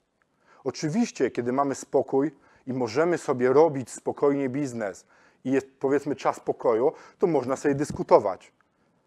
[0.64, 2.30] Oczywiście, kiedy mamy spokój
[2.66, 5.04] i możemy sobie robić spokojnie biznes
[5.44, 8.52] i jest powiedzmy czas pokoju, to można sobie dyskutować.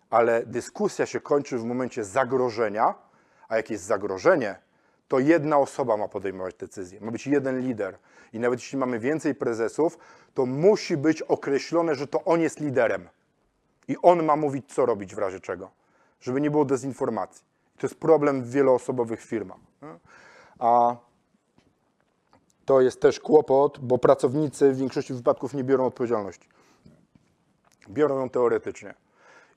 [0.09, 2.93] Ale dyskusja się kończy w momencie zagrożenia,
[3.47, 4.55] a jak jest zagrożenie,
[5.07, 7.01] to jedna osoba ma podejmować decyzję.
[7.01, 7.97] Ma być jeden lider.
[8.33, 9.97] I nawet jeśli mamy więcej prezesów,
[10.33, 13.09] to musi być określone, że to on jest liderem.
[13.87, 15.71] I on ma mówić, co robić w razie czego,
[16.21, 17.45] żeby nie było dezinformacji.
[17.77, 19.59] To jest problem w wieloosobowych firmach.
[20.59, 20.95] A
[22.65, 26.49] to jest też kłopot, bo pracownicy w większości wypadków nie biorą odpowiedzialności.
[27.89, 28.93] Biorą ją teoretycznie.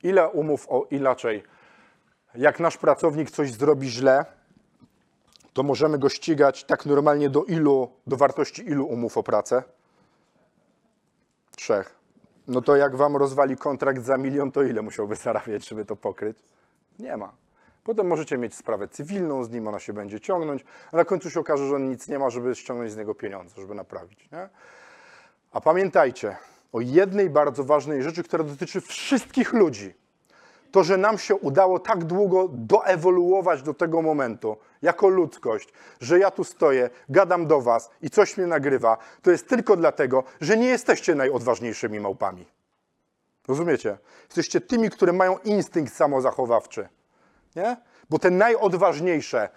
[0.02, 1.42] Ile umów o inaczej?
[2.34, 4.24] Jak nasz pracownik coś zrobi źle,
[5.52, 9.62] to możemy go ścigać tak normalnie do ilu, do wartości ilu umów o pracę?
[11.56, 12.03] Trzech.
[12.48, 16.38] No to jak wam rozwali kontrakt za milion, to ile musiałby zarabiać, żeby to pokryć?
[16.98, 17.32] Nie ma.
[17.84, 21.40] Potem możecie mieć sprawę cywilną z nim, ona się będzie ciągnąć, a na końcu się
[21.40, 24.30] okaże, że on nic nie ma, żeby ściągnąć z niego pieniądze, żeby naprawić.
[24.32, 24.48] Nie?
[25.52, 26.36] A pamiętajcie
[26.72, 29.94] o jednej bardzo ważnej rzeczy, która dotyczy wszystkich ludzi.
[30.74, 36.30] To, że nam się udało tak długo doewoluować do tego momentu, jako ludzkość, że ja
[36.30, 40.66] tu stoję, gadam do was i coś mnie nagrywa, to jest tylko dlatego, że nie
[40.66, 42.46] jesteście najodważniejszymi małpami.
[43.48, 43.98] Rozumiecie?
[44.24, 46.88] Jesteście tymi, które mają instynkt samozachowawczy.
[47.56, 47.76] Nie?
[48.10, 49.48] Bo te najodważniejsze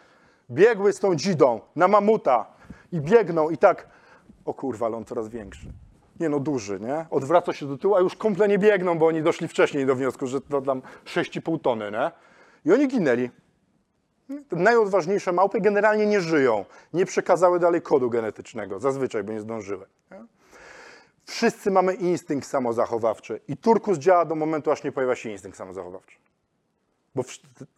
[0.49, 2.45] biegły z tą dzidą na mamuta
[2.91, 3.88] i biegną i tak,
[4.45, 5.73] o kurwa, on coraz większy.
[6.19, 7.06] Nie no duży, nie?
[7.10, 10.27] Odwraca się do tyłu, a już kumple nie biegną, bo oni doszli wcześniej do wniosku,
[10.27, 12.11] że to tam 6,5 tony, nie?
[12.65, 13.30] I oni ginęli.
[14.52, 16.65] Najodważniejsze małpy generalnie nie żyją.
[16.94, 19.85] Nie przekazały dalej kodu genetycznego, zazwyczaj, bo nie zdążyły.
[20.11, 20.26] Nie?
[21.26, 26.18] Wszyscy mamy instynkt samozachowawczy i turkus działa do momentu, aż nie pojawia się instynkt samozachowawczy.
[27.15, 27.23] Bo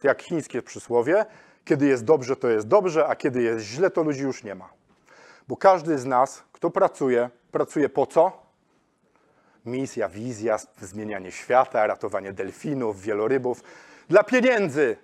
[0.02, 1.26] jak chińskie przysłowie,
[1.64, 4.68] kiedy jest dobrze, to jest dobrze, a kiedy jest źle, to ludzi już nie ma.
[5.48, 8.32] Bo każdy z nas, kto pracuje, pracuje po co?
[9.64, 13.62] Misja, wizja, zmienianie świata, ratowanie delfinów, wielorybów.
[14.08, 14.96] Dla pieniędzy.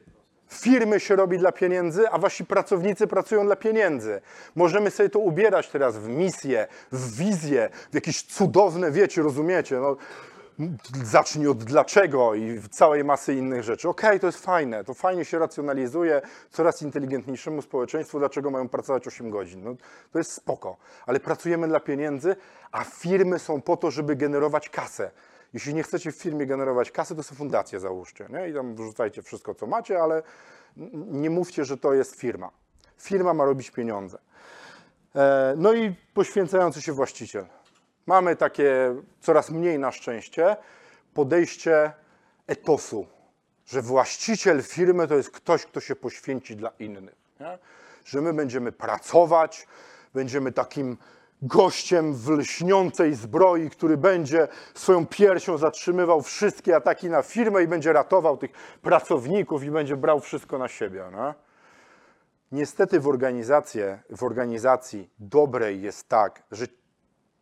[0.49, 4.21] Firmy się robi dla pieniędzy, a wasi pracownicy pracują dla pieniędzy.
[4.55, 9.97] Możemy sobie to ubierać teraz w misję, w wizję, w jakieś cudowne, wiecie, rozumiecie, no,
[11.05, 13.89] zacznij od dlaczego i całej masy innych rzeczy.
[13.89, 19.31] Okej, to jest fajne, to fajnie się racjonalizuje coraz inteligentniejszemu społeczeństwu, dlaczego mają pracować 8
[19.31, 19.65] godzin.
[19.65, 19.75] No,
[20.13, 20.77] to jest spoko,
[21.07, 22.37] ale pracujemy dla pieniędzy,
[22.73, 25.11] a firmy są po to, żeby generować kasę.
[25.55, 28.49] Jeśli nie chcecie w firmie generować kasy, to sobie fundację załóżcie nie?
[28.49, 30.23] i tam wrzucajcie wszystko, co macie, ale
[31.07, 32.51] nie mówcie, że to jest firma.
[32.99, 34.19] Firma ma robić pieniądze.
[35.15, 37.47] E, No i poświęcający się właściciel.
[38.07, 40.57] Mamy takie coraz mniej na szczęście
[41.15, 41.93] podejście
[42.47, 43.07] etosu,
[43.67, 47.17] że właściciel firmy to jest ktoś, kto się poświęci dla innych.
[47.41, 47.59] Nie?
[48.05, 49.67] Że my będziemy pracować,
[50.15, 50.97] będziemy takim
[51.43, 57.93] gościem w lśniącej zbroi, który będzie swoją piersią zatrzymywał wszystkie ataki na firmę i będzie
[57.93, 58.51] ratował tych
[58.83, 61.05] pracowników i będzie brał wszystko na siebie.
[61.13, 61.35] Nie?
[62.53, 63.19] Niestety w,
[64.11, 66.67] w organizacji dobrej jest tak, że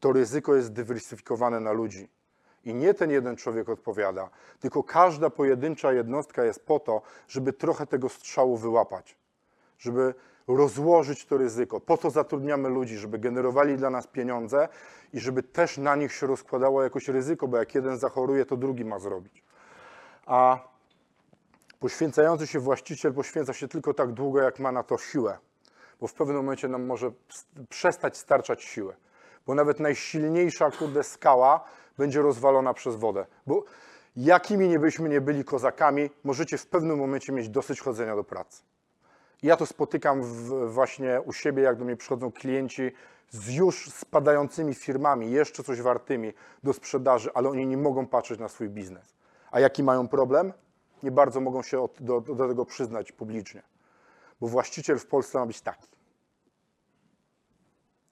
[0.05, 2.09] to ryzyko jest dywersyfikowane na ludzi.
[2.65, 7.87] I nie ten jeden człowiek odpowiada, tylko każda pojedyncza jednostka jest po to, żeby trochę
[7.87, 9.17] tego strzału wyłapać,
[9.79, 10.15] żeby
[10.49, 11.81] rozłożyć to ryzyko.
[11.81, 14.69] Po to zatrudniamy ludzi, żeby generowali dla nas pieniądze
[15.13, 18.85] i żeby też na nich się rozkładało jakoś ryzyko, bo jak jeden zachoruje, to drugi
[18.85, 19.45] ma zrobić.
[20.27, 20.59] A
[21.81, 25.39] poświęcający się właściciel poświęca się tylko tak długo, jak ma na to siłę,
[26.01, 28.95] bo w pewnym momencie nam może st- przestać starczać siły,
[29.47, 31.65] bo nawet najsilniejsza kurde skała
[31.99, 33.65] będzie rozwalona przez wodę, bo
[34.17, 38.63] jakimi nie byśmy nie byli kozakami, możecie w pewnym momencie mieć dosyć chodzenia do pracy.
[39.43, 42.93] Ja to spotykam w, właśnie u siebie, jak do mnie przychodzą klienci
[43.31, 48.49] z już spadającymi firmami, jeszcze coś wartymi do sprzedaży, ale oni nie mogą patrzeć na
[48.49, 49.15] swój biznes.
[49.51, 50.53] A jaki mają problem?
[51.03, 53.63] Nie bardzo mogą się od, do, do tego przyznać publicznie.
[54.41, 55.94] Bo właściciel w Polsce ma być taki.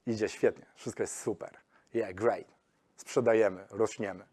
[0.07, 1.51] Idzie świetnie, wszystko jest super.
[1.95, 2.45] Yeah, great.
[2.97, 4.25] Sprzedajemy, rośniemy.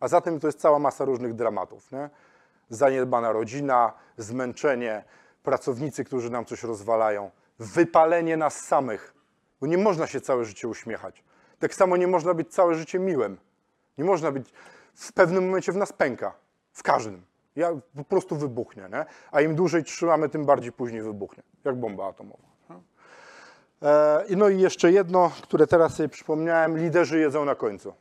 [0.00, 1.92] A zatem to jest cała masa różnych dramatów.
[1.92, 2.10] Nie?
[2.68, 5.04] Zaniedbana rodzina, zmęczenie,
[5.42, 9.14] pracownicy, którzy nam coś rozwalają, wypalenie nas samych,
[9.60, 11.24] bo nie można się całe życie uśmiechać.
[11.58, 13.38] Tak samo nie można być całe życie miłym.
[13.98, 14.52] Nie można być,
[14.94, 16.34] w pewnym momencie w nas pęka,
[16.72, 17.24] w każdym.
[17.56, 19.04] Ja po prostu wybuchnie, nie?
[19.30, 22.49] a im dłużej trzymamy, tym bardziej później wybuchnie, jak bomba atomowa.
[23.82, 27.94] E, No i jeszcze jedno, które teraz sobie przypomniałem, liderzy jedzą na końcu.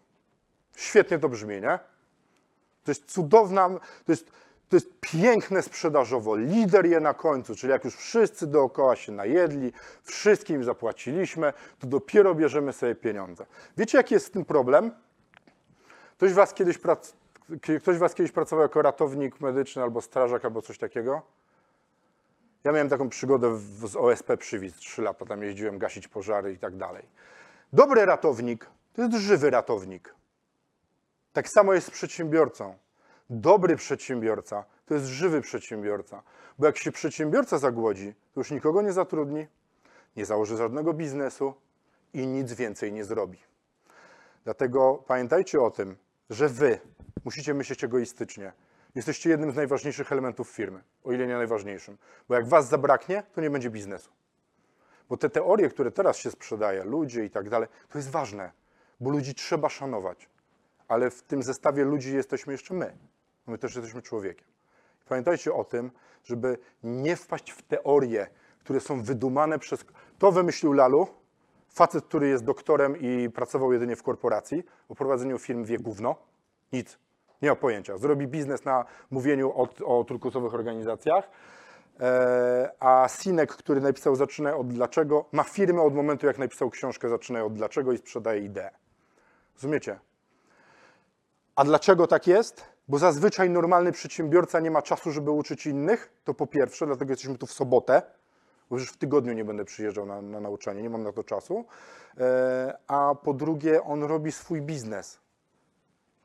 [0.76, 1.80] Świetnie to brzmi, nie?
[2.84, 3.69] To jest cudowna,
[4.06, 4.31] to jest,
[4.69, 6.35] to jest piękne sprzedażowo.
[6.35, 9.73] Lider je na końcu, czyli jak już wszyscy dookoła się najedli,
[10.03, 13.45] wszystkim zapłaciliśmy, to dopiero bierzemy sobie pieniądze.
[13.77, 14.91] Wiecie, jaki jest z tym problem?
[16.18, 17.14] Ktoś was kiedyś, prac...
[17.81, 21.22] Ktoś was kiedyś pracował jako ratownik medyczny albo strażak albo coś takiego?
[22.64, 26.57] Ja miałem taką przygodę w, z OSP Przywid, trzy lata tam jeździłem gasić pożary i
[26.57, 27.06] tak dalej.
[27.73, 30.15] Dobry ratownik to jest żywy ratownik.
[31.34, 32.77] Tak samo jest z przedsiębiorcą.
[33.30, 36.23] Dobry przedsiębiorca to jest żywy przedsiębiorca,
[36.60, 39.48] bo jak się przedsiębiorca zagłodzi, to już nikogo nie zatrudni,
[40.15, 41.53] nie założy żadnego biznesu
[42.14, 43.40] i nic więcej nie zrobi.
[44.44, 45.98] Dlatego pamiętajcie o tym,
[46.30, 46.80] że wy
[47.26, 48.53] musicie myśleć egoistycznie.
[48.99, 51.97] Jesteście jednym z najważniejszych elementów firmy, o ile nie najważniejszym.
[52.30, 54.11] Bo jak was zabraknie, to nie będzie biznesu.
[55.09, 58.51] Bo te teorie, które teraz się sprzedaje, ludzie i tak dalej, to jest ważne,
[58.99, 60.30] bo ludzi trzeba szanować.
[60.88, 62.97] Ale w tym zestawie ludzi jesteśmy jeszcze my.
[63.47, 64.47] My też jesteśmy człowiekiem.
[65.09, 65.91] Pamiętajcie o tym,
[66.23, 68.27] żeby nie wpaść w teorie,
[68.59, 69.85] które są wydumane przez.
[70.17, 71.07] To wymyślił Lalu,
[71.69, 74.63] facet, który jest doktorem i pracował jedynie w korporacji.
[74.89, 76.15] O prowadzeniu firm wie gówno.
[76.73, 76.97] Nic.
[77.41, 77.98] Nie ma pojęcia.
[77.98, 81.30] Zrobi biznes na mówieniu o, o turkusowych organizacjach.
[81.99, 87.10] E, a Sinek, który napisał Zaczynaj od dlaczego, ma firmę od momentu, jak napisał książkę
[87.10, 88.72] Zaczynaj od dlaczego i sprzedaje ideę.
[89.56, 89.99] Rozumiecie?
[91.56, 92.64] A dlaczego tak jest?
[92.88, 96.14] Bo zazwyczaj normalny przedsiębiorca nie ma czasu, żeby uczyć innych.
[96.24, 98.02] To po pierwsze, dlatego jesteśmy tu w sobotę,
[98.70, 101.66] bo już w tygodniu nie będę przyjeżdżał na, na nauczanie, nie mam na to czasu.
[102.18, 105.20] E, A po drugie, on robi swój biznes.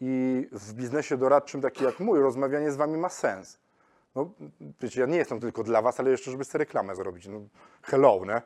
[0.06, 3.58] I w biznesie doradczym, taki jak mój, rozmawianie z wami ma sens.
[4.14, 4.30] No,
[4.80, 7.26] wiecie, ja nie jestem tylko dla was, ale jeszcze, żeby sobie reklamę zrobić.
[7.26, 7.40] No,
[7.82, 8.42] hello, nie?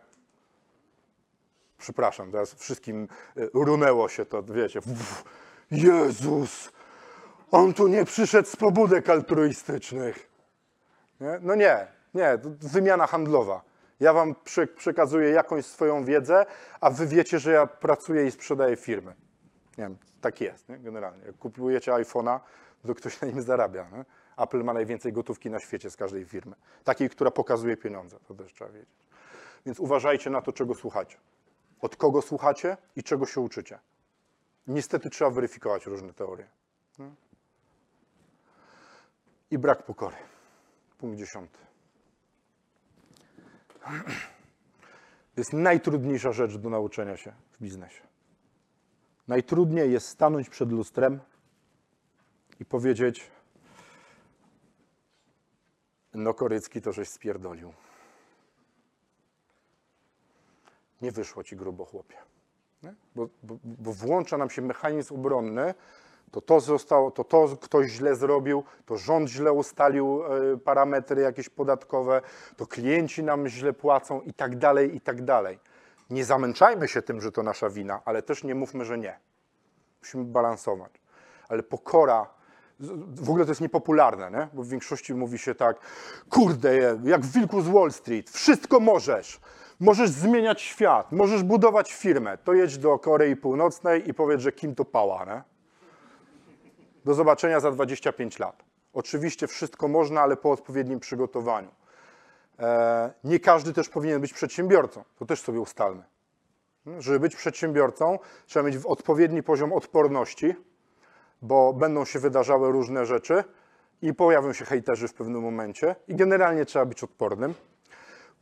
[1.79, 4.81] Przepraszam, teraz wszystkim e, runęło się to, wiecie.
[5.71, 6.73] Jezus,
[7.51, 10.31] on tu nie przyszedł z pobudek altruistycznych.
[11.21, 11.39] Nie?
[11.43, 13.63] No nie, nie, wymiana handlowa.
[14.01, 16.47] Ja wam prze, przekazuję jakąś swoją wiedzę,
[16.81, 19.15] a wy wiecie, że ja pracuję i sprzedaję firmy.
[19.79, 20.79] Nie wiem, tak jest, nie?
[20.79, 21.27] generalnie.
[21.27, 22.41] Jak kupujecie iPhone'a,
[22.87, 23.89] to ktoś na nim zarabia.
[23.91, 24.05] Nie?
[24.37, 26.57] Apple ma najwięcej gotówki na świecie z każdej firmy.
[26.85, 29.07] Takiej, która pokazuje pieniądze, to też trzeba wiedzieć.
[29.67, 31.19] Więc uważajcie na to, czego słuchacie.
[31.81, 33.79] Od kogo słuchacie i czego się uczycie.
[34.67, 36.47] Niestety trzeba weryfikować różne teorie.
[36.99, 37.11] Nie?
[39.51, 40.17] I brak pokory.
[40.99, 41.59] Punkt dziesiąty.
[45.35, 48.08] To jest najtrudniejsza rzecz do nauczenia się w biznesie.
[49.29, 51.21] Najtrudniej jest stanąć przed lustrem
[52.61, 53.31] i powiedzieć:
[56.15, 57.73] No, Korycki to żeś spierdolił.
[61.03, 62.17] Nie wyszło ci grubo, chłopie.
[63.15, 65.75] Bo, bo, bo włącza nam się mechanizm obronny,
[66.31, 71.49] to to zostało, to to ktoś źle zrobił, to rząd źle ustalił e, parametry jakieś
[71.49, 72.23] podatkowe,
[72.57, 75.59] to klienci nam źle płacą i tak dalej, i tak dalej.
[76.11, 79.19] Nie zamęczajmy się tym, że to nasza wina, ale też nie mówmy, że nie.
[80.03, 80.93] Musimy balansować.
[81.49, 82.27] Ale pokora,
[83.15, 84.49] w ogóle to jest niepopularne, nie?
[84.53, 85.77] bo w większości mówi się tak,
[86.31, 89.41] kurde, jak w Wilku z Wall Street, wszystko możesz.
[89.81, 92.39] Możesz zmieniać świat, możesz budować firmę.
[92.39, 95.43] To jedź do Korei Północnej i powiedz, że kim to pała, nie?
[97.05, 98.65] Do zobaczenia za 25 lat.
[98.93, 101.69] Oczywiście wszystko można, ale po odpowiednim przygotowaniu.
[102.59, 105.05] E, nie każdy też powinien być przedsiębiorcą.
[105.19, 106.03] To też sobie ustalmy.
[106.99, 110.55] Żeby być przedsiębiorcą, trzeba mieć odpowiedni poziom odporności,
[111.43, 113.45] bo będą się wydarzały różne rzeczy
[114.03, 115.97] i pojawią się hejterzy w pewnym momencie.
[116.09, 117.55] I generalnie trzeba być odpornym.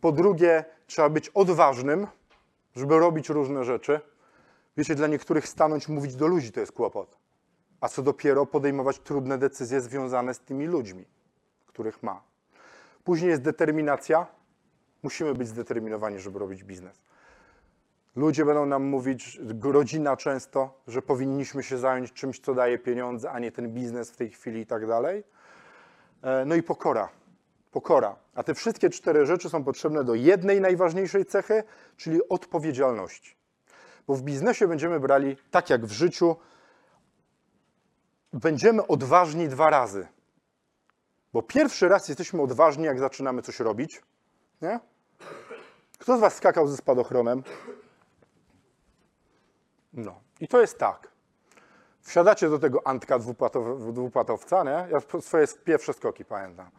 [0.01, 2.06] Po drugie, trzeba być odważnym,
[2.76, 4.01] żeby robić różne rzeczy.
[4.76, 7.16] Wiecie, dla niektórych stanąć, mówić do ludzi to jest kłopot.
[7.80, 11.05] A co dopiero podejmować trudne decyzje związane z tymi ludźmi,
[11.66, 12.22] których ma.
[13.07, 14.27] Później jest determinacja.
[15.03, 17.03] Musimy być zdeterminowani, żeby robić biznes.
[18.16, 23.39] Ludzie będą nam mówić, rodzina często, że powinniśmy się zająć czymś, co daje pieniądze, a
[23.39, 25.24] nie ten biznes w tej chwili i tak dalej.
[26.23, 27.09] E, No i pokora.
[27.73, 28.16] Pokora.
[28.35, 31.62] A te wszystkie cztery rzeczy są potrzebne do jednej najważniejszej cechy,
[31.97, 33.37] czyli odpowiedzialności.
[34.07, 36.37] Bo w biznesie będziemy brali, tak jak w życiu,
[38.33, 40.15] będziemy odważni dwa razy.
[41.36, 44.02] Bo pierwszy raz jesteśmy odważni, jak zaczynamy coś robić.
[44.62, 44.80] Nie?
[45.98, 47.42] Kto z Was skakał ze spadochronem?
[49.92, 50.20] No.
[50.40, 51.08] I to jest tak.
[52.02, 54.88] Wsiadacie do tego Antka dwupłatow- dwupłatowca, nie?
[54.90, 56.70] Ja swoje pierwsze skoki pamiętam.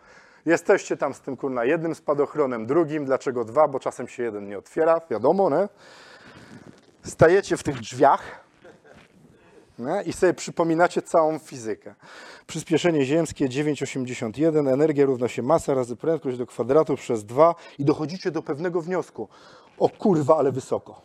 [0.45, 3.05] Jesteście tam z tym kurna jednym spadochronem, drugim.
[3.05, 3.67] Dlaczego dwa?
[3.67, 5.69] Bo czasem się jeden nie otwiera, wiadomo, nie?
[7.03, 8.47] Stajecie w tych drzwiach
[9.80, 10.04] nie?
[10.06, 11.95] i sobie przypominacie całą fizykę.
[12.48, 18.32] Przyspieszenie ziemskie 9,81, energia równa się masa razy prędkość do kwadratu przez 2 i dochodzicie
[18.32, 19.30] do pewnego wniosku.
[19.80, 21.02] O kurwa, ale wysoko.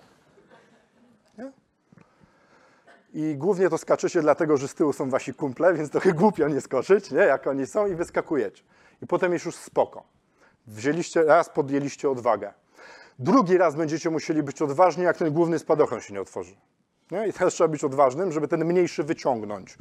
[3.15, 6.61] I głównie to skaczecie dlatego, że z tyłu są wasi kumple, więc trochę głupio nie
[6.61, 7.19] skoczyć, nie?
[7.19, 8.63] jak oni są i wyskakujecie.
[9.03, 10.05] I potem jest już spoko.
[10.67, 12.53] Wzięliście, raz podjęliście odwagę.
[13.19, 16.55] Drugi raz będziecie musieli być odważni, jak ten główny spadochron się nie otworzy.
[17.13, 17.29] Nie?
[17.29, 19.79] I teraz trzeba być odważnym, żeby ten mniejszy wyciągnąć.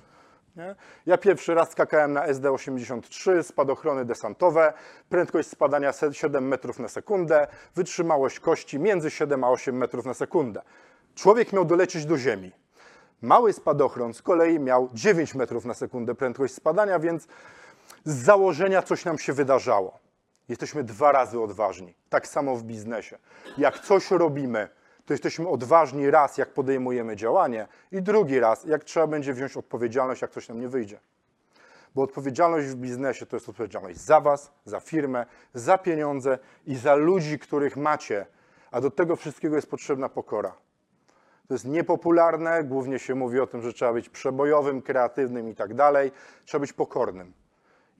[0.55, 0.75] Nie?
[1.05, 4.73] Ja pierwszy raz skakałem na SD83, spadochrony desantowe,
[5.09, 10.13] prędkość spadania se- 7 metrów na sekundę, wytrzymałość kości między 7 a 8 metrów na
[10.13, 10.61] sekundę.
[11.15, 12.51] Człowiek miał dolecieć do ziemi.
[13.21, 17.27] Mały spadochron z kolei miał 9 metrów na sekundę prędkość spadania, więc
[18.05, 19.99] z założenia coś nam się wydarzało.
[20.49, 21.95] Jesteśmy dwa razy odważni.
[22.09, 23.17] Tak samo w biznesie.
[23.57, 24.69] Jak coś robimy,
[25.11, 30.21] to jesteśmy odważni raz, jak podejmujemy działanie, i drugi raz, jak trzeba będzie wziąć odpowiedzialność,
[30.21, 30.99] jak coś nam nie wyjdzie.
[31.95, 36.95] Bo odpowiedzialność w biznesie to jest odpowiedzialność za Was, za firmę, za pieniądze i za
[36.95, 38.25] ludzi, których macie.
[38.71, 40.53] A do tego wszystkiego jest potrzebna pokora.
[41.47, 45.73] To jest niepopularne, głównie się mówi o tym, że trzeba być przebojowym, kreatywnym i tak
[45.73, 46.11] dalej.
[46.45, 47.33] Trzeba być pokornym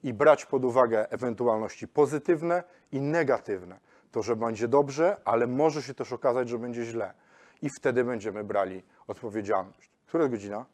[0.04, 3.91] i brać pod uwagę ewentualności pozytywne i negatywne.
[4.12, 7.14] To, że będzie dobrze, ale może się też okazać, że będzie źle.
[7.62, 9.92] I wtedy będziemy brali odpowiedzialność.
[10.06, 10.66] Która jest godzina?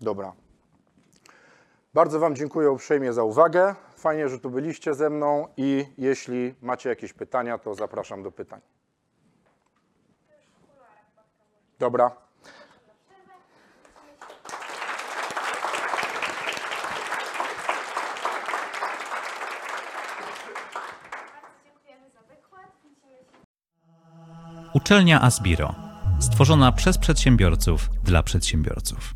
[0.00, 0.32] Dobra.
[1.94, 3.74] Bardzo Wam dziękuję uprzejmie za uwagę.
[3.96, 8.60] Fajnie, że tu byliście ze mną i jeśli macie jakieś pytania, to zapraszam do pytań.
[11.78, 12.10] Dobra.
[21.64, 22.66] Dziękujemy za wykład.
[22.84, 23.38] Widzimy się
[24.74, 25.74] Uczelnia Asbiro.
[26.20, 29.14] Stworzona przez przedsiębiorców dla przedsiębiorców.